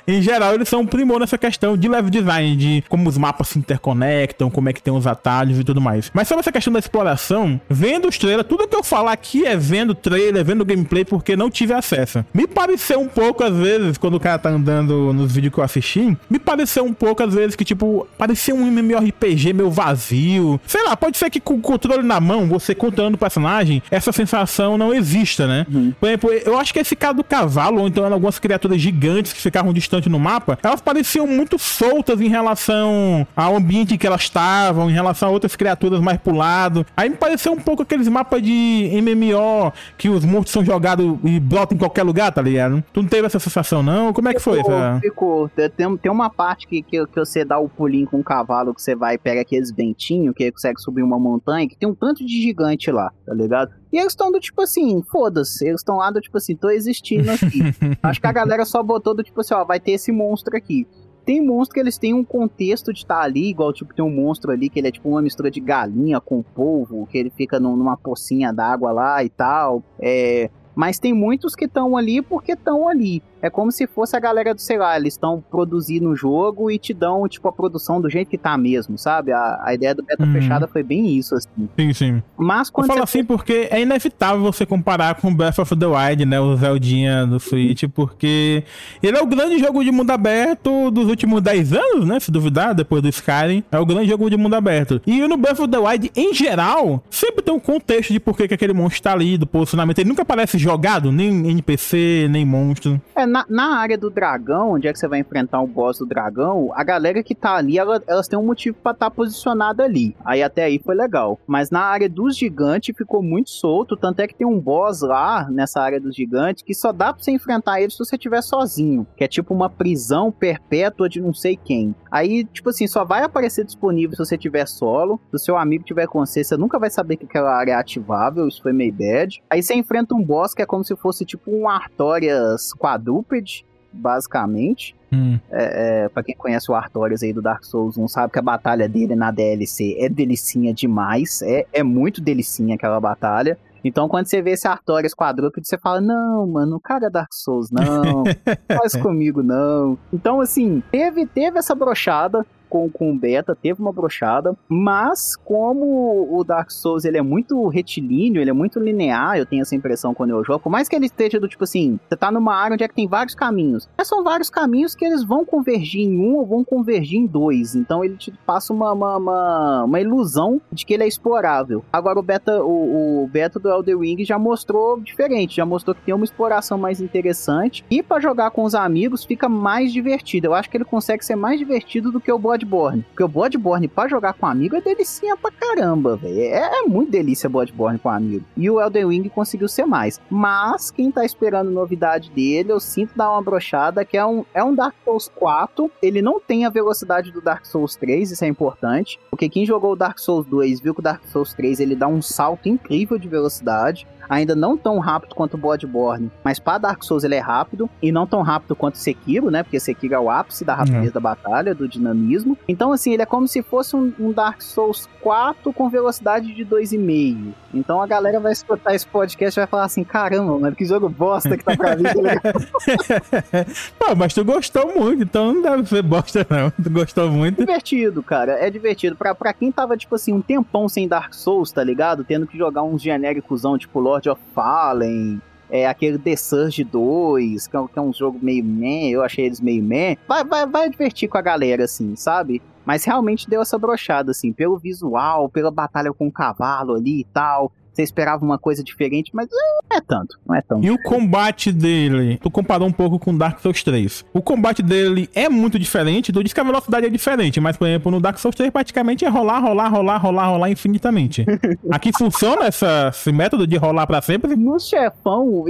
em 0.07 0.21
geral, 0.21 0.53
eles 0.53 0.67
são 0.67 0.81
um 0.81 0.85
primor 0.85 1.19
nessa 1.19 1.37
questão 1.37 1.77
de 1.77 1.87
level 1.87 2.09
design, 2.09 2.55
de 2.55 2.83
como 2.89 3.07
os 3.09 3.17
mapas 3.17 3.49
se 3.49 3.59
interconectam, 3.59 4.49
como 4.49 4.69
é 4.69 4.73
que 4.73 4.81
tem 4.81 4.93
os 4.93 5.07
atalhos 5.07 5.59
e 5.59 5.63
tudo 5.63 5.79
mais. 5.79 6.11
Mas 6.13 6.27
sobre 6.27 6.41
essa 6.41 6.51
questão 6.51 6.73
da 6.73 6.79
exploração, 6.79 7.59
vendo 7.69 8.07
os 8.07 8.17
trailers, 8.17 8.47
tudo 8.47 8.67
que 8.67 8.75
eu 8.75 8.83
falar 8.83 9.13
aqui 9.13 9.45
é 9.45 9.55
vendo 9.55 9.95
trailer, 9.95 10.43
vendo 10.43 10.65
gameplay, 10.65 11.05
porque 11.05 11.35
não 11.35 11.49
tive 11.49 11.73
acesso. 11.73 12.25
Me 12.33 12.47
pareceu 12.47 12.99
um 12.99 13.07
pouco, 13.07 13.43
às 13.43 13.55
vezes, 13.55 13.97
quando 13.97 14.15
o 14.15 14.19
cara 14.19 14.37
tá 14.37 14.49
andando 14.49 15.13
nos 15.13 15.31
vídeos 15.31 15.53
que 15.53 15.59
eu 15.59 15.63
assisti, 15.63 16.17
me 16.29 16.39
pareceu 16.39 16.83
um 16.83 16.93
pouco, 16.93 17.23
às 17.23 17.33
vezes, 17.33 17.55
que, 17.55 17.63
tipo, 17.63 18.07
parecia 18.17 18.53
um 18.53 18.65
MMORPG 18.67 19.53
meio 19.53 19.69
vazio. 19.69 20.59
Sei 20.67 20.83
lá, 20.83 20.95
pode 20.95 21.17
ser 21.17 21.29
que 21.29 21.39
com 21.39 21.55
o 21.55 21.61
controle 21.61 22.03
na 22.03 22.19
mão, 22.19 22.47
você 22.47 22.75
controlando 22.75 23.15
o 23.15 23.19
personagem, 23.19 23.81
essa 23.89 24.11
sensação 24.11 24.40
não 24.77 24.93
exista, 24.93 25.47
né? 25.47 25.65
Uhum. 25.71 25.93
Por 25.99 26.07
exemplo, 26.07 26.31
eu 26.31 26.57
acho 26.57 26.73
que 26.73 26.79
esse 26.79 26.95
caso 26.95 27.15
do 27.15 27.23
cavalo, 27.23 27.81
ou 27.81 27.87
então 27.87 28.05
algumas 28.11 28.39
criaturas 28.39 28.79
gigantes 28.79 29.33
que 29.33 29.41
ficavam 29.41 29.73
distantes 29.73 30.11
no 30.11 30.19
mapa, 30.19 30.57
elas 30.63 30.81
pareciam 30.81 31.27
muito 31.27 31.57
soltas 31.57 32.19
em 32.21 32.27
relação 32.27 33.25
ao 33.35 33.55
ambiente 33.55 33.97
que 33.97 34.07
elas 34.07 34.21
estavam, 34.21 34.89
em 34.89 34.93
relação 34.93 35.29
a 35.29 35.31
outras 35.31 35.55
criaturas 35.55 35.99
mais 35.99 36.17
pro 36.19 36.35
lado. 36.35 36.85
Aí 36.95 37.09
me 37.09 37.15
pareceu 37.15 37.53
um 37.53 37.59
pouco 37.59 37.83
aqueles 37.83 38.07
mapas 38.07 38.41
de 38.41 38.89
MMO 39.01 39.71
que 39.97 40.09
os 40.09 40.25
monstros 40.25 40.51
são 40.51 40.65
jogados 40.65 41.17
e 41.23 41.39
brotam 41.39 41.75
em 41.75 41.79
qualquer 41.79 42.03
lugar, 42.03 42.31
tá 42.31 42.41
ligado? 42.41 42.83
Tu 42.93 43.01
não 43.01 43.09
teve 43.09 43.27
essa 43.27 43.39
sensação, 43.39 43.83
não? 43.83 44.13
Como 44.13 44.29
é 44.29 44.33
que 44.33 44.39
foi? 44.39 44.59
Essa... 44.59 44.99
Ficou. 45.01 45.49
Tem, 45.49 45.97
tem 45.97 46.11
uma 46.11 46.29
parte 46.29 46.67
que, 46.67 46.81
que, 46.81 47.05
que 47.05 47.19
você 47.19 47.43
dá 47.45 47.57
o 47.59 47.69
pulinho 47.69 48.07
com 48.07 48.19
o 48.19 48.23
cavalo, 48.23 48.73
que 48.73 48.81
você 48.81 48.95
vai 48.95 49.15
e 49.15 49.17
pega 49.17 49.41
aqueles 49.41 49.71
ventinhos, 49.71 50.35
que 50.35 50.51
consegue 50.51 50.79
subir 50.81 51.03
uma 51.03 51.19
montanha, 51.19 51.67
que 51.67 51.77
tem 51.77 51.87
um 51.87 51.95
tanto 51.95 52.25
de 52.25 52.41
gigante 52.41 52.91
lá, 52.91 53.11
tá 53.25 53.33
ligado? 53.33 53.80
E 53.91 53.97
eles 53.97 54.13
estão 54.13 54.31
do 54.31 54.39
tipo 54.39 54.61
assim, 54.61 55.01
foda-se. 55.03 55.67
Eles 55.67 55.81
estão 55.81 55.97
lá 55.97 56.09
do 56.09 56.21
tipo 56.21 56.37
assim, 56.37 56.55
tô 56.55 56.69
existindo 56.69 57.29
aqui. 57.29 57.61
Acho 58.01 58.21
que 58.21 58.27
a 58.27 58.31
galera 58.31 58.63
só 58.65 58.81
botou 58.81 59.13
do 59.13 59.23
tipo 59.23 59.41
assim, 59.41 59.53
ó, 59.53 59.65
vai 59.65 59.79
ter 59.79 59.91
esse 59.91 60.11
monstro 60.11 60.55
aqui. 60.55 60.87
Tem 61.25 61.45
monstro 61.45 61.75
que 61.75 61.79
eles 61.79 61.97
têm 61.97 62.13
um 62.13 62.23
contexto 62.23 62.91
de 62.91 62.99
estar 62.99 63.19
tá 63.19 63.23
ali, 63.23 63.49
igual 63.49 63.71
tipo 63.71 63.93
tem 63.93 64.03
um 64.03 64.09
monstro 64.09 64.51
ali 64.51 64.69
que 64.69 64.79
ele 64.79 64.87
é 64.87 64.91
tipo 64.91 65.07
uma 65.07 65.21
mistura 65.21 65.51
de 65.51 65.59
galinha 65.59 66.19
com 66.19 66.41
polvo, 66.41 67.05
que 67.05 67.17
ele 67.17 67.29
fica 67.29 67.59
numa 67.59 67.95
pocinha 67.95 68.51
d'água 68.51 68.91
lá 68.91 69.23
e 69.23 69.29
tal. 69.29 69.83
É, 69.99 70.49
mas 70.75 70.97
tem 70.97 71.13
muitos 71.13 71.55
que 71.55 71.65
estão 71.65 71.95
ali 71.95 72.21
porque 72.21 72.53
estão 72.53 72.87
ali. 72.87 73.21
É 73.41 73.49
como 73.49 73.71
se 73.71 73.87
fosse 73.87 74.15
a 74.15 74.19
galera 74.19 74.53
do, 74.53 74.61
sei 74.61 74.77
lá, 74.77 74.95
eles 74.97 75.13
estão 75.13 75.43
produzindo 75.49 76.09
o 76.09 76.15
jogo 76.15 76.69
e 76.69 76.77
te 76.77 76.93
dão, 76.93 77.27
tipo, 77.27 77.47
a 77.47 77.51
produção 77.51 77.99
do 77.99 78.09
jeito 78.09 78.29
que 78.29 78.37
tá 78.37 78.57
mesmo, 78.57 78.97
sabe? 78.97 79.31
A, 79.31 79.61
a 79.63 79.73
ideia 79.73 79.95
do 79.95 80.03
beta 80.03 80.23
uhum. 80.23 80.33
fechada 80.33 80.67
foi 80.67 80.83
bem 80.83 81.17
isso, 81.17 81.35
assim. 81.35 81.69
Sim, 81.77 81.93
sim. 81.93 82.23
Mas 82.37 82.69
quando. 82.69 82.87
Eu 82.87 82.93
falo 82.93 83.03
assim 83.03 83.23
porque 83.23 83.67
é 83.71 83.81
inevitável 83.81 84.41
você 84.41 84.65
comparar 84.65 85.15
com 85.15 85.33
Breath 85.33 85.59
of 85.59 85.75
the 85.75 85.85
Wild, 85.85 86.25
né? 86.25 86.39
O 86.39 86.55
Zeldinha 86.55 87.25
do 87.25 87.39
Switch, 87.39 87.83
porque 87.93 88.63
ele 89.01 89.17
é 89.17 89.21
o 89.21 89.25
grande 89.25 89.57
jogo 89.59 89.83
de 89.83 89.91
mundo 89.91 90.11
aberto 90.11 90.91
dos 90.91 91.07
últimos 91.07 91.41
10 91.41 91.73
anos, 91.73 92.05
né? 92.05 92.19
Se 92.19 92.31
duvidar, 92.31 92.75
depois 92.75 93.01
do 93.01 93.09
Skyrim. 93.09 93.63
É 93.71 93.79
o 93.79 93.85
grande 93.85 94.09
jogo 94.09 94.29
de 94.29 94.37
mundo 94.37 94.55
aberto. 94.55 95.01
E 95.05 95.27
no 95.27 95.37
Breath 95.37 95.59
of 95.59 95.69
the 95.69 95.77
Wild, 95.77 96.11
em 96.15 96.33
geral, 96.33 97.03
sempre 97.09 97.41
tem 97.41 97.53
um 97.53 97.59
contexto 97.59 98.13
de 98.13 98.19
por 98.19 98.37
que, 98.37 98.47
que 98.47 98.53
aquele 98.53 98.73
monstro 98.73 99.01
tá 99.01 99.13
ali, 99.13 99.37
do 99.37 99.47
posicionamento. 99.47 99.99
Ele 99.99 100.09
nunca 100.09 100.25
parece 100.25 100.57
jogado, 100.57 101.11
nem 101.11 101.49
NPC, 101.49 102.27
nem 102.29 102.45
monstro. 102.45 103.01
É, 103.15 103.25
na, 103.31 103.45
na, 103.49 103.77
área 103.77 103.97
do 103.97 104.09
dragão, 104.09 104.71
onde 104.73 104.87
é 104.87 104.93
que 104.93 104.99
você 104.99 105.07
vai 105.07 105.19
enfrentar 105.19 105.61
o 105.61 105.67
boss 105.67 105.99
do 105.99 106.05
dragão, 106.05 106.71
a 106.75 106.83
galera 106.83 107.23
que 107.23 107.33
tá 107.33 107.55
ali, 107.55 107.77
ela, 107.77 108.03
elas 108.05 108.27
têm 108.27 108.37
um 108.37 108.45
motivo 108.45 108.77
para 108.83 108.91
estar 108.91 109.09
tá 109.09 109.15
posicionada 109.15 109.83
ali. 109.83 110.15
Aí 110.25 110.43
até 110.43 110.65
aí 110.65 110.79
foi 110.83 110.93
legal. 110.93 111.39
Mas 111.47 111.71
na 111.71 111.81
área 111.81 112.09
dos 112.09 112.35
gigantes 112.35 112.95
ficou 112.95 113.23
muito 113.23 113.49
solto, 113.49 113.95
tanto 113.95 114.19
é 114.19 114.27
que 114.27 114.35
tem 114.35 114.45
um 114.45 114.59
boss 114.59 115.01
lá 115.01 115.47
nessa 115.49 115.81
área 115.81 115.99
dos 115.99 116.15
gigantes 116.15 116.63
que 116.63 116.73
só 116.73 116.91
dá 116.91 117.13
pra 117.13 117.23
você 117.23 117.31
enfrentar 117.31 117.81
ele 117.81 117.91
se 117.91 117.97
você 117.97 118.15
estiver 118.15 118.41
sozinho, 118.41 119.07
que 119.15 119.23
é 119.23 119.27
tipo 119.27 119.53
uma 119.53 119.69
prisão 119.69 120.31
perpétua 120.31 121.07
de 121.07 121.21
não 121.21 121.33
sei 121.33 121.55
quem. 121.55 121.95
Aí, 122.11 122.43
tipo 122.43 122.69
assim, 122.69 122.85
só 122.85 123.05
vai 123.05 123.23
aparecer 123.23 123.63
disponível 123.63 124.15
se 124.15 124.25
você 124.25 124.37
tiver 124.37 124.67
solo, 124.67 125.19
se 125.29 125.35
o 125.35 125.39
seu 125.39 125.57
amigo 125.57 125.85
tiver 125.85 126.07
com 126.07 126.25
você, 126.25 126.43
você 126.43 126.57
nunca 126.57 126.77
vai 126.77 126.89
saber 126.89 127.15
que 127.15 127.25
aquela 127.25 127.55
área 127.55 127.71
é 127.71 127.75
ativável, 127.75 128.47
isso 128.47 128.61
foi 128.61 128.73
meio 128.73 128.93
bad. 128.93 129.41
Aí 129.49 129.63
você 129.63 129.73
enfrenta 129.73 130.13
um 130.13 130.21
boss 130.21 130.53
que 130.53 130.61
é 130.61 130.65
como 130.65 130.83
se 130.83 130.95
fosse 130.97 131.23
tipo 131.25 131.49
um 131.49 131.69
Artorias 131.69 132.73
quadrúpede 133.21 133.65
basicamente. 133.93 134.95
Hum. 135.11 135.37
É, 135.49 136.03
é, 136.05 136.09
pra 136.09 136.23
quem 136.23 136.35
conhece 136.35 136.71
o 136.71 136.75
Artorias 136.75 137.21
aí 137.21 137.33
do 137.33 137.41
Dark 137.41 137.63
Souls 137.63 137.97
1, 137.97 138.07
sabe 138.07 138.31
que 138.31 138.39
a 138.39 138.41
batalha 138.41 138.87
dele 138.87 139.15
na 139.15 139.31
DLC 139.31 139.97
é 139.99 140.07
delicinha 140.07 140.73
demais. 140.73 141.41
É, 141.41 141.65
é 141.73 141.83
muito 141.83 142.21
delicinha 142.21 142.75
aquela 142.75 142.99
batalha. 142.99 143.57
Então, 143.83 144.07
quando 144.07 144.27
você 144.27 144.41
vê 144.41 144.51
esse 144.51 144.67
Artorias 144.67 145.13
quadrúpede, 145.13 145.67
você 145.67 145.77
fala: 145.77 145.99
Não, 145.99 146.47
mano, 146.47 146.79
cara 146.79 147.09
Dark 147.09 147.33
Souls, 147.33 147.69
não. 147.71 148.23
faz 148.79 148.95
comigo, 148.95 149.43
não. 149.43 149.97
Então, 150.13 150.39
assim, 150.39 150.81
teve, 150.91 151.25
teve 151.25 151.59
essa 151.59 151.75
brochada. 151.75 152.45
Com, 152.71 152.89
com 152.89 153.11
o 153.11 153.15
beta, 153.15 153.53
teve 153.53 153.81
uma 153.81 153.91
brochada, 153.91 154.55
mas 154.69 155.35
como 155.35 156.27
o 156.31 156.41
Dark 156.43 156.71
Souls 156.71 157.03
ele 157.03 157.17
é 157.17 157.21
muito 157.21 157.67
retilíneo, 157.67 158.41
ele 158.41 158.49
é 158.49 158.53
muito 158.53 158.79
linear, 158.79 159.37
eu 159.37 159.45
tenho 159.45 159.61
essa 159.61 159.75
impressão 159.75 160.13
quando 160.13 160.29
eu 160.29 160.43
jogo, 160.43 160.61
por 160.61 160.69
mais 160.69 160.87
que 160.87 160.95
ele 160.95 161.05
esteja 161.05 161.37
do 161.37 161.49
tipo 161.49 161.65
assim, 161.65 161.99
você 162.07 162.15
tá 162.15 162.31
numa 162.31 162.55
área 162.55 162.73
onde 162.75 162.83
é 162.83 162.87
que 162.87 162.95
tem 162.95 163.07
vários 163.07 163.35
caminhos, 163.35 163.89
mas 163.97 164.07
são 164.07 164.23
vários 164.23 164.49
caminhos 164.49 164.95
que 164.95 165.03
eles 165.03 165.21
vão 165.21 165.43
convergir 165.43 166.01
em 166.01 166.17
um 166.17 166.37
ou 166.37 166.45
vão 166.45 166.63
convergir 166.63 167.19
em 167.19 167.27
dois, 167.27 167.75
então 167.75 168.05
ele 168.05 168.15
te 168.15 168.31
passa 168.45 168.71
uma, 168.71 168.93
uma, 168.93 169.17
uma, 169.17 169.83
uma 169.83 169.99
ilusão 169.99 170.61
de 170.71 170.85
que 170.85 170.93
ele 170.93 171.03
é 171.03 171.07
explorável. 171.07 171.83
Agora 171.91 172.17
o 172.17 172.23
beta, 172.23 172.63
o, 172.63 173.23
o 173.23 173.27
beta 173.27 173.59
do 173.59 173.69
Elder 173.69 173.99
Ring 173.99 174.23
já 174.23 174.39
mostrou 174.39 174.97
diferente, 175.01 175.57
já 175.57 175.65
mostrou 175.65 175.93
que 175.93 176.01
tem 176.01 176.15
uma 176.15 176.23
exploração 176.23 176.77
mais 176.77 177.01
interessante 177.01 177.83
e 177.91 178.01
para 178.01 178.21
jogar 178.21 178.51
com 178.51 178.63
os 178.63 178.73
amigos 178.73 179.25
fica 179.25 179.49
mais 179.49 179.91
divertido. 179.91 180.47
Eu 180.47 180.53
acho 180.53 180.69
que 180.69 180.77
ele 180.77 180.85
consegue 180.85 181.25
ser 181.25 181.35
mais 181.35 181.59
divertido 181.59 182.11
do 182.11 182.21
que 182.21 182.31
o 182.31 182.39
Bloodborne, 182.65 183.03
porque 183.03 183.23
o 183.23 183.27
Bloodborne 183.27 183.87
para 183.87 184.09
jogar 184.09 184.33
com 184.33 184.45
amigo 184.45 184.75
é 184.75 184.81
delicinha 184.81 185.35
pra 185.37 185.51
caramba, 185.51 186.15
velho. 186.15 186.39
É, 186.39 186.79
é 186.79 186.81
muito 186.83 187.11
delícia 187.11 187.49
Bloodborne 187.49 187.99
com 187.99 188.09
amigo. 188.09 188.45
E 188.55 188.69
o 188.69 188.81
Elden 188.81 189.07
Ring 189.07 189.29
conseguiu 189.29 189.67
ser 189.67 189.85
mais. 189.85 190.19
Mas 190.29 190.91
quem 190.91 191.11
tá 191.11 191.25
esperando 191.25 191.71
novidade 191.71 192.29
dele, 192.31 192.71
eu 192.71 192.79
sinto 192.79 193.15
dar 193.15 193.31
uma 193.31 193.41
brochada 193.41 194.05
que 194.05 194.17
é 194.17 194.25
um, 194.25 194.45
é 194.53 194.63
um 194.63 194.73
Dark 194.73 194.95
Souls 195.03 195.31
4. 195.35 195.91
Ele 196.01 196.21
não 196.21 196.39
tem 196.39 196.65
a 196.65 196.69
velocidade 196.69 197.31
do 197.31 197.41
Dark 197.41 197.65
Souls 197.65 197.95
3, 197.95 198.31
isso 198.31 198.43
é 198.43 198.47
importante. 198.47 199.19
Porque 199.29 199.49
quem 199.49 199.65
jogou 199.65 199.93
o 199.93 199.95
Dark 199.95 200.19
Souls 200.19 200.45
2 200.45 200.79
viu 200.79 200.93
que 200.93 200.99
o 200.99 201.03
Dark 201.03 201.23
Souls 201.25 201.53
3 201.53 201.79
ele 201.79 201.95
dá 201.95 202.07
um 202.07 202.21
salto 202.21 202.69
incrível 202.69 203.17
de 203.17 203.27
velocidade 203.27 204.07
ainda 204.31 204.55
não 204.55 204.77
tão 204.77 204.97
rápido 204.99 205.35
quanto 205.35 205.55
o 205.55 205.57
Bloodborne, 205.57 206.31
mas 206.41 206.57
para 206.57 206.77
Dark 206.77 207.03
Souls 207.03 207.25
ele 207.25 207.35
é 207.35 207.39
rápido 207.39 207.89
e 208.01 208.13
não 208.13 208.25
tão 208.25 208.41
rápido 208.41 208.77
quanto 208.77 208.97
Sekiro, 208.97 209.51
né? 209.51 209.61
Porque 209.61 209.77
Sekiro 209.77 210.13
é 210.13 210.19
o 210.19 210.29
ápice 210.29 210.63
da 210.63 210.73
rapidez 210.73 211.09
é. 211.09 211.11
da 211.11 211.19
batalha, 211.19 211.75
do 211.75 211.85
dinamismo. 211.85 212.50
Então, 212.67 212.91
assim, 212.91 213.13
ele 213.13 213.21
é 213.21 213.25
como 213.25 213.47
se 213.47 213.61
fosse 213.61 213.95
um, 213.95 214.13
um 214.19 214.31
Dark 214.31 214.61
Souls 214.61 215.07
4 215.21 215.71
com 215.73 215.89
velocidade 215.89 216.53
de 216.53 216.65
2,5. 216.65 217.53
Então 217.73 218.01
a 218.01 218.07
galera 218.07 218.39
vai 218.39 218.51
escutar 218.51 218.93
esse 218.93 219.07
podcast 219.07 219.57
e 219.57 219.61
vai 219.61 219.67
falar 219.67 219.85
assim: 219.85 220.03
caramba, 220.03 220.57
mano, 220.59 220.75
que 220.75 220.85
jogo 220.85 221.07
bosta 221.07 221.57
que 221.57 221.63
tá 221.63 221.75
pra 221.75 221.95
mim. 221.95 222.03
Pô, 223.97 224.15
mas 224.15 224.33
tu 224.33 224.43
gostou 224.43 224.93
muito, 224.93 225.23
então 225.23 225.53
não 225.53 225.61
deve 225.61 225.87
ser 225.87 226.01
bosta, 226.01 226.45
não. 226.49 226.71
Tu 226.71 226.89
gostou 226.89 227.29
muito. 227.31 227.59
Divertido, 227.59 228.21
cara. 228.21 228.53
É 228.53 228.69
divertido. 228.69 229.15
Pra, 229.15 229.33
pra 229.33 229.53
quem 229.53 229.71
tava, 229.71 229.95
tipo 229.95 230.15
assim, 230.15 230.33
um 230.33 230.41
tempão 230.41 230.89
sem 230.89 231.07
Dark 231.07 231.33
Souls, 231.33 231.71
tá 231.71 231.83
ligado? 231.83 232.23
Tendo 232.23 232.45
que 232.45 232.57
jogar 232.57 232.83
uns 232.83 233.01
genéricosão, 233.01 233.77
tipo 233.77 233.99
Lord 233.99 234.29
of 234.29 234.41
Fallen, 234.53 235.41
é, 235.71 235.87
aquele 235.87 236.19
The 236.19 236.35
Surge 236.35 236.83
2, 236.83 237.67
que 237.67 237.77
é, 237.77 237.87
que 237.87 237.97
é, 237.97 238.01
um 238.01 238.13
jogo 238.13 238.37
meio 238.41 238.63
meh, 238.63 239.09
eu 239.09 239.23
achei 239.23 239.45
eles 239.45 239.61
meio 239.61 239.81
meh. 239.81 240.17
Vai, 240.27 240.43
vai, 240.43 240.67
vai 240.67 240.89
divertir 240.89 241.29
com 241.29 241.37
a 241.37 241.41
galera, 241.41 241.85
assim, 241.85 242.15
sabe? 242.17 242.61
Mas 242.85 243.05
realmente 243.05 243.49
deu 243.49 243.61
essa 243.61 243.79
brochada, 243.79 244.31
assim, 244.31 244.51
pelo 244.51 244.77
visual, 244.77 245.47
pela 245.47 245.71
batalha 245.71 246.11
com 246.11 246.27
o 246.27 246.31
cavalo 246.31 246.95
ali 246.95 247.21
e 247.21 247.23
tal. 247.25 247.71
Você 248.01 248.03
esperava 248.03 248.43
uma 248.43 248.57
coisa 248.57 248.83
diferente, 248.83 249.31
mas 249.33 249.47
não 249.51 249.97
é 249.97 250.01
tanto, 250.01 250.39
não 250.47 250.55
é 250.55 250.61
tão. 250.61 250.83
E 250.83 250.89
o 250.89 251.01
combate 251.01 251.71
dele, 251.71 252.39
tu 252.41 252.49
comparou 252.49 252.87
um 252.87 252.91
pouco 252.91 253.19
com 253.19 253.37
Dark 253.37 253.59
Souls 253.59 253.83
3. 253.83 254.25
O 254.33 254.41
combate 254.41 254.81
dele 254.81 255.29
é 255.35 255.47
muito 255.47 255.77
diferente, 255.77 256.33
tu 256.33 256.43
disse 256.43 256.55
que 256.55 256.61
a 256.61 256.63
velocidade 256.63 257.05
é 257.05 257.09
diferente, 257.09 257.59
mas 257.59 257.77
por 257.77 257.87
exemplo, 257.87 258.11
no 258.11 258.19
Dark 258.19 258.37
Souls 258.39 258.55
3 258.55 258.71
praticamente 258.71 259.23
é 259.23 259.29
rolar, 259.29 259.59
rolar, 259.59 259.89
rolar, 259.89 260.17
rolar, 260.17 260.47
rolar 260.47 260.69
infinitamente. 260.69 261.45
Aqui 261.91 262.11
funciona 262.17 262.65
essa, 262.65 263.09
esse 263.13 263.31
método 263.31 263.67
de 263.67 263.77
rolar 263.77 264.07
para 264.07 264.21
sempre? 264.21 264.55
No 264.55 264.79
chefão, 264.79 265.65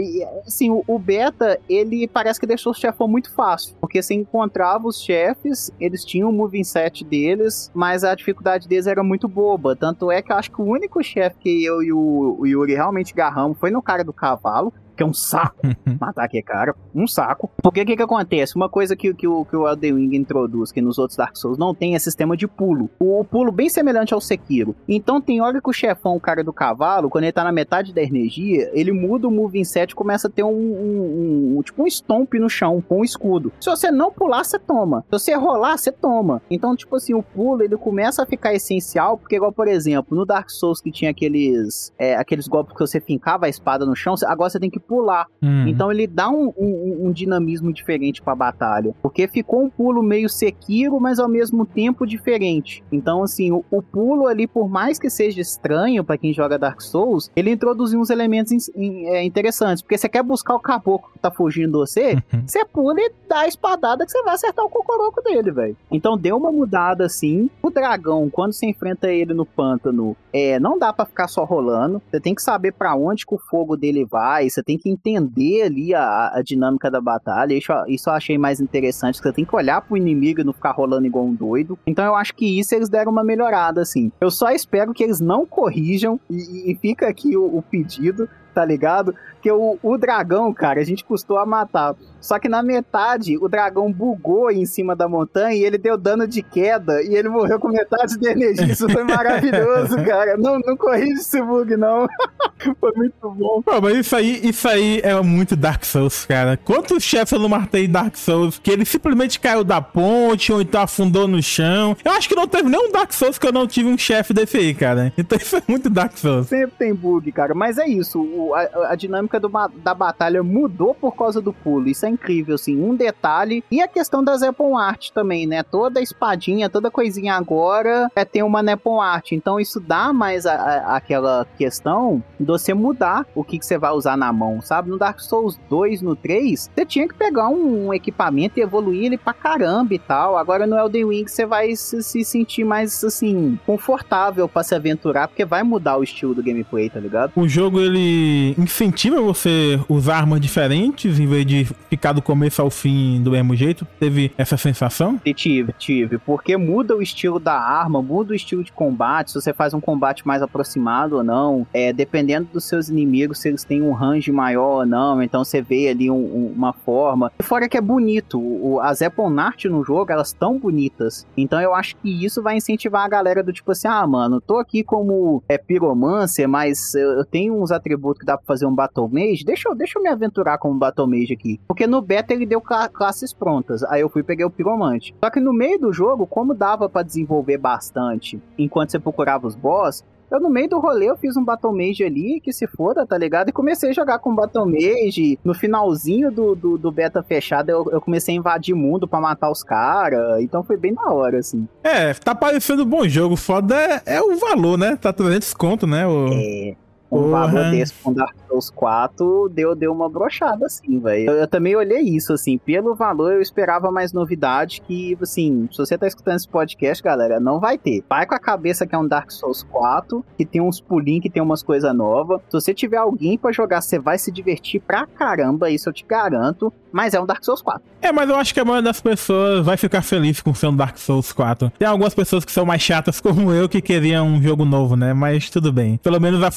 assim, 0.46 0.70
o, 0.70 0.84
o 0.88 0.98
beta, 0.98 1.60
ele 1.67 2.08
parece 2.08 2.39
que 2.39 2.48
deixou 2.48 2.72
o 2.72 2.76
chefão 2.76 3.08
muito 3.08 3.32
fácil, 3.34 3.76
porque 3.82 4.02
você 4.02 4.13
encontrava 4.13 4.88
os 4.88 5.02
chefes, 5.02 5.72
eles 5.80 6.06
tinham 6.06 6.30
o 6.30 6.34
moving 6.34 6.63
set 6.63 7.04
deles, 7.04 7.70
mas 7.74 8.04
a 8.06 8.15
dificuldade 8.15 8.67
deles 8.67 8.88
era 8.88 9.04
muito 9.04 9.28
boba, 9.28 9.76
tanto 9.76 10.10
é 10.10 10.22
que 10.22 10.32
eu 10.32 10.38
acho 10.38 10.52
que 10.52 10.62
o 10.62 10.65
único 10.65 11.04
chefe 11.04 11.36
que 11.41 11.63
eu 11.63 11.84
e 11.84 11.91
o 11.91 12.20
o, 12.21 12.45
Yuri 12.45 12.73
realmente 12.73 13.13
garramos 13.13 13.57
foi 13.57 13.71
no 13.71 13.81
cara 13.81 14.03
do 14.03 14.13
cavalo, 14.13 14.73
que 15.01 15.03
é 15.03 15.05
um 15.05 15.13
saco 15.13 15.61
matar 15.99 16.25
aquele 16.25 16.43
cara, 16.43 16.75
um 16.93 17.07
saco. 17.07 17.49
Porque 17.61 17.81
o 17.81 17.85
que 17.85 17.95
que 17.95 18.03
acontece? 18.03 18.55
Uma 18.55 18.69
coisa 18.69 18.95
que, 18.95 19.13
que, 19.13 19.27
o, 19.27 19.43
que 19.43 19.55
o 19.55 19.67
Elden 19.67 19.95
Ring 19.95 20.15
introduz, 20.15 20.71
que 20.71 20.79
nos 20.79 20.99
outros 20.99 21.17
Dark 21.17 21.35
Souls 21.35 21.57
não 21.57 21.73
tem, 21.73 21.95
é 21.95 21.99
sistema 21.99 22.37
de 22.37 22.47
pulo. 22.47 22.89
O, 22.99 23.19
o 23.19 23.25
pulo 23.25 23.51
bem 23.51 23.67
semelhante 23.67 24.13
ao 24.13 24.21
Sekiro. 24.21 24.75
Então 24.87 25.19
tem 25.19 25.41
hora 25.41 25.59
que 25.59 25.69
o 25.69 25.73
chefão, 25.73 26.15
o 26.15 26.19
cara 26.19 26.43
do 26.43 26.53
cavalo, 26.53 27.09
quando 27.09 27.23
ele 27.23 27.33
tá 27.33 27.43
na 27.43 27.51
metade 27.51 27.93
da 27.93 28.01
energia, 28.01 28.69
ele 28.73 28.91
muda 28.91 29.27
o 29.27 29.31
moving 29.31 29.63
set 29.63 29.91
e 29.91 29.95
começa 29.95 30.27
a 30.27 30.31
ter 30.31 30.43
um, 30.43 30.49
um, 30.49 31.57
um, 31.57 31.61
tipo 31.63 31.83
um 31.83 31.87
stomp 31.87 32.33
no 32.35 32.49
chão, 32.49 32.83
com 32.87 32.99
um 32.99 33.03
escudo. 33.03 33.51
Se 33.59 33.69
você 33.69 33.89
não 33.89 34.11
pular, 34.11 34.43
você 34.43 34.59
toma. 34.59 35.03
Se 35.09 35.19
você 35.19 35.35
rolar, 35.35 35.77
você 35.77 35.91
toma. 35.91 36.41
Então, 36.49 36.75
tipo 36.75 36.95
assim, 36.95 37.13
o 37.15 37.23
pulo, 37.23 37.63
ele 37.63 37.75
começa 37.75 38.21
a 38.21 38.25
ficar 38.25 38.53
essencial, 38.53 39.17
porque 39.17 39.35
igual, 39.35 39.51
por 39.51 39.67
exemplo, 39.67 40.15
no 40.15 40.25
Dark 40.25 40.51
Souls 40.51 40.79
que 40.79 40.91
tinha 40.91 41.09
aqueles, 41.09 41.91
é, 41.97 42.15
aqueles 42.15 42.47
golpes 42.47 42.73
que 42.73 42.79
você 42.79 42.99
fincava 42.99 43.47
a 43.47 43.49
espada 43.49 43.85
no 43.85 43.95
chão, 43.95 44.13
agora 44.25 44.49
você 44.49 44.59
tem 44.59 44.69
que 44.69 44.79
pular. 44.91 45.25
Uhum. 45.41 45.67
Então 45.67 45.89
ele 45.89 46.06
dá 46.06 46.30
um, 46.30 46.51
um, 46.58 47.08
um 47.08 47.12
dinamismo 47.13 47.71
diferente 47.71 48.21
para 48.21 48.34
a 48.34 48.36
batalha. 48.36 48.93
Porque 49.01 49.25
ficou 49.25 49.63
um 49.63 49.69
pulo 49.69 50.04
meio 50.04 50.27
Sekiro, 50.27 50.99
mas 50.99 51.17
ao 51.17 51.30
mesmo 51.30 51.65
tempo 51.65 52.06
diferente. 52.06 52.84
Então, 52.91 53.23
assim, 53.23 53.54
o, 53.54 53.63
o 53.71 53.82
pulo 53.82 54.27
ali, 54.27 54.47
por 54.47 54.67
mais 54.67 54.99
que 54.99 55.10
seja 55.10 55.39
estranho 55.39 56.04
para 56.04 56.17
quem 56.17 56.34
joga 56.34 56.60
Dark 56.60 56.82
Souls, 56.82 57.32
ele 57.38 57.51
introduziu 57.51 58.01
uns 58.01 58.10
elementos 58.10 58.51
in, 58.51 58.58
in, 58.75 59.06
é, 59.06 59.23
interessantes. 59.23 59.82
Porque 59.82 59.97
você 59.97 60.10
quer 60.10 60.23
buscar 60.23 60.56
o 60.56 60.60
caboclo 60.60 61.10
que 61.13 61.19
tá 61.19 61.32
fugindo 61.32 61.71
de 61.71 61.77
você, 61.77 62.13
uhum. 62.34 62.43
você 62.45 62.65
pula 62.65 62.99
e 62.99 63.13
dá 63.30 63.39
a 63.39 63.47
espadada 63.47 64.06
que 64.06 64.12
você 64.12 64.21
vai 64.23 64.34
acertar 64.34 64.65
o 64.65 64.69
cocoroco 64.69 65.21
dele, 65.21 65.51
velho. 65.51 65.77
Então 65.89 66.17
deu 66.17 66.36
uma 66.36 66.51
mudada 66.51 67.06
assim. 67.06 67.49
O 67.63 67.69
dragão, 67.69 68.30
quando 68.30 68.51
você 68.51 68.65
enfrenta 68.65 69.10
ele 69.10 69.34
no 69.34 69.45
pântano, 69.45 70.17
é, 70.34 70.60
não 70.60 70.77
dá 70.77 70.91
para 70.91 71.06
ficar 71.06 71.30
só 71.30 71.45
rolando. 71.45 72.01
Você 72.12 72.19
tem 72.19 72.36
que 72.36 72.41
saber 72.41 72.73
para 72.73 72.93
onde 72.93 73.25
que 73.25 73.34
o 73.34 73.38
fogo 73.38 73.77
dele 73.77 74.04
vai, 74.04 74.49
você 74.49 74.62
tem 74.62 74.70
que 74.77 74.89
entender 74.89 75.63
ali 75.63 75.93
a, 75.93 76.31
a 76.36 76.41
dinâmica 76.41 76.89
da 76.89 77.01
batalha. 77.01 77.53
Isso, 77.53 77.71
isso 77.88 78.10
eu 78.10 78.13
achei 78.13 78.38
mais 78.38 78.60
interessante, 78.60 79.19
você 79.19 79.31
tem 79.31 79.45
que 79.45 79.55
olhar 79.55 79.81
pro 79.81 79.97
inimigo 79.97 80.41
e 80.41 80.43
não 80.43 80.53
ficar 80.53 80.71
rolando 80.71 81.05
igual 81.05 81.25
um 81.25 81.34
doido. 81.34 81.77
Então 81.86 82.05
eu 82.05 82.15
acho 82.15 82.36
que 82.36 82.60
isso 82.60 82.73
eles 82.75 82.89
deram 82.89 83.12
uma 83.12 83.23
melhorada, 83.23 83.81
assim. 83.81 84.12
Eu 84.19 84.31
só 84.31 84.49
espero 84.51 84.93
que 84.93 85.03
eles 85.03 85.19
não 85.19 85.45
corrijam, 85.45 86.19
e, 86.29 86.71
e 86.71 86.75
fica 86.75 87.07
aqui 87.07 87.36
o, 87.36 87.57
o 87.57 87.62
pedido, 87.62 88.27
tá 88.53 88.65
ligado? 88.65 89.15
Que 89.41 89.51
o, 89.51 89.77
o 89.82 89.97
dragão, 89.97 90.54
cara, 90.54 90.80
a 90.80 90.84
gente 90.84 91.04
custou 91.04 91.38
a 91.38 91.45
matar. 91.45 91.95
Só 92.21 92.38
que 92.38 92.47
na 92.47 92.62
metade, 92.62 93.36
o 93.38 93.49
dragão 93.49 93.91
bugou 93.91 94.51
em 94.51 94.65
cima 94.65 94.95
da 94.95 95.10
montanha 95.10 95.56
e 95.56 95.65
ele 95.65 95.77
deu 95.77 95.97
dano 95.97 96.27
de 96.27 96.43
queda 96.43 97.01
e 97.01 97.15
ele 97.15 97.27
morreu 97.27 97.60
com 97.60 97.67
metade 97.69 98.17
da 98.19 98.32
energia. 98.32 98.71
Isso 98.71 98.88
foi 98.88 99.04
maravilhoso, 99.04 99.95
cara. 100.06 100.38
Não, 100.38 100.60
não 100.60 100.77
corrige 100.77 101.13
esse 101.13 101.41
bug, 101.41 101.75
não. 101.75 102.08
foi 102.80 102.91
muito 102.95 103.30
bom. 103.32 103.62
Pô, 103.63 103.82
mas 103.82 103.97
isso 103.97 104.15
aí, 104.15 104.39
isso 104.43 104.67
aí 104.67 105.01
é 105.04 105.19
muito 105.21 105.56
Dark 105.56 105.84
Souls, 105.84 106.25
cara. 106.25 106.58
Quantos 106.58 107.04
chefes 107.04 107.32
eu 107.32 107.39
não 107.39 107.49
matei 107.49 107.88
Dark 107.88 108.15
Souls 108.15 108.60
que 108.60 108.69
ele 108.69 108.86
simplesmente 108.86 109.39
caiu 109.39 109.63
da 109.63 109.82
ponte 109.82 110.54
ou 110.54 110.62
então 110.62 110.82
afundou 110.82 111.27
no 111.27 111.41
chão? 111.41 111.97
Eu 112.06 112.12
acho 112.12 112.30
que 112.30 112.36
não 112.36 112.47
teve 112.47 112.69
nenhum 112.69 112.91
Dark 112.91 113.12
Souls 113.12 113.39
que 113.39 113.47
eu 113.47 113.51
não 113.51 113.65
tive 113.65 113.89
um 113.89 113.97
chefe 113.97 114.32
desse 114.32 114.58
aí, 114.58 114.75
cara. 114.75 115.12
Então 115.17 115.38
isso 115.38 115.56
é 115.56 115.63
muito 115.67 115.89
Dark 115.89 116.15
Souls. 116.17 116.47
Sempre 116.47 116.75
tem 116.77 116.93
bug, 116.93 117.32
cara. 117.32 117.56
Mas 117.56 117.80
é 117.80 117.88
isso. 117.88 118.21
O, 118.21 118.54
a, 118.54 118.91
a 118.91 118.95
dinâmica 118.95 119.31
do, 119.39 119.50
da 119.84 119.94
batalha 119.94 120.44
mudou 120.44 120.94
por 120.94 121.15
causa 121.15 121.41
do 121.41 121.54
pulo. 121.54 121.88
Isso 121.88 122.06
é 122.06 122.10
incrível, 122.10 122.56
assim, 122.56 122.82
um 122.82 122.96
detalhe. 122.96 123.63
E 123.72 123.82
a 123.82 123.88
questão 123.88 124.24
das 124.24 124.41
Nepon 124.41 124.78
Art 124.78 125.10
também, 125.12 125.46
né? 125.46 125.63
Toda 125.63 126.02
espadinha, 126.02 126.70
toda 126.70 126.91
coisinha 126.91 127.36
agora 127.36 128.10
é 128.15 128.26
ter 128.26 128.44
uma 128.44 128.62
Nepon 128.62 129.02
Art. 129.02 129.32
Então 129.32 129.60
isso 129.60 129.80
dá 129.80 130.12
mais 130.13 130.46
a, 130.46 130.54
a, 130.54 130.96
aquela 130.96 131.46
questão 131.58 132.24
de 132.39 132.46
você 132.46 132.74
mudar 132.74 133.26
o 133.36 133.44
que, 133.44 133.60
que 133.60 133.65
você 133.65 133.78
vai 133.78 133.91
usar 133.91 134.17
na 134.17 134.32
mão, 134.34 134.62
sabe? 134.62 134.89
No 134.89 134.98
Dark 134.98 135.20
Souls 135.20 135.60
2, 135.70 136.02
no 136.02 136.15
3, 136.15 136.70
você 136.74 136.86
tinha 136.86 137.08
que 137.08 137.13
pegar 137.13 137.50
um, 137.50 137.88
um 137.88 137.94
equipamento 137.94 138.60
e 138.60 138.62
evoluir 138.62 139.06
ele 139.06 139.17
pra 139.17 139.34
caramba 139.34 139.94
e 139.94 140.00
tal. 140.00 140.38
Agora 140.38 140.65
no 140.67 140.78
Elden 140.78 141.10
Ring 141.10 141.28
você 141.28 141.46
vai 141.46 141.76
se, 141.76 142.02
se 142.04 142.24
sentir 142.24 142.63
mais, 142.63 143.04
assim, 143.04 143.60
confortável 143.65 144.48
para 144.48 144.63
se 144.63 144.76
aventurar, 144.76 145.28
porque 145.28 145.46
vai 145.46 145.63
mudar 145.63 145.98
o 145.98 146.04
estilo 146.04 146.34
do 146.34 146.44
gameplay, 146.44 146.89
tá 146.89 147.00
ligado? 147.00 147.32
O 147.36 147.48
jogo, 147.48 147.80
ele 147.80 148.56
incentiva 148.58 149.20
você 149.21 149.79
usar 149.88 150.17
armas 150.17 150.39
diferentes 150.39 151.19
em 151.19 151.25
vez 151.25 151.45
de 151.45 151.65
ficar 151.89 152.13
do 152.13 152.21
começo 152.21 152.62
ao 152.62 152.69
fim 152.69 153.21
do 153.21 153.31
mesmo 153.31 153.55
jeito? 153.55 153.86
Teve 153.99 154.31
essa 154.38 154.57
sensação? 154.57 155.19
Tive, 155.36 155.73
tive. 155.73 156.17
Porque 156.17 156.57
muda 156.57 156.95
o 156.95 157.01
estilo 157.01 157.39
da 157.39 157.53
arma, 157.53 158.01
muda 158.01 158.34
o 158.34 158.36
estilo 158.36 158.63
de 158.63 158.71
combate, 158.71 159.31
se 159.31 159.41
você 159.41 159.53
faz 159.53 159.73
um 159.73 159.81
combate 159.81 160.25
mais 160.25 160.41
aproximado 160.41 161.17
ou 161.17 161.23
não. 161.23 161.65
É, 161.73 161.91
dependendo 161.91 162.49
dos 162.53 162.65
seus 162.65 162.89
inimigos, 162.89 163.39
se 163.39 163.49
eles 163.49 163.63
têm 163.63 163.81
um 163.81 163.91
range 163.91 164.31
maior 164.31 164.79
ou 164.79 164.86
não. 164.86 165.21
Então 165.21 165.43
você 165.43 165.62
vê 165.62 165.89
ali 165.89 166.10
um, 166.10 166.15
um, 166.15 166.53
uma 166.55 166.73
forma. 166.73 167.31
E 167.39 167.43
fora 167.43 167.67
que 167.67 167.77
é 167.77 167.81
bonito. 167.81 168.39
O, 168.39 168.79
as 168.79 169.01
Apple 169.01 169.25
no 169.69 169.84
jogo, 169.84 170.12
elas 170.12 170.27
estão 170.27 170.57
bonitas. 170.57 171.25
Então 171.36 171.62
eu 171.62 171.73
acho 171.73 171.95
que 171.97 172.25
isso 172.25 172.41
vai 172.41 172.57
incentivar 172.57 173.05
a 173.05 173.10
galera 173.10 173.43
do 173.43 173.53
tipo 173.53 173.71
assim: 173.71 173.88
ah, 173.88 174.05
mano, 174.05 174.41
tô 174.41 174.57
aqui 174.57 174.84
como 174.84 175.43
é 175.47 175.57
piromancer, 175.57 176.47
mas 176.47 176.93
eu 176.95 177.25
tenho 177.25 177.62
uns 177.62 177.71
atributos 177.71 178.19
que 178.19 178.25
dá 178.25 178.38
pra 178.38 178.45
fazer 178.45 178.65
um 178.65 178.75
Battle 178.75 179.07
Mage, 179.12 179.43
deixa 179.43 179.69
eu, 179.69 179.76
deixa 179.76 180.00
eu 180.00 180.04
me 180.04 180.10
aventurar 180.10 180.58
como 180.58 180.78
Battle 180.78 181.08
Mage 181.08 181.34
aqui. 181.34 181.60
Porque 181.67 181.86
no 181.86 182.02
beta 182.02 182.34
ele 182.34 182.45
deu 182.45 182.62
classes 182.62 183.34
prontas. 183.34 183.84
Aí 183.84 184.02
eu 184.02 184.10
fui 184.10 184.21
e 184.21 184.26
peguei 184.26 184.45
o 184.45 184.50
Piromante. 184.50 185.13
Só 185.24 185.30
que 185.30 185.39
no 185.39 185.54
meio 185.54 185.80
do 185.80 185.93
jogo, 185.93 186.26
como 186.26 186.54
dava 186.54 186.89
para 186.89 187.04
desenvolver 187.04 187.58
bastante 187.58 188.41
enquanto 188.58 188.91
você 188.91 189.00
procurava 189.00 189.47
os 189.47 189.56
boss, 189.56 190.04
eu, 190.31 190.40
no 190.40 190.50
meio 190.50 190.69
do 190.69 190.79
rolê, 190.79 191.10
eu 191.10 191.17
fiz 191.17 191.35
um 191.35 191.44
Battle 191.44 191.73
Mage 191.73 192.06
ali, 192.06 192.40
que 192.40 192.54
se 192.54 192.65
foda, 192.65 193.06
tá 193.06 193.17
ligado? 193.17 193.50
E 193.50 193.52
comecei 193.52 193.90
a 193.90 193.94
jogar 193.94 194.17
com 194.19 194.33
Battle 194.33 194.65
Mage. 194.65 195.38
No 195.44 195.54
finalzinho 195.54 196.31
do, 196.31 196.56
do, 196.56 196.77
do 196.77 196.90
beta 196.90 197.21
fechado, 197.21 197.69
eu, 197.69 197.85
eu, 197.92 198.00
comecei 198.00 198.33
a 198.33 198.38
invadir 198.38 198.73
mundo 198.73 199.10
para 199.10 199.19
matar 199.19 199.52
os 199.52 199.62
caras. 199.62 200.42
Então 200.42 200.63
foi 200.63 200.77
bem 200.77 200.94
da 200.94 201.12
hora, 201.12 201.40
assim. 201.40 201.67
É, 201.83 202.13
tá 202.13 202.33
parecendo 202.33 202.83
um 202.83 202.85
bom 202.85 203.06
jogo. 203.10 203.35
Foda 203.35 203.75
é, 203.75 204.02
é 204.06 204.21
o 204.21 204.38
valor, 204.38 204.77
né? 204.77 204.96
Tá 204.96 205.12
300 205.12 205.54
conto, 205.54 205.85
né? 205.85 206.08
O... 206.08 206.29
É 206.31 206.75
um 207.12 207.29
valor 207.29 207.71
desse 207.71 207.93
com 207.93 208.13
Dark 208.13 208.35
Souls 208.47 208.69
4 208.69 209.49
deu, 209.49 209.75
deu 209.75 209.91
uma 209.91 210.09
brochada, 210.09 210.65
assim, 210.65 210.99
velho. 210.99 211.29
Eu, 211.29 211.33
eu, 211.33 211.47
também 211.47 211.75
olhei 211.75 212.01
isso, 212.01 212.33
assim, 212.33 212.57
pelo 212.57 212.95
valor 212.95 213.33
eu 213.33 213.41
esperava 213.41 213.91
mais 213.91 214.13
novidade 214.13 214.81
que, 214.81 215.17
assim, 215.21 215.67
se 215.71 215.77
você 215.77 215.97
tá 215.97 216.07
escutando 216.07 216.37
esse 216.37 216.47
podcast, 216.47 217.03
galera, 217.03 217.39
não 217.39 217.59
vai 217.59 217.77
ter. 217.77 218.03
Vai 218.09 218.25
com 218.25 218.35
a 218.35 218.39
cabeça 218.39 218.87
que 218.87 218.95
é 218.95 218.97
um 218.97 219.07
Dark 219.07 219.31
Souls 219.31 219.63
4, 219.63 220.23
que 220.37 220.45
tem 220.45 220.62
uns 220.62 220.79
pulinhos, 220.79 221.23
que 221.23 221.29
tem 221.29 221.41
umas 221.41 221.62
coisas 221.62 221.93
novas. 221.93 222.39
Se 222.49 222.53
você 222.53 222.73
tiver 222.73 222.97
alguém 222.97 223.37
para 223.37 223.51
jogar, 223.51 223.81
você 223.81 223.99
vai 223.99 224.17
se 224.17 224.31
divertir 224.31 224.81
pra 224.81 225.05
caramba, 225.05 225.69
isso 225.69 225.89
eu 225.89 225.93
te 225.93 226.05
garanto, 226.05 226.71
mas 226.91 227.13
é 227.13 227.19
um 227.19 227.25
Dark 227.25 227.43
Souls 227.43 227.62
4. 227.62 227.81
É, 228.01 228.12
mas 228.12 228.29
eu 228.29 228.35
acho 228.35 228.53
que 228.53 228.59
a 228.59 228.65
maioria 228.65 228.83
das 228.83 228.99
pessoas 228.99 229.65
vai 229.65 229.77
ficar 229.77 230.01
feliz 230.01 230.41
com 230.41 230.53
ser 230.53 230.67
um 230.67 230.75
Dark 230.75 230.97
Souls 230.97 231.31
4. 231.31 231.71
Tem 231.77 231.87
algumas 231.87 232.13
pessoas 232.13 232.43
que 232.43 232.51
são 232.51 232.65
mais 232.65 232.81
chatas 232.81 233.21
como 233.21 233.51
eu 233.51 233.69
que 233.69 233.81
queriam 233.81 234.27
um 234.27 234.41
jogo 234.41 234.65
novo, 234.65 234.95
né? 234.95 235.13
Mas 235.13 235.49
tudo 235.49 235.71
bem. 235.71 235.97
Pelo 235.97 236.19
menos 236.19 236.41
a 236.43 236.51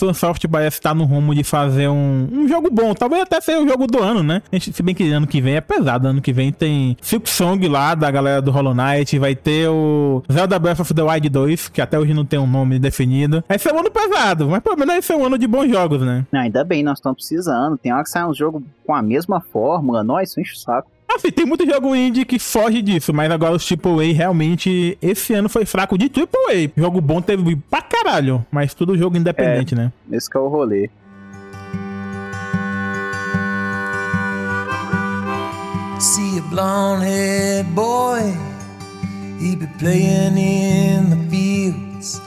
FromSoft 0.45 0.49
parece 0.49 0.78
estar 0.78 0.95
no 0.95 1.05
rumo 1.05 1.34
de 1.34 1.42
fazer 1.42 1.88
um, 1.88 2.28
um 2.30 2.49
jogo 2.49 2.70
bom. 2.70 2.95
Talvez 2.95 3.22
até 3.22 3.40
seja 3.40 3.61
o 3.61 3.68
jogo 3.68 3.86
do 3.86 4.03
ano, 4.03 4.22
né? 4.22 4.42
Se 4.61 4.82
bem 4.82 4.95
que 4.95 5.11
ano 5.11 5.26
que 5.26 5.40
vem 5.40 5.57
é 5.57 5.61
pesado. 5.61 6.09
Ano 6.09 6.20
que 6.20 6.32
vem 6.32 6.53
tem 6.53 6.97
Silk 7.01 7.28
Song 7.28 7.66
lá, 7.68 7.95
da 7.95 8.11
galera 8.11 8.40
do 8.40 8.51
Hollow 8.51 8.74
Knight. 8.74 9.18
Vai 9.18 9.34
ter 9.34 9.68
o 9.68 10.22
Zelda 10.30 10.59
Breath 10.59 10.80
of 10.80 10.95
the 10.95 11.03
Wild 11.03 11.28
2, 11.28 11.68
que 11.68 11.80
até 11.80 11.99
hoje 11.99 12.14
não 12.14 12.24
tem 12.24 12.38
um 12.38 12.47
nome 12.47 12.78
definido. 12.78 13.42
Vai 13.49 13.59
ser 13.59 13.72
um 13.72 13.78
ano 13.78 13.90
pesado, 13.90 14.49
mas 14.49 14.61
pelo 14.61 14.76
menos 14.76 14.95
vai 14.95 15.03
ser 15.03 15.14
um 15.14 15.24
ano 15.24 15.38
de 15.38 15.47
bons 15.47 15.68
jogos, 15.70 16.01
né? 16.03 16.26
Não, 16.30 16.40
ainda 16.40 16.64
bem, 16.64 16.82
nós 16.82 16.99
estamos 16.99 17.16
precisando. 17.16 17.78
Tem 17.78 17.92
hora 17.92 18.03
que 18.03 18.11
sai 18.11 18.26
um 18.26 18.34
jogo 18.34 18.62
com 18.86 18.95
a 18.95 19.03
mesma 19.03 19.40
fórmula. 19.40 20.03
Nós, 20.05 20.36
enche 20.36 20.53
o 20.53 20.59
saco. 20.59 20.90
Assim, 21.09 21.30
tem 21.30 21.46
muito 21.46 21.64
jogo 21.64 21.94
indie 21.94 22.24
que 22.24 22.38
foge 22.38 22.82
disso, 22.82 23.12
mas 23.12 23.30
agora 23.30 23.55
os 23.55 23.70
AAA 23.70 24.12
realmente, 24.14 24.98
esse 25.00 25.32
ano 25.32 25.48
foi 25.48 25.64
fraco 25.64 25.96
de 25.96 26.07
AAA. 26.07 26.70
Jogo 26.76 27.00
bom 27.00 27.20
teve 27.20 27.57
pra 27.70 27.80
caralho, 27.82 28.44
mas 28.50 28.74
tudo 28.74 28.98
jogo 28.98 29.16
independente, 29.16 29.74
é, 29.74 29.76
né? 29.76 29.92
Esse 30.11 30.28
que 30.28 30.36
é 30.36 30.40
o 30.40 30.48
rolê. 30.48 30.90
See 36.00 36.38
a 36.38 36.42
blonde 36.50 37.05
haired 37.05 37.70
boy, 37.74 38.20
he 39.40 39.57
be 39.57 39.66
playing 39.78 40.36
in 40.36 41.09
the 41.09 41.30
fields, 41.30 42.20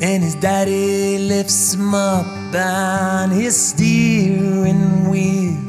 and 0.00 0.22
his 0.22 0.34
daddy 0.36 1.18
lifts 1.18 1.74
him 1.74 1.94
up 1.94 2.26
on 2.54 3.30
his 3.30 3.54
steering 3.54 5.10
wheel. 5.10 5.67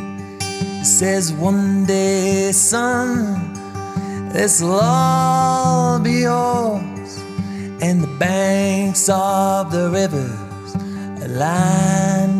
Says 0.84 1.32
one 1.34 1.86
day, 1.86 2.52
son, 2.52 3.54
this'll 4.34 4.80
all 4.82 6.00
be 6.00 6.22
yours, 6.22 7.20
and 7.82 8.02
the 8.02 8.16
banks 8.20 9.10
of 9.10 9.72
the 9.72 9.90
rivers 9.90 10.50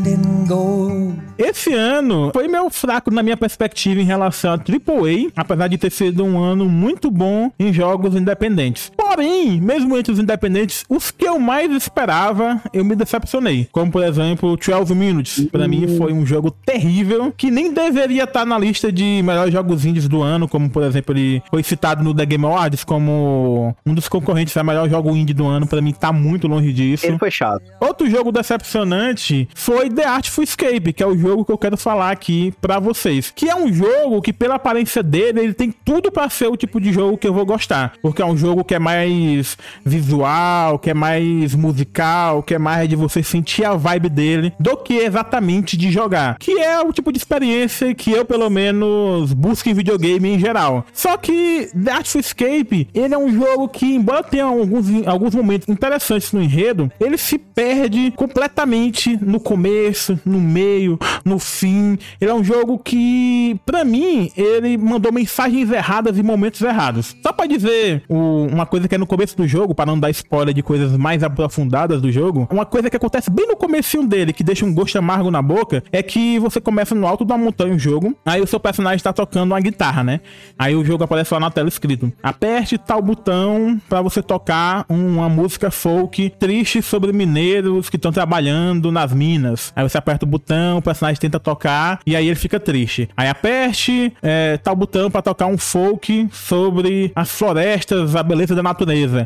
in 0.06 0.46
gold. 0.48 1.20
Esse 1.38 1.74
ano 1.74 2.32
foi 2.34 2.48
meio 2.48 2.70
fraco 2.70 3.12
na 3.12 3.24
minha 3.24 3.38
perspectiva 3.38 4.02
em 4.02 4.04
relação 4.04 4.52
a 4.52 4.56
AAA, 4.56 5.32
apesar 5.36 5.68
de 5.68 5.78
ter 5.78 5.92
sido 5.92 6.26
um 6.26 6.38
ano 6.38 6.66
muito 6.66 7.10
bom 7.10 7.52
em 7.58 7.72
jogos 7.72 8.14
independentes. 8.14 8.92
Porém, 9.10 9.60
mesmo 9.60 9.98
entre 9.98 10.14
os 10.14 10.20
independentes, 10.20 10.86
os 10.88 11.10
que 11.10 11.26
eu 11.26 11.40
mais 11.40 11.72
esperava, 11.72 12.62
eu 12.72 12.86
me 12.86 12.96
decepcionei. 12.96 13.68
Como, 13.72 13.92
por 13.92 14.04
exemplo, 14.04 14.56
12 14.56 14.94
Minutes. 14.94 15.48
Para 15.52 15.68
mim 15.68 15.98
foi 15.98 16.14
um 16.14 16.24
jogo 16.24 16.52
terrível, 16.52 17.34
que 17.36 17.50
nem 17.50 17.74
deveria 17.74 18.26
estar 18.26 18.46
na 18.46 18.56
lista 18.60 18.92
de 18.92 19.22
melhores 19.24 19.52
jogos 19.52 19.84
indies 19.84 20.08
do 20.08 20.22
ano, 20.22 20.48
como, 20.48 20.70
por 20.70 20.84
exemplo, 20.84 21.18
ele 21.18 21.42
foi 21.50 21.64
citado 21.64 22.04
no 22.04 22.14
The 22.14 22.24
Game 22.24 22.46
Awards 22.46 22.84
como 22.84 23.76
um 23.84 23.96
dos 23.96 24.08
concorrentes 24.08 24.56
a 24.56 24.64
melhor 24.64 24.88
jogo 24.88 25.16
indie 25.16 25.34
do 25.34 25.48
ano. 25.48 25.66
Para 25.66 25.82
mim 25.82 25.92
tá 25.92 26.14
muito 26.14 26.48
longe 26.48 26.72
disso. 26.72 27.08
Ele 27.08 27.18
foi 27.18 27.32
chato. 27.32 27.64
Outro 27.82 28.08
jogo 28.08 28.32
decepcionante 28.32 29.50
foi 29.56 29.90
The 29.90 30.06
Artful 30.06 30.44
Escape, 30.44 30.94
que 30.94 31.02
é 31.02 31.08
o 31.08 31.18
jogo 31.18 31.44
que 31.44 31.52
eu 31.52 31.58
quero 31.58 31.78
falar 31.78 32.12
aqui 32.12 32.54
para 32.62 32.80
vocês. 32.80 33.34
Que 33.36 33.50
é 33.50 33.56
um 33.56 33.74
jogo 33.74 34.22
que, 34.22 34.32
pela 34.32 34.56
aparência 34.56 35.02
dele, 35.02 35.40
ele 35.40 35.54
tem 35.56 35.72
tudo 35.72 36.12
para 36.12 36.30
ser 36.30 36.48
o 36.48 36.56
tipo 36.56 36.80
de 36.80 36.94
jogo 36.94 37.18
que 37.18 37.28
eu 37.28 37.34
vou 37.34 37.46
gostar. 37.46 37.94
Porque 38.04 38.22
é 38.22 38.26
um 38.26 38.38
jogo 38.38 38.64
que 38.64 38.76
é 38.76 38.80
mais 38.80 38.99
visual, 39.86 40.80
que 40.80 40.90
é 40.90 40.94
mais 40.94 41.56
musical, 41.56 42.44
que 42.44 42.56
é 42.56 42.60
mais 42.60 42.90
de 42.90 42.96
você 42.96 43.24
sentir 43.24 43.66
a 43.66 43.76
vibe 43.76 44.10
dele, 44.10 44.54
do 44.60 44.78
que 44.78 44.96
exatamente 44.96 45.78
de 45.78 45.92
jogar. 45.92 46.38
Que 46.40 46.60
é 46.60 46.80
o 46.82 46.92
tipo 46.92 47.12
de 47.12 47.18
experiência 47.18 47.94
que 47.94 48.12
eu, 48.12 48.26
pelo 48.26 48.50
menos, 48.50 49.34
busco 49.34 49.70
em 49.70 49.74
videogame 49.74 50.30
em 50.30 50.40
geral. 50.40 50.86
Só 50.94 51.18
que 51.18 51.70
Artful 51.90 52.22
Escape, 52.22 52.88
ele 52.94 53.14
é 53.14 53.18
um 53.18 53.32
jogo 53.32 53.68
que, 53.68 53.96
embora 53.96 54.24
tenha 54.24 54.46
alguns, 54.46 54.88
alguns 55.08 55.36
momentos 55.36 55.68
interessantes 55.70 56.32
no 56.32 56.42
enredo, 56.42 56.92
ele 57.00 57.18
se 57.18 57.38
perde 57.38 58.12
completamente 58.16 59.18
no 59.22 59.40
começo, 59.40 60.20
no 60.26 60.40
meio, 60.40 61.00
no 61.24 61.40
fim. 61.40 61.98
Ele 62.20 62.32
é 62.32 62.34
um 62.34 62.44
jogo 62.44 62.80
que, 62.80 63.60
para 63.66 63.84
mim, 63.84 64.32
ele 64.36 64.78
mandou 64.78 65.12
mensagens 65.12 65.72
erradas 65.72 66.18
e 66.18 66.24
momentos 66.24 66.62
errados. 66.62 67.16
Só 67.22 67.32
pra 67.32 67.46
dizer 67.46 68.04
uma 68.10 68.66
coisa 68.66 68.88
que 68.90 68.96
é 68.96 68.98
no 68.98 69.06
começo 69.06 69.36
do 69.38 69.48
jogo, 69.48 69.76
para 69.76 69.86
não 69.86 70.00
dar 70.00 70.10
spoiler 70.10 70.54
de 70.54 70.64
coisas 70.64 70.96
mais 70.98 71.24
aprofundadas 71.24 72.02
do 72.02 72.12
jogo, 72.12 72.48
uma 72.52 72.66
coisa 72.66 72.90
que 72.90 72.96
acontece 72.96 73.30
bem 73.30 73.48
no 73.48 73.56
comecinho 73.56 74.08
dele, 74.08 74.34
que 74.34 74.44
deixa 74.44 74.66
um 74.66 74.74
gosto 74.74 74.98
amargo 74.98 75.30
na 75.30 75.42
boca, 75.42 75.84
é 75.92 76.02
que 76.02 76.40
você 76.40 76.60
começa 76.60 76.96
no 76.96 77.06
alto 77.06 77.24
da 77.24 77.38
montanha 77.38 77.76
o 77.76 77.80
jogo, 77.80 78.16
aí 78.26 78.42
o 78.42 78.48
seu 78.48 78.60
personagem 78.60 79.04
tá 79.04 79.14
tocando 79.14 79.52
uma 79.52 79.60
guitarra, 79.60 80.04
né? 80.04 80.22
Aí 80.58 80.76
o 80.76 80.84
jogo 80.84 81.04
aparece 81.04 81.34
lá 81.34 81.40
na 81.40 81.52
tela 81.52 81.68
escrito: 81.68 82.12
aperte 82.24 82.78
tal 82.78 83.02
botão 83.02 83.80
para 83.88 84.02
você 84.02 84.22
tocar 84.22 84.86
uma 84.90 85.30
música 85.30 85.70
folk 85.70 86.30
triste 86.40 86.82
sobre 86.82 87.12
mineiros 87.12 87.90
que 87.90 87.96
estão 87.96 88.12
trabalhando 88.12 88.92
nas 88.92 89.14
minas. 89.14 89.72
Aí 89.76 89.88
você 89.88 89.98
aperta 89.98 90.26
o 90.26 90.28
botão, 90.28 90.78
o 90.78 90.82
personagem 90.82 91.10
personagem 91.10 91.20
tenta 91.20 91.40
tocar 91.40 92.00
e 92.06 92.16
aí 92.16 92.28
ele 92.28 92.36
fica 92.36 92.60
triste. 92.60 93.10
Aí 93.16 93.28
aperte 93.28 94.14
é, 94.22 94.58
tal 94.58 94.76
botão 94.76 95.10
para 95.10 95.22
tocar 95.22 95.48
um 95.48 95.58
folk 95.58 96.28
sobre 96.32 97.12
as 97.16 97.30
florestas, 97.30 98.16
a 98.16 98.24
beleza 98.24 98.56
da 98.56 98.64
natureza. 98.64 98.79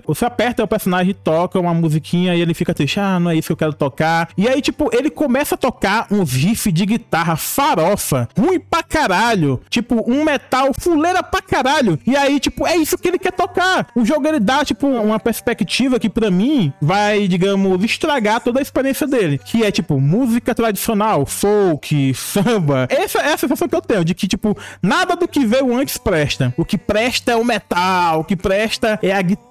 Você 0.05 0.25
aperta 0.25 0.63
o 0.63 0.67
personagem 0.67 1.13
toca 1.13 1.59
uma 1.59 1.73
musiquinha 1.73 2.35
e 2.35 2.41
ele 2.41 2.53
fica 2.53 2.73
triste. 2.73 2.99
Ah, 2.99 3.19
não 3.19 3.31
é 3.31 3.35
isso 3.35 3.47
que 3.47 3.53
eu 3.53 3.57
quero 3.57 3.73
tocar. 3.73 4.29
E 4.37 4.47
aí, 4.47 4.61
tipo, 4.61 4.89
ele 4.93 5.09
começa 5.09 5.55
a 5.55 5.57
tocar 5.57 6.07
um 6.11 6.23
riff 6.23 6.71
de 6.71 6.85
guitarra 6.85 7.35
farofa, 7.35 8.27
ruim 8.37 8.59
pra 8.59 8.83
caralho. 8.83 9.61
Tipo, 9.69 10.03
um 10.09 10.23
metal 10.23 10.71
fuleira 10.77 11.23
pra 11.23 11.41
caralho. 11.41 11.99
E 12.05 12.15
aí, 12.15 12.39
tipo, 12.39 12.65
é 12.67 12.75
isso 12.75 12.97
que 12.97 13.07
ele 13.07 13.19
quer 13.19 13.31
tocar. 13.31 13.87
O 13.95 14.05
jogo 14.05 14.27
ele 14.27 14.39
dá, 14.39 14.63
tipo, 14.63 14.87
uma 14.87 15.19
perspectiva 15.19 15.99
que 15.99 16.09
para 16.09 16.29
mim 16.31 16.73
vai, 16.81 17.27
digamos, 17.27 17.83
estragar 17.83 18.41
toda 18.41 18.59
a 18.59 18.61
experiência 18.61 19.07
dele. 19.07 19.37
Que 19.37 19.63
é, 19.63 19.71
tipo, 19.71 19.99
música 19.99 20.53
tradicional, 20.53 21.25
folk, 21.25 22.13
samba. 22.13 22.87
Essa 22.89 23.19
é 23.19 23.33
a 23.33 23.37
sensação 23.37 23.67
que 23.67 23.75
eu 23.75 23.81
tenho, 23.81 24.05
de 24.05 24.13
que, 24.13 24.27
tipo, 24.27 24.57
nada 24.81 25.15
do 25.15 25.27
que 25.27 25.45
veio 25.45 25.75
antes 25.75 25.97
presta. 25.97 26.53
O 26.57 26.65
que 26.65 26.77
presta 26.77 27.31
é 27.31 27.35
o 27.35 27.45
metal, 27.45 28.21
o 28.21 28.23
que 28.23 28.35
presta 28.35 28.99
é 29.01 29.11
a 29.11 29.21
guitarra, 29.21 29.42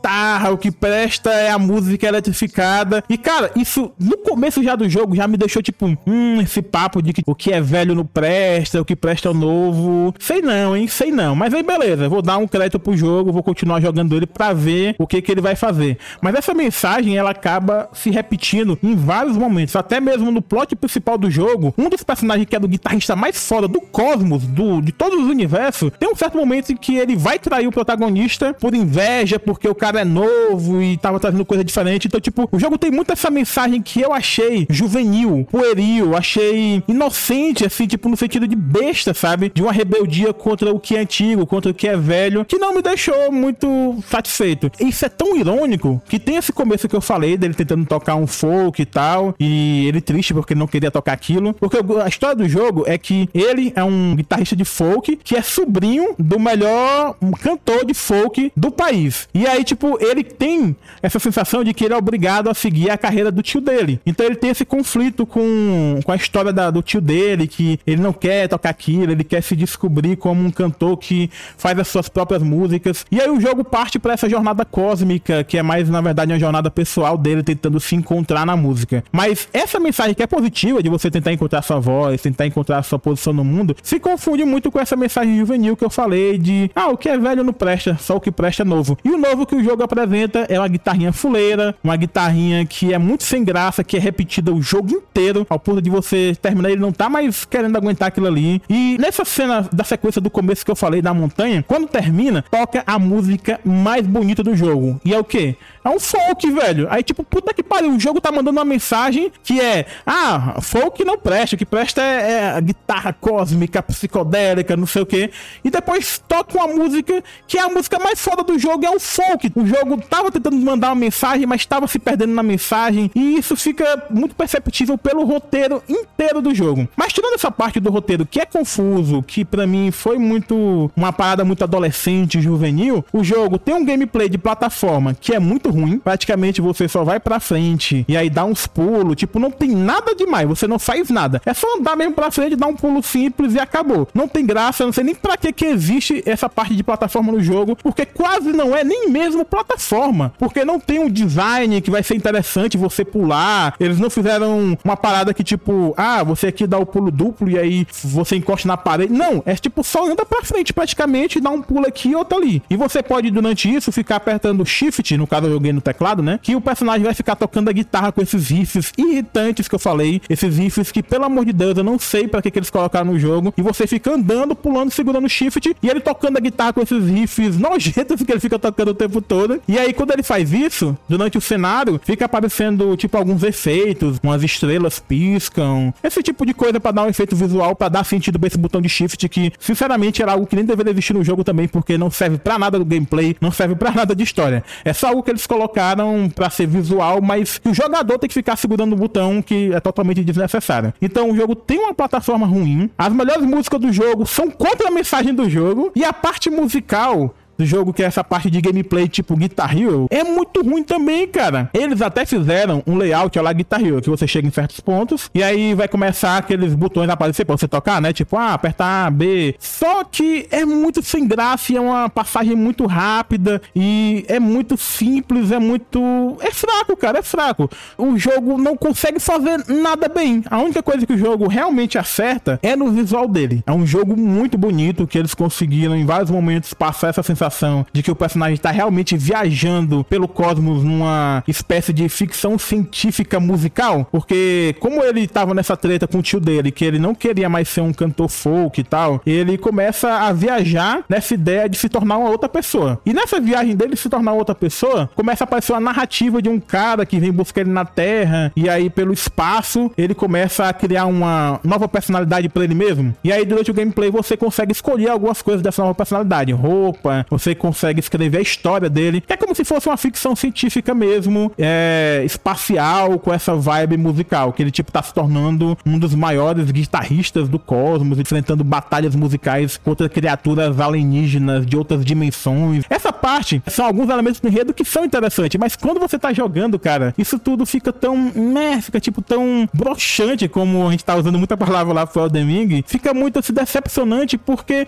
o 0.52 0.58
que 0.58 0.70
presta 0.70 1.30
é 1.30 1.50
a 1.50 1.58
música 1.58 2.06
eletrificada. 2.06 3.02
E, 3.08 3.16
cara, 3.16 3.50
isso 3.56 3.92
no 3.98 4.18
começo 4.18 4.62
já 4.62 4.74
do 4.76 4.88
jogo 4.88 5.14
já 5.14 5.26
me 5.26 5.36
deixou, 5.36 5.62
tipo, 5.62 5.86
hum, 6.06 6.40
esse 6.40 6.60
papo 6.60 7.02
de 7.02 7.12
que 7.12 7.22
o 7.26 7.34
que 7.34 7.52
é 7.52 7.60
velho 7.60 7.94
não 7.94 8.04
presta, 8.04 8.80
o 8.80 8.84
que 8.84 8.96
presta 8.96 9.28
é 9.28 9.30
o 9.30 9.34
novo. 9.34 10.14
Sei 10.18 10.42
não, 10.42 10.76
hein? 10.76 10.88
Sei 10.88 11.10
não. 11.10 11.34
Mas 11.34 11.54
aí, 11.54 11.62
beleza, 11.62 12.08
vou 12.08 12.22
dar 12.22 12.36
um 12.38 12.46
crédito 12.46 12.78
pro 12.78 12.96
jogo, 12.96 13.32
vou 13.32 13.42
continuar 13.42 13.80
jogando 13.80 14.16
ele 14.16 14.26
pra 14.26 14.52
ver 14.52 14.94
o 14.98 15.06
que, 15.06 15.22
que 15.22 15.32
ele 15.32 15.40
vai 15.40 15.56
fazer. 15.56 15.98
Mas 16.20 16.34
essa 16.34 16.52
mensagem, 16.52 17.16
ela 17.16 17.30
acaba 17.30 17.88
se 17.92 18.10
repetindo 18.10 18.78
em 18.82 18.94
vários 18.94 19.36
momentos. 19.36 19.76
Até 19.76 20.00
mesmo 20.00 20.30
no 20.30 20.42
plot 20.42 20.74
principal 20.76 21.16
do 21.16 21.30
jogo, 21.30 21.74
um 21.78 21.88
dos 21.88 22.02
personagem 22.02 22.44
que 22.44 22.56
é 22.56 22.58
do 22.58 22.68
guitarrista 22.68 23.16
mais 23.16 23.38
foda 23.46 23.66
do 23.66 23.80
cosmos, 23.80 24.44
do, 24.44 24.80
de 24.80 24.92
todos 24.92 25.18
os 25.18 25.26
universos, 25.26 25.90
tem 25.98 26.10
um 26.10 26.16
certo 26.16 26.36
momento 26.36 26.72
em 26.72 26.76
que 26.76 26.96
ele 26.96 27.16
vai 27.16 27.38
trair 27.38 27.66
o 27.66 27.72
protagonista 27.72 28.54
por 28.54 28.74
inveja, 28.74 29.38
porque 29.38 29.68
o, 29.68 29.74
cara 29.82 30.02
é 30.02 30.04
novo 30.04 30.80
e 30.80 30.96
tava 30.96 31.18
trazendo 31.18 31.44
coisa 31.44 31.64
diferente. 31.64 32.06
Então, 32.06 32.20
tipo, 32.20 32.48
o 32.52 32.56
jogo 32.56 32.78
tem 32.78 32.88
muito 32.88 33.12
essa 33.12 33.28
mensagem 33.28 33.82
que 33.82 34.00
eu 34.00 34.12
achei 34.12 34.64
juvenil, 34.70 35.44
pueril, 35.50 36.16
achei 36.16 36.84
inocente, 36.86 37.66
assim, 37.66 37.88
tipo, 37.88 38.08
no 38.08 38.16
sentido 38.16 38.46
de 38.46 38.54
besta, 38.54 39.12
sabe? 39.12 39.50
De 39.52 39.60
uma 39.60 39.72
rebeldia 39.72 40.32
contra 40.32 40.72
o 40.72 40.78
que 40.78 40.94
é 40.94 41.00
antigo, 41.00 41.44
contra 41.44 41.72
o 41.72 41.74
que 41.74 41.88
é 41.88 41.96
velho, 41.96 42.44
que 42.44 42.58
não 42.58 42.72
me 42.72 42.80
deixou 42.80 43.32
muito 43.32 43.66
satisfeito. 44.08 44.70
Isso 44.78 45.04
é 45.04 45.08
tão 45.08 45.36
irônico 45.36 46.00
que 46.08 46.20
tem 46.20 46.36
esse 46.36 46.52
começo 46.52 46.88
que 46.88 46.94
eu 46.94 47.00
falei 47.00 47.36
dele 47.36 47.52
tentando 47.52 47.84
tocar 47.84 48.14
um 48.14 48.28
folk 48.28 48.80
e 48.80 48.86
tal, 48.86 49.34
e 49.40 49.88
ele 49.88 50.00
triste 50.00 50.32
porque 50.32 50.54
não 50.54 50.68
queria 50.68 50.92
tocar 50.92 51.12
aquilo. 51.12 51.54
Porque 51.54 51.78
a 52.00 52.06
história 52.06 52.36
do 52.36 52.48
jogo 52.48 52.84
é 52.86 52.96
que 52.96 53.28
ele 53.34 53.72
é 53.74 53.82
um 53.82 54.14
guitarrista 54.14 54.54
de 54.54 54.64
folk 54.64 55.18
que 55.24 55.34
é 55.34 55.42
sobrinho 55.42 56.14
do 56.16 56.38
melhor 56.38 57.16
cantor 57.40 57.84
de 57.84 57.94
folk 57.94 58.52
do 58.56 58.70
país. 58.70 59.28
E 59.34 59.44
aí, 59.44 59.64
tipo, 59.64 59.71
ele 60.00 60.22
tem 60.22 60.76
essa 61.02 61.18
sensação 61.18 61.64
de 61.64 61.74
que 61.74 61.84
ele 61.84 61.94
é 61.94 61.96
obrigado 61.96 62.48
a 62.48 62.54
seguir 62.54 62.90
a 62.90 62.98
carreira 62.98 63.30
do 63.30 63.42
tio 63.42 63.60
dele. 63.60 64.00
Então 64.06 64.24
ele 64.26 64.36
tem 64.36 64.50
esse 64.50 64.64
conflito 64.64 65.26
com, 65.26 66.00
com 66.04 66.12
a 66.12 66.16
história 66.16 66.52
da, 66.52 66.70
do 66.70 66.82
tio 66.82 67.00
dele, 67.00 67.46
que 67.46 67.78
ele 67.86 68.00
não 68.00 68.12
quer 68.12 68.48
tocar 68.48 68.70
aquilo, 68.70 69.12
ele 69.12 69.24
quer 69.24 69.42
se 69.42 69.56
descobrir 69.56 70.16
como 70.16 70.44
um 70.44 70.50
cantor 70.50 70.96
que 70.96 71.30
faz 71.56 71.78
as 71.78 71.88
suas 71.88 72.08
próprias 72.08 72.42
músicas. 72.42 73.04
E 73.10 73.20
aí 73.20 73.30
o 73.30 73.40
jogo 73.40 73.64
parte 73.64 73.98
para 73.98 74.14
essa 74.14 74.28
jornada 74.28 74.64
cósmica, 74.64 75.44
que 75.44 75.58
é 75.58 75.62
mais, 75.62 75.88
na 75.88 76.00
verdade, 76.00 76.32
uma 76.32 76.38
jornada 76.38 76.70
pessoal 76.70 77.16
dele 77.16 77.42
tentando 77.42 77.78
se 77.80 77.94
encontrar 77.94 78.46
na 78.46 78.56
música. 78.56 79.04
Mas 79.12 79.48
essa 79.52 79.78
mensagem 79.78 80.14
que 80.14 80.22
é 80.22 80.26
positiva 80.26 80.82
de 80.82 80.88
você 80.88 81.10
tentar 81.10 81.32
encontrar 81.32 81.62
sua 81.62 81.78
voz, 81.78 82.20
tentar 82.20 82.46
encontrar 82.46 82.82
sua 82.82 82.98
posição 82.98 83.32
no 83.32 83.44
mundo, 83.44 83.76
se 83.82 83.98
confunde 83.98 84.44
muito 84.44 84.70
com 84.70 84.80
essa 84.80 84.96
mensagem 84.96 85.38
juvenil 85.38 85.76
que 85.76 85.84
eu 85.84 85.90
falei 85.90 86.38
de 86.38 86.70
ah, 86.74 86.88
o 86.88 86.96
que 86.96 87.08
é 87.08 87.18
velho 87.18 87.44
não 87.44 87.52
presta, 87.52 87.96
só 87.98 88.16
o 88.16 88.20
que 88.20 88.30
presta 88.30 88.62
é 88.62 88.64
novo. 88.64 88.98
E 89.04 89.10
o 89.10 89.18
novo 89.18 89.46
que 89.46 89.54
o 89.54 89.61
jogo 89.62 89.82
apresenta 89.82 90.46
é 90.48 90.58
uma 90.58 90.68
guitarrinha 90.68 91.12
fuleira, 91.12 91.74
uma 91.82 91.96
guitarrinha 91.96 92.64
que 92.66 92.92
é 92.92 92.98
muito 92.98 93.24
sem 93.24 93.44
graça, 93.44 93.84
que 93.84 93.96
é 93.96 94.00
repetida 94.00 94.52
o 94.52 94.62
jogo 94.62 94.90
inteiro, 94.90 95.46
ao 95.48 95.58
ponto 95.58 95.80
de 95.80 95.90
você 95.90 96.36
terminar 96.40 96.70
ele 96.70 96.80
não 96.80 96.92
tá 96.92 97.08
mais 97.08 97.44
querendo 97.44 97.76
aguentar 97.76 98.08
aquilo 98.08 98.26
ali. 98.26 98.62
E 98.68 98.96
nessa 98.98 99.24
cena 99.24 99.68
da 99.72 99.84
sequência 99.84 100.20
do 100.20 100.30
começo 100.30 100.64
que 100.64 100.70
eu 100.70 100.76
falei 100.76 101.02
da 101.02 101.14
montanha, 101.14 101.64
quando 101.66 101.86
termina, 101.86 102.44
toca 102.50 102.82
a 102.86 102.98
música 102.98 103.60
mais 103.64 104.06
bonita 104.06 104.42
do 104.42 104.56
jogo. 104.56 105.00
E 105.04 105.14
é 105.14 105.18
o 105.18 105.24
que? 105.24 105.56
É 105.84 105.88
um 105.88 105.98
folk, 105.98 106.48
velho. 106.50 106.86
Aí, 106.90 107.02
tipo, 107.02 107.24
puta 107.24 107.52
que 107.52 107.62
pariu, 107.62 107.92
o 107.92 107.98
jogo 107.98 108.20
tá 108.20 108.30
mandando 108.30 108.58
uma 108.58 108.64
mensagem 108.64 109.32
que 109.42 109.60
é: 109.60 109.86
ah, 110.06 110.60
folk 110.60 111.04
não 111.04 111.18
presta, 111.18 111.56
o 111.56 111.58
que 111.58 111.66
presta 111.66 112.00
é, 112.00 112.32
é 112.32 112.50
a 112.50 112.60
guitarra 112.60 113.12
cósmica, 113.12 113.82
psicodélica, 113.82 114.76
não 114.76 114.86
sei 114.86 115.02
o 115.02 115.06
que. 115.06 115.30
E 115.64 115.70
depois 115.70 116.22
toca 116.28 116.56
uma 116.56 116.68
música 116.68 117.22
que 117.46 117.58
é 117.58 117.62
a 117.62 117.68
música 117.68 117.98
mais 117.98 118.20
foda 118.20 118.42
do 118.42 118.58
jogo, 118.58 118.86
é 118.86 118.90
o 118.90 119.00
folk. 119.00 119.51
O 119.54 119.66
jogo 119.66 119.98
tava 119.98 120.30
tentando 120.30 120.56
mandar 120.56 120.88
uma 120.88 120.94
mensagem, 120.94 121.46
mas 121.46 121.66
tava 121.66 121.86
se 121.86 121.98
perdendo 121.98 122.32
na 122.32 122.42
mensagem. 122.42 123.10
E 123.14 123.38
isso 123.38 123.56
fica 123.56 124.06
muito 124.10 124.34
perceptível 124.34 124.96
pelo 124.98 125.24
roteiro 125.24 125.82
inteiro 125.88 126.40
do 126.40 126.54
jogo. 126.54 126.88
Mas 126.96 127.12
tirando 127.12 127.34
essa 127.34 127.50
parte 127.50 127.80
do 127.80 127.90
roteiro 127.90 128.26
que 128.26 128.40
é 128.40 128.46
confuso, 128.46 129.22
que 129.22 129.44
para 129.44 129.66
mim 129.66 129.90
foi 129.90 130.18
muito 130.18 130.90
uma 130.96 131.12
parada 131.12 131.44
muito 131.44 131.64
adolescente, 131.64 132.40
juvenil, 132.40 133.04
o 133.12 133.24
jogo 133.24 133.58
tem 133.58 133.74
um 133.74 133.84
gameplay 133.84 134.28
de 134.28 134.38
plataforma 134.38 135.14
que 135.14 135.34
é 135.34 135.38
muito 135.38 135.70
ruim. 135.70 135.98
Praticamente 135.98 136.60
você 136.60 136.88
só 136.88 137.04
vai 137.04 137.20
pra 137.20 137.40
frente 137.40 138.04
e 138.08 138.16
aí 138.16 138.28
dá 138.28 138.44
uns 138.44 138.66
pulos. 138.66 139.16
Tipo, 139.16 139.38
não 139.38 139.50
tem 139.50 139.70
nada 139.70 140.14
demais. 140.14 140.48
Você 140.48 140.66
não 140.66 140.78
faz 140.78 141.10
nada. 141.10 141.40
É 141.44 141.54
só 141.54 141.66
andar 141.78 141.96
mesmo 141.96 142.14
pra 142.14 142.30
frente, 142.30 142.56
dar 142.56 142.66
um 142.66 142.76
pulo 142.76 143.02
simples 143.02 143.54
e 143.54 143.58
acabou. 143.58 144.08
Não 144.14 144.28
tem 144.28 144.44
graça. 144.44 144.84
Não 144.84 144.92
sei 144.92 145.04
nem 145.04 145.14
pra 145.14 145.36
que, 145.36 145.52
que 145.52 145.66
existe 145.66 146.22
essa 146.26 146.48
parte 146.48 146.74
de 146.74 146.82
plataforma 146.82 147.32
no 147.32 147.42
jogo. 147.42 147.76
Porque 147.76 148.04
quase 148.04 148.52
não 148.52 148.74
é 148.76 148.84
nem 148.84 149.08
mesmo 149.08 149.31
plataforma. 149.44 150.32
Porque 150.38 150.64
não 150.64 150.78
tem 150.78 150.98
um 151.00 151.08
design 151.08 151.80
que 151.80 151.90
vai 151.90 152.02
ser 152.02 152.14
interessante 152.14 152.76
você 152.76 153.04
pular. 153.04 153.74
Eles 153.78 153.98
não 153.98 154.10
fizeram 154.10 154.76
uma 154.84 154.96
parada 154.96 155.32
que, 155.34 155.44
tipo, 155.44 155.94
ah, 155.96 156.22
você 156.22 156.48
aqui 156.48 156.66
dá 156.66 156.78
o 156.78 156.86
pulo 156.86 157.10
duplo 157.10 157.50
e 157.50 157.58
aí 157.58 157.86
você 158.04 158.36
encosta 158.36 158.66
na 158.68 158.76
parede. 158.76 159.12
Não, 159.12 159.42
é 159.46 159.54
tipo, 159.54 159.82
só 159.82 160.10
anda 160.10 160.24
pra 160.24 160.42
frente 160.42 160.72
praticamente, 160.72 161.40
dá 161.40 161.50
um 161.50 161.62
pulo 161.62 161.86
aqui 161.86 162.10
e 162.10 162.16
outro 162.16 162.38
ali. 162.38 162.62
E 162.68 162.76
você 162.76 163.02
pode, 163.02 163.30
durante 163.30 163.72
isso, 163.72 163.92
ficar 163.92 164.16
apertando 164.16 164.64
Shift, 164.64 165.16
no 165.16 165.26
caso 165.26 165.46
eu 165.46 165.52
joguei 165.52 165.72
no 165.72 165.80
teclado, 165.80 166.22
né? 166.22 166.38
Que 166.42 166.54
o 166.54 166.60
personagem 166.60 167.04
vai 167.04 167.14
ficar 167.14 167.36
tocando 167.36 167.68
a 167.68 167.72
guitarra 167.72 168.12
com 168.12 168.20
esses 168.20 168.48
riffs 168.48 168.92
irritantes 168.96 169.68
que 169.68 169.74
eu 169.74 169.78
falei. 169.78 170.20
Esses 170.28 170.56
riffs 170.56 170.90
que, 170.90 171.02
pelo 171.02 171.24
amor 171.24 171.44
de 171.44 171.52
Deus, 171.52 171.76
eu 171.76 171.84
não 171.84 171.98
sei 171.98 172.26
para 172.28 172.42
que, 172.42 172.50
que 172.50 172.58
eles 172.58 172.70
colocaram 172.70 173.12
no 173.12 173.18
jogo. 173.18 173.52
E 173.56 173.62
você 173.62 173.86
fica 173.86 174.12
andando, 174.12 174.54
pulando, 174.54 174.90
segurando 174.90 175.28
Shift 175.28 175.76
e 175.82 175.88
ele 175.88 176.00
tocando 176.00 176.36
a 176.36 176.40
guitarra 176.40 176.72
com 176.72 176.80
esses 176.80 177.04
riffs 177.06 177.56
nojentos 177.58 178.22
que 178.22 178.30
ele 178.30 178.40
fica 178.40 178.58
tocando 178.58 178.88
o 178.88 178.94
tempo 178.94 179.21
todo. 179.22 179.60
E 179.66 179.78
aí, 179.78 179.92
quando 179.92 180.12
ele 180.12 180.22
faz 180.22 180.52
isso, 180.52 180.96
durante 181.08 181.38
o 181.38 181.40
cenário, 181.40 182.00
fica 182.04 182.24
aparecendo, 182.24 182.96
tipo, 182.96 183.16
alguns 183.16 183.42
efeitos, 183.42 184.18
umas 184.22 184.42
estrelas 184.42 184.98
piscam, 184.98 185.92
esse 186.02 186.22
tipo 186.22 186.44
de 186.44 186.54
coisa 186.54 186.80
para 186.80 186.92
dar 186.92 187.02
um 187.04 187.08
efeito 187.08 187.34
visual, 187.34 187.74
para 187.74 187.88
dar 187.88 188.04
sentido 188.04 188.38
pra 188.38 188.48
esse 188.48 188.58
botão 188.58 188.80
de 188.80 188.88
Shift 188.88 189.28
que, 189.28 189.52
sinceramente, 189.58 190.22
era 190.22 190.32
algo 190.32 190.46
que 190.46 190.56
nem 190.56 190.64
deveria 190.64 190.92
existir 190.92 191.14
no 191.14 191.24
jogo 191.24 191.44
também, 191.44 191.68
porque 191.68 191.96
não 191.96 192.10
serve 192.10 192.38
para 192.38 192.58
nada 192.58 192.78
do 192.78 192.84
gameplay, 192.84 193.36
não 193.40 193.50
serve 193.50 193.74
para 193.74 193.90
nada 193.90 194.14
de 194.14 194.22
história. 194.22 194.64
É 194.84 194.92
só 194.92 195.08
algo 195.08 195.22
que 195.22 195.30
eles 195.30 195.46
colocaram 195.46 196.30
para 196.34 196.50
ser 196.50 196.66
visual, 196.66 197.20
mas 197.20 197.58
que 197.58 197.68
o 197.68 197.74
jogador 197.74 198.18
tem 198.18 198.28
que 198.28 198.34
ficar 198.34 198.56
segurando 198.56 198.92
o 198.94 198.96
botão 198.96 199.42
que 199.42 199.72
é 199.72 199.80
totalmente 199.80 200.24
desnecessário. 200.24 200.92
Então 201.00 201.30
o 201.30 201.36
jogo 201.36 201.54
tem 201.54 201.78
uma 201.78 201.94
plataforma 201.94 202.46
ruim, 202.46 202.90
as 202.96 203.12
melhores 203.12 203.44
músicas 203.44 203.80
do 203.80 203.92
jogo 203.92 204.26
são 204.26 204.50
contra 204.50 204.88
a 204.88 204.90
mensagem 204.90 205.34
do 205.34 205.48
jogo 205.48 205.92
e 205.94 206.04
a 206.04 206.12
parte 206.12 206.50
musical 206.50 207.34
do 207.56 207.64
jogo, 207.64 207.92
que 207.92 208.02
é 208.02 208.06
essa 208.06 208.24
parte 208.24 208.50
de 208.50 208.60
gameplay 208.60 209.08
tipo 209.08 209.36
Guitar 209.36 209.76
Hero, 209.76 210.06
é 210.10 210.24
muito 210.24 210.62
ruim 210.62 210.82
também, 210.82 211.26
cara. 211.26 211.70
Eles 211.74 212.02
até 212.02 212.24
fizeram 212.24 212.82
um 212.86 212.96
layout 212.96 213.38
lá 213.38 213.52
Guitar 213.52 213.84
Hero, 213.84 214.00
que 214.00 214.10
você 214.10 214.26
chega 214.26 214.48
em 214.48 214.50
certos 214.50 214.80
pontos 214.80 215.30
e 215.34 215.42
aí 215.42 215.74
vai 215.74 215.88
começar 215.88 216.38
aqueles 216.38 216.74
botões 216.74 217.08
a 217.08 217.12
aparecer 217.12 217.44
pra 217.44 217.56
você 217.56 217.68
tocar, 217.68 218.00
né? 218.00 218.12
Tipo, 218.12 218.36
ah, 218.36 218.54
apertar 218.54 219.06
A, 219.06 219.10
B. 219.10 219.54
Só 219.58 220.04
que 220.04 220.46
é 220.50 220.64
muito 220.64 221.02
sem 221.02 221.26
graça, 221.26 221.74
é 221.74 221.80
uma 221.80 222.08
passagem 222.08 222.56
muito 222.56 222.86
rápida 222.86 223.60
e 223.74 224.24
é 224.28 224.40
muito 224.40 224.76
simples, 224.76 225.50
é 225.50 225.58
muito. 225.58 226.36
É 226.40 226.50
fraco, 226.50 226.96
cara, 226.96 227.18
é 227.18 227.22
fraco. 227.22 227.70
O 227.96 228.18
jogo 228.18 228.58
não 228.58 228.76
consegue 228.76 229.20
fazer 229.20 229.64
nada 229.68 230.08
bem. 230.08 230.42
A 230.50 230.58
única 230.58 230.82
coisa 230.82 231.06
que 231.06 231.12
o 231.12 231.18
jogo 231.18 231.46
realmente 231.48 231.98
acerta 231.98 232.58
é 232.62 232.74
no 232.74 232.90
visual 232.90 233.28
dele. 233.28 233.62
É 233.66 233.72
um 233.72 233.86
jogo 233.86 234.16
muito 234.16 234.56
bonito 234.58 235.06
que 235.06 235.18
eles 235.18 235.34
conseguiram 235.34 235.94
em 235.94 236.04
vários 236.04 236.30
momentos 236.30 236.74
passar 236.74 237.08
essa 237.08 237.22
sensação 237.22 237.41
sensação 237.42 237.86
de 237.92 238.02
que 238.02 238.10
o 238.10 238.16
personagem 238.16 238.54
está 238.54 238.70
realmente 238.70 239.16
viajando 239.16 240.04
pelo 240.04 240.28
cosmos 240.28 240.84
numa 240.84 241.42
espécie 241.48 241.92
de 241.92 242.08
ficção 242.08 242.58
científica 242.58 243.40
musical, 243.40 244.06
porque 244.10 244.74
como 244.78 245.02
ele 245.02 245.20
estava 245.20 245.54
nessa 245.54 245.76
treta 245.76 246.06
com 246.06 246.18
o 246.18 246.22
tio 246.22 246.40
dele, 246.40 246.70
que 246.70 246.84
ele 246.84 246.98
não 246.98 247.14
queria 247.14 247.48
mais 247.48 247.68
ser 247.68 247.80
um 247.80 247.92
cantor 247.92 248.28
folk 248.28 248.80
e 248.80 248.84
tal, 248.84 249.20
ele 249.26 249.58
começa 249.58 250.08
a 250.08 250.32
viajar 250.32 251.04
nessa 251.08 251.34
ideia 251.34 251.68
de 251.68 251.76
se 251.76 251.88
tornar 251.88 252.18
uma 252.18 252.30
outra 252.30 252.48
pessoa. 252.48 253.00
E 253.04 253.12
nessa 253.12 253.40
viagem 253.40 253.74
dele 253.74 253.96
se 253.96 254.08
tornar 254.08 254.32
outra 254.32 254.54
pessoa, 254.54 255.10
começa 255.14 255.44
a 255.44 255.46
aparecer 255.46 255.72
uma 255.72 255.80
narrativa 255.80 256.40
de 256.40 256.48
um 256.48 256.60
cara 256.60 257.04
que 257.04 257.18
vem 257.18 257.32
buscar 257.32 257.62
ele 257.62 257.70
na 257.70 257.84
Terra, 257.84 258.52
e 258.54 258.68
aí 258.68 258.88
pelo 258.88 259.12
espaço 259.12 259.90
ele 259.96 260.14
começa 260.14 260.68
a 260.68 260.72
criar 260.72 261.06
uma 261.06 261.60
nova 261.64 261.88
personalidade 261.88 262.48
para 262.48 262.64
ele 262.64 262.74
mesmo. 262.74 263.14
E 263.24 263.32
aí 263.32 263.44
durante 263.44 263.70
o 263.70 263.74
gameplay 263.74 264.10
você 264.10 264.36
consegue 264.36 264.72
escolher 264.72 265.10
algumas 265.10 265.42
coisas 265.42 265.62
dessa 265.62 265.82
nova 265.82 265.94
personalidade, 265.94 266.52
roupa, 266.52 267.26
você 267.32 267.54
consegue 267.54 267.98
escrever 268.00 268.38
a 268.38 268.40
história 268.42 268.90
dele. 268.90 269.22
É 269.26 269.36
como 269.36 269.54
se 269.54 269.64
fosse 269.64 269.88
uma 269.88 269.96
ficção 269.96 270.36
científica 270.36 270.94
mesmo, 270.94 271.50
é, 271.58 272.22
espacial, 272.24 273.18
com 273.18 273.32
essa 273.32 273.54
vibe 273.54 273.96
musical, 273.96 274.52
que 274.52 274.62
ele, 274.62 274.70
tipo, 274.70 274.92
tá 274.92 275.02
se 275.02 275.14
tornando 275.14 275.76
um 275.86 275.98
dos 275.98 276.14
maiores 276.14 276.70
guitarristas 276.70 277.48
do 277.48 277.58
cosmos, 277.58 278.18
enfrentando 278.18 278.62
batalhas 278.62 279.14
musicais 279.14 279.78
contra 279.78 280.08
criaturas 280.08 280.78
alienígenas 280.78 281.64
de 281.64 281.76
outras 281.76 282.04
dimensões. 282.04 282.84
Essa 282.90 283.12
parte 283.12 283.62
são 283.66 283.86
alguns 283.86 284.10
elementos 284.10 284.40
do 284.40 284.48
enredo 284.48 284.74
que 284.74 284.84
são 284.84 285.04
interessantes, 285.04 285.58
mas 285.58 285.74
quando 285.74 285.98
você 285.98 286.18
tá 286.18 286.32
jogando, 286.32 286.78
cara, 286.78 287.14
isso 287.16 287.38
tudo 287.38 287.64
fica 287.64 287.92
tão, 287.92 288.16
né, 288.34 288.80
fica, 288.82 289.00
tipo, 289.00 289.22
tão 289.22 289.68
broxante, 289.72 290.48
como 290.48 290.86
a 290.86 290.90
gente 290.90 291.04
tá 291.04 291.16
usando 291.16 291.38
muita 291.38 291.56
palavra 291.56 291.94
lá 291.94 292.06
pro 292.06 292.22
Eldeming, 292.22 292.84
fica 292.86 293.14
muito, 293.14 293.38
assim, 293.38 293.52
decepcionante, 293.52 294.36
porque 294.36 294.86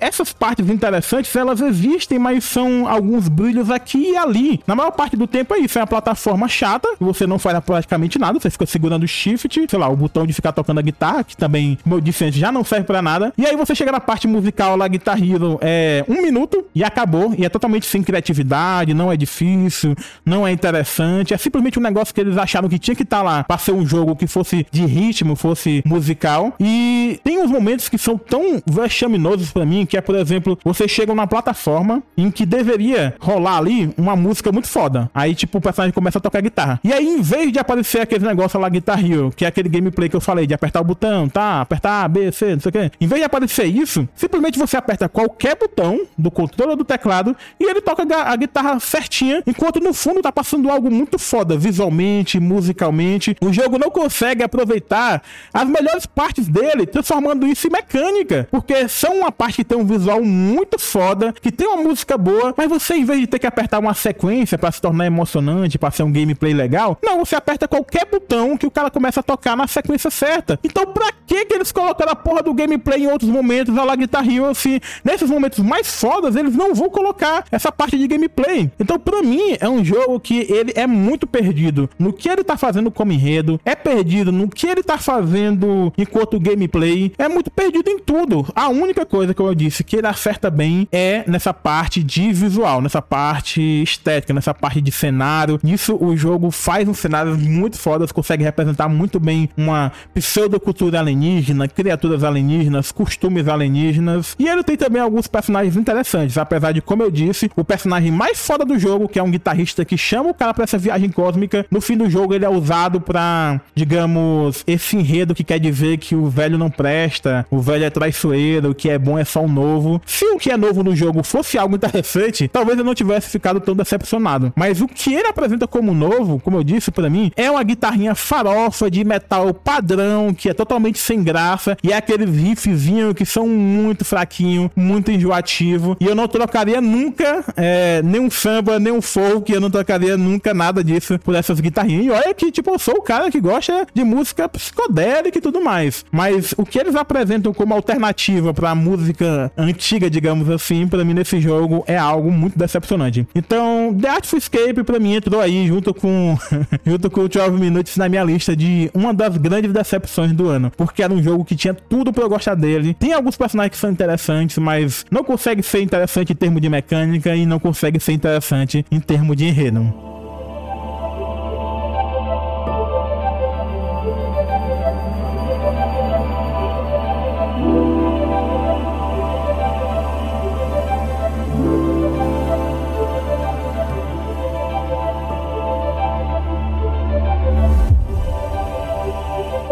essas 0.00 0.32
partes 0.32 0.68
interessantes, 0.68 1.34
elas 1.34 1.60
existem, 1.60 2.18
mas 2.18 2.44
são 2.44 2.88
alguns 2.88 3.28
brilhos 3.28 3.70
aqui 3.70 4.12
e 4.12 4.16
ali. 4.16 4.60
Na 4.66 4.74
maior 4.74 4.90
parte 4.90 5.16
do 5.16 5.26
tempo 5.26 5.54
é 5.54 5.58
isso, 5.58 5.78
é 5.78 5.80
uma 5.80 5.86
plataforma 5.86 6.48
chata, 6.48 6.88
você 6.98 7.26
não 7.26 7.38
faz 7.38 7.58
praticamente 7.60 8.18
nada, 8.18 8.38
você 8.38 8.50
fica 8.50 8.66
segurando 8.66 9.04
o 9.04 9.08
shift, 9.08 9.66
sei 9.68 9.78
lá, 9.78 9.88
o 9.88 9.96
botão 9.96 10.26
de 10.26 10.32
ficar 10.32 10.52
tocando 10.52 10.78
a 10.78 10.82
guitarra, 10.82 11.24
que 11.24 11.36
também, 11.36 11.78
como 11.82 11.96
eu 11.96 12.00
disse 12.00 12.24
antes, 12.24 12.38
já 12.38 12.52
não 12.52 12.64
serve 12.64 12.84
para 12.84 13.00
nada. 13.00 13.32
E 13.38 13.46
aí 13.46 13.56
você 13.56 13.74
chega 13.74 13.92
na 13.92 14.00
parte 14.00 14.26
musical 14.26 14.76
lá, 14.76 14.86
Guitar 14.88 15.22
Hero, 15.22 15.58
é 15.60 16.04
um 16.08 16.22
minuto 16.22 16.64
e 16.74 16.84
acabou, 16.84 17.34
e 17.36 17.44
é 17.44 17.48
totalmente 17.48 17.86
sem 17.86 18.02
criatividade, 18.02 18.92
não 18.92 19.10
é 19.10 19.16
difícil, 19.16 19.94
não 20.24 20.46
é 20.46 20.52
interessante, 20.52 21.32
é 21.32 21.38
simplesmente 21.38 21.78
um 21.78 21.82
negócio 21.82 22.14
que 22.14 22.20
eles 22.20 22.36
acharam 22.36 22.68
que 22.68 22.78
tinha 22.78 22.94
que 22.94 23.02
estar 23.02 23.18
tá 23.18 23.22
lá 23.22 23.44
para 23.44 23.58
ser 23.58 23.72
um 23.72 23.86
jogo 23.86 24.14
que 24.16 24.26
fosse 24.26 24.66
de 24.70 24.84
ritmo, 24.84 25.36
fosse 25.36 25.82
musical. 25.86 26.54
E 26.60 27.20
tem 27.24 27.38
uns 27.38 27.50
momentos 27.50 27.88
que 27.88 27.98
são 27.98 28.18
tão 28.18 28.62
vexaminosos 28.66 29.50
para 29.50 29.64
mim, 29.64 29.85
que 29.86 29.96
é, 29.96 30.00
por 30.00 30.14
exemplo, 30.14 30.58
você 30.64 30.88
chega 30.88 31.14
numa 31.14 31.26
plataforma 31.26 32.02
em 32.16 32.30
que 32.30 32.44
deveria 32.44 33.14
rolar 33.20 33.58
ali 33.58 33.92
uma 33.96 34.16
música 34.16 34.50
muito 34.52 34.68
foda. 34.68 35.10
Aí, 35.14 35.34
tipo, 35.34 35.58
o 35.58 35.60
personagem 35.60 35.92
começa 35.92 36.18
a 36.18 36.20
tocar 36.20 36.40
guitarra. 36.40 36.80
E 36.82 36.92
aí, 36.92 37.06
em 37.06 37.22
vez 37.22 37.52
de 37.52 37.58
aparecer 37.58 38.00
aquele 38.00 38.26
negócio 38.26 38.58
lá, 38.58 38.68
Guitar 38.68 39.04
Hero, 39.04 39.32
que 39.34 39.44
é 39.44 39.48
aquele 39.48 39.68
gameplay 39.68 40.08
que 40.08 40.16
eu 40.16 40.20
falei, 40.20 40.46
de 40.46 40.54
apertar 40.54 40.80
o 40.80 40.84
botão, 40.84 41.28
tá? 41.28 41.60
Apertar 41.60 42.04
A, 42.04 42.08
B, 42.08 42.32
C, 42.32 42.54
não 42.54 42.60
sei 42.60 42.70
o 42.70 42.72
quê. 42.72 42.90
Em 43.00 43.06
vez 43.06 43.20
de 43.20 43.24
aparecer 43.24 43.64
isso, 43.64 44.08
simplesmente 44.14 44.58
você 44.58 44.76
aperta 44.76 45.08
qualquer 45.08 45.56
botão 45.56 46.06
do 46.16 46.30
controle 46.30 46.72
ou 46.72 46.76
do 46.76 46.84
teclado 46.84 47.36
e 47.58 47.64
ele 47.64 47.80
toca 47.80 48.02
a 48.02 48.36
guitarra 48.36 48.78
certinha, 48.80 49.42
enquanto 49.46 49.80
no 49.80 49.92
fundo 49.92 50.22
tá 50.22 50.32
passando 50.32 50.70
algo 50.70 50.90
muito 50.90 51.18
foda, 51.18 51.56
visualmente, 51.56 52.38
musicalmente. 52.40 53.36
O 53.40 53.52
jogo 53.52 53.78
não 53.78 53.90
consegue 53.90 54.42
aproveitar 54.42 55.22
as 55.52 55.68
melhores 55.68 56.06
partes 56.06 56.48
dele, 56.48 56.86
transformando 56.86 57.46
isso 57.46 57.66
em 57.66 57.70
mecânica. 57.70 58.48
Porque 58.50 58.88
são 58.88 59.18
uma 59.20 59.32
parte 59.32 59.56
que 59.56 59.64
tem 59.64 59.75
um 59.76 59.84
visual 59.84 60.22
muito 60.22 60.78
foda, 60.78 61.32
que 61.32 61.52
tem 61.52 61.66
uma 61.66 61.82
música 61.82 62.16
boa, 62.16 62.54
mas 62.56 62.68
você, 62.68 62.94
em 62.94 63.04
vez 63.04 63.20
de 63.20 63.26
ter 63.26 63.38
que 63.38 63.46
apertar 63.46 63.78
uma 63.78 63.94
sequência 63.94 64.58
para 64.58 64.72
se 64.72 64.80
tornar 64.80 65.06
emocionante, 65.06 65.78
para 65.78 65.90
ser 65.90 66.02
um 66.02 66.12
gameplay 66.12 66.52
legal, 66.52 66.98
não, 67.02 67.24
você 67.24 67.36
aperta 67.36 67.68
qualquer 67.68 68.06
botão 68.06 68.56
que 68.56 68.66
o 68.66 68.70
cara 68.70 68.90
começa 68.90 69.20
a 69.20 69.22
tocar 69.22 69.56
na 69.56 69.66
sequência 69.66 70.10
certa. 70.10 70.58
Então, 70.64 70.86
pra 70.86 71.12
que 71.26 71.44
que 71.44 71.54
eles 71.54 71.72
colocaram 71.72 72.12
a 72.12 72.16
porra 72.16 72.42
do 72.42 72.54
gameplay 72.54 73.04
em 73.04 73.06
outros 73.06 73.30
momentos, 73.30 73.76
a 73.76 73.84
la 73.84 73.96
Guitar 73.96 74.28
Hero, 74.28 74.46
assim, 74.46 74.80
nesses 75.04 75.28
momentos 75.28 75.58
mais 75.58 76.00
fodas, 76.00 76.36
eles 76.36 76.54
não 76.54 76.74
vão 76.74 76.88
colocar 76.88 77.44
essa 77.50 77.70
parte 77.70 77.98
de 77.98 78.06
gameplay. 78.06 78.70
Então, 78.78 78.98
pra 78.98 79.22
mim, 79.22 79.56
é 79.60 79.68
um 79.68 79.84
jogo 79.84 80.18
que 80.20 80.46
ele 80.52 80.72
é 80.74 80.86
muito 80.86 81.26
perdido 81.26 81.88
no 81.98 82.12
que 82.12 82.28
ele 82.28 82.44
tá 82.44 82.56
fazendo 82.56 82.90
como 82.90 83.12
enredo, 83.12 83.60
é 83.64 83.74
perdido 83.74 84.32
no 84.32 84.48
que 84.48 84.66
ele 84.66 84.82
tá 84.82 84.98
fazendo 84.98 85.92
enquanto 85.96 86.40
gameplay, 86.40 87.12
é 87.18 87.28
muito 87.28 87.50
perdido 87.50 87.90
em 87.90 87.98
tudo. 87.98 88.46
A 88.54 88.68
única 88.68 89.04
coisa 89.04 89.34
que 89.34 89.40
eu 89.40 89.48
disse 89.66 89.84
que 89.84 89.96
ele 89.96 90.06
acerta 90.06 90.50
bem 90.50 90.88
é 90.92 91.24
nessa 91.26 91.52
parte 91.52 92.02
de 92.02 92.32
visual, 92.32 92.80
nessa 92.80 93.02
parte 93.02 93.60
estética, 93.82 94.32
nessa 94.32 94.54
parte 94.54 94.80
de 94.80 94.90
cenário. 94.90 95.58
Nisso 95.62 95.96
o 96.00 96.16
jogo 96.16 96.50
faz 96.50 96.88
um 96.88 96.94
cenário 96.94 97.36
muito 97.36 97.78
fodas, 97.78 98.12
consegue 98.12 98.44
representar 98.44 98.88
muito 98.88 99.18
bem 99.18 99.48
uma 99.56 99.92
pseudocultura 100.14 101.00
alienígena, 101.00 101.68
criaturas 101.68 102.24
alienígenas, 102.24 102.92
costumes 102.92 103.48
alienígenas. 103.48 104.36
E 104.38 104.48
ele 104.48 104.62
tem 104.62 104.76
também 104.76 105.02
alguns 105.02 105.26
personagens 105.26 105.76
interessantes, 105.76 106.38
apesar 106.38 106.72
de, 106.72 106.80
como 106.80 107.02
eu 107.02 107.10
disse, 107.10 107.50
o 107.56 107.64
personagem 107.64 108.10
mais 108.10 108.38
foda 108.38 108.64
do 108.64 108.78
jogo, 108.78 109.08
que 109.08 109.18
é 109.18 109.22
um 109.22 109.30
guitarrista 109.30 109.84
que 109.84 109.96
chama 109.96 110.30
o 110.30 110.34
cara 110.34 110.54
para 110.54 110.64
essa 110.64 110.78
viagem 110.78 111.10
cósmica, 111.10 111.66
no 111.70 111.80
fim 111.80 111.96
do 111.96 112.08
jogo 112.08 112.34
ele 112.34 112.44
é 112.44 112.48
usado 112.48 113.00
para, 113.00 113.60
digamos, 113.74 114.62
esse 114.66 114.96
enredo 114.96 115.34
que 115.34 115.44
quer 115.44 115.58
dizer 115.58 115.98
que 115.98 116.14
o 116.14 116.28
velho 116.28 116.58
não 116.58 116.70
presta, 116.70 117.46
o 117.50 117.60
velho 117.60 117.84
é 117.84 117.90
traiçoeiro, 117.90 118.70
o 118.70 118.74
que 118.74 118.88
é 118.88 118.98
bom 118.98 119.18
é 119.18 119.24
só 119.24 119.44
o 119.44 119.48
novo. 119.56 120.00
Se 120.04 120.24
o 120.26 120.38
que 120.38 120.50
é 120.50 120.56
novo 120.56 120.84
no 120.84 120.94
jogo 120.94 121.22
fosse 121.22 121.56
algo 121.58 121.76
interessante, 121.76 122.48
talvez 122.48 122.78
eu 122.78 122.84
não 122.84 122.94
tivesse 122.94 123.30
ficado 123.30 123.58
tão 123.60 123.74
decepcionado. 123.74 124.52
Mas 124.54 124.80
o 124.80 124.86
que 124.86 125.14
ele 125.14 125.26
apresenta 125.26 125.66
como 125.66 125.94
novo, 125.94 126.38
como 126.40 126.58
eu 126.58 126.64
disse 126.64 126.90
para 126.90 127.08
mim, 127.08 127.32
é 127.36 127.50
uma 127.50 127.62
guitarrinha 127.62 128.14
farofa 128.14 128.90
de 128.90 129.02
metal 129.04 129.52
padrão, 129.54 130.34
que 130.34 130.48
é 130.48 130.54
totalmente 130.54 130.98
sem 130.98 131.22
graça, 131.22 131.76
e 131.82 131.92
é 131.92 131.96
aqueles 131.96 132.30
riffzinhos 132.30 133.14
que 133.14 133.24
são 133.24 133.48
muito 133.48 134.04
fraquinho, 134.04 134.70
muito 134.76 135.10
enjoativo, 135.10 135.96
e 135.98 136.06
eu 136.06 136.14
não 136.14 136.28
trocaria 136.28 136.80
nunca 136.80 137.44
é, 137.56 138.02
nem 138.02 138.20
um 138.20 138.30
samba, 138.30 138.78
nem 138.78 138.92
um 138.92 139.02
folk, 139.02 139.50
eu 139.50 139.60
não 139.60 139.70
trocaria 139.70 140.16
nunca 140.16 140.52
nada 140.52 140.84
disso 140.84 141.18
por 141.18 141.34
essas 141.34 141.60
guitarrinhas. 141.60 142.04
E 142.04 142.10
olha 142.10 142.34
que, 142.34 142.52
tipo, 142.52 142.70
eu 142.70 142.78
sou 142.78 142.96
o 142.96 143.02
cara 143.02 143.30
que 143.30 143.40
gosta 143.40 143.86
de 143.94 144.04
música 144.04 144.48
psicodélica 144.48 145.38
e 145.38 145.40
tudo 145.40 145.62
mais. 145.62 146.04
Mas 146.10 146.54
o 146.56 146.64
que 146.64 146.78
eles 146.78 146.94
apresentam 146.94 147.54
como 147.54 147.74
alternativa 147.74 148.52
pra 148.52 148.74
música 148.74 149.45
antiga, 149.56 150.08
digamos 150.08 150.48
assim, 150.50 150.86
para 150.86 151.04
mim 151.04 151.14
nesse 151.14 151.40
jogo 151.40 151.84
é 151.86 151.96
algo 151.96 152.30
muito 152.30 152.58
decepcionante. 152.58 153.26
Então, 153.34 153.96
The 154.00 154.08
Artful 154.08 154.38
Escape 154.38 154.82
pra 154.84 154.98
mim 154.98 155.14
entrou 155.14 155.40
aí 155.40 155.66
junto 155.66 155.92
com 155.92 156.36
junto 156.84 157.10
com 157.10 157.22
o 157.22 157.28
12 157.28 157.50
Minutes 157.52 157.96
na 157.96 158.08
minha 158.08 158.24
lista 158.24 158.56
de 158.56 158.90
uma 158.94 159.12
das 159.12 159.36
grandes 159.36 159.72
decepções 159.72 160.32
do 160.32 160.48
ano, 160.48 160.72
porque 160.76 161.02
era 161.02 161.12
um 161.12 161.22
jogo 161.22 161.44
que 161.44 161.56
tinha 161.56 161.74
tudo 161.74 162.12
para 162.12 162.24
eu 162.24 162.28
gostar 162.28 162.54
dele. 162.54 162.94
Tem 162.94 163.12
alguns 163.12 163.36
personagens 163.36 163.72
que 163.72 163.78
são 163.78 163.90
interessantes, 163.90 164.58
mas 164.58 165.04
não 165.10 165.24
consegue 165.24 165.62
ser 165.62 165.82
interessante 165.82 166.32
em 166.32 166.36
termos 166.36 166.60
de 166.60 166.68
mecânica 166.68 167.34
e 167.34 167.46
não 167.46 167.58
consegue 167.58 168.00
ser 168.00 168.12
interessante 168.12 168.84
em 168.90 169.00
termos 169.00 169.36
de 169.36 169.46
enredo. 169.46 170.15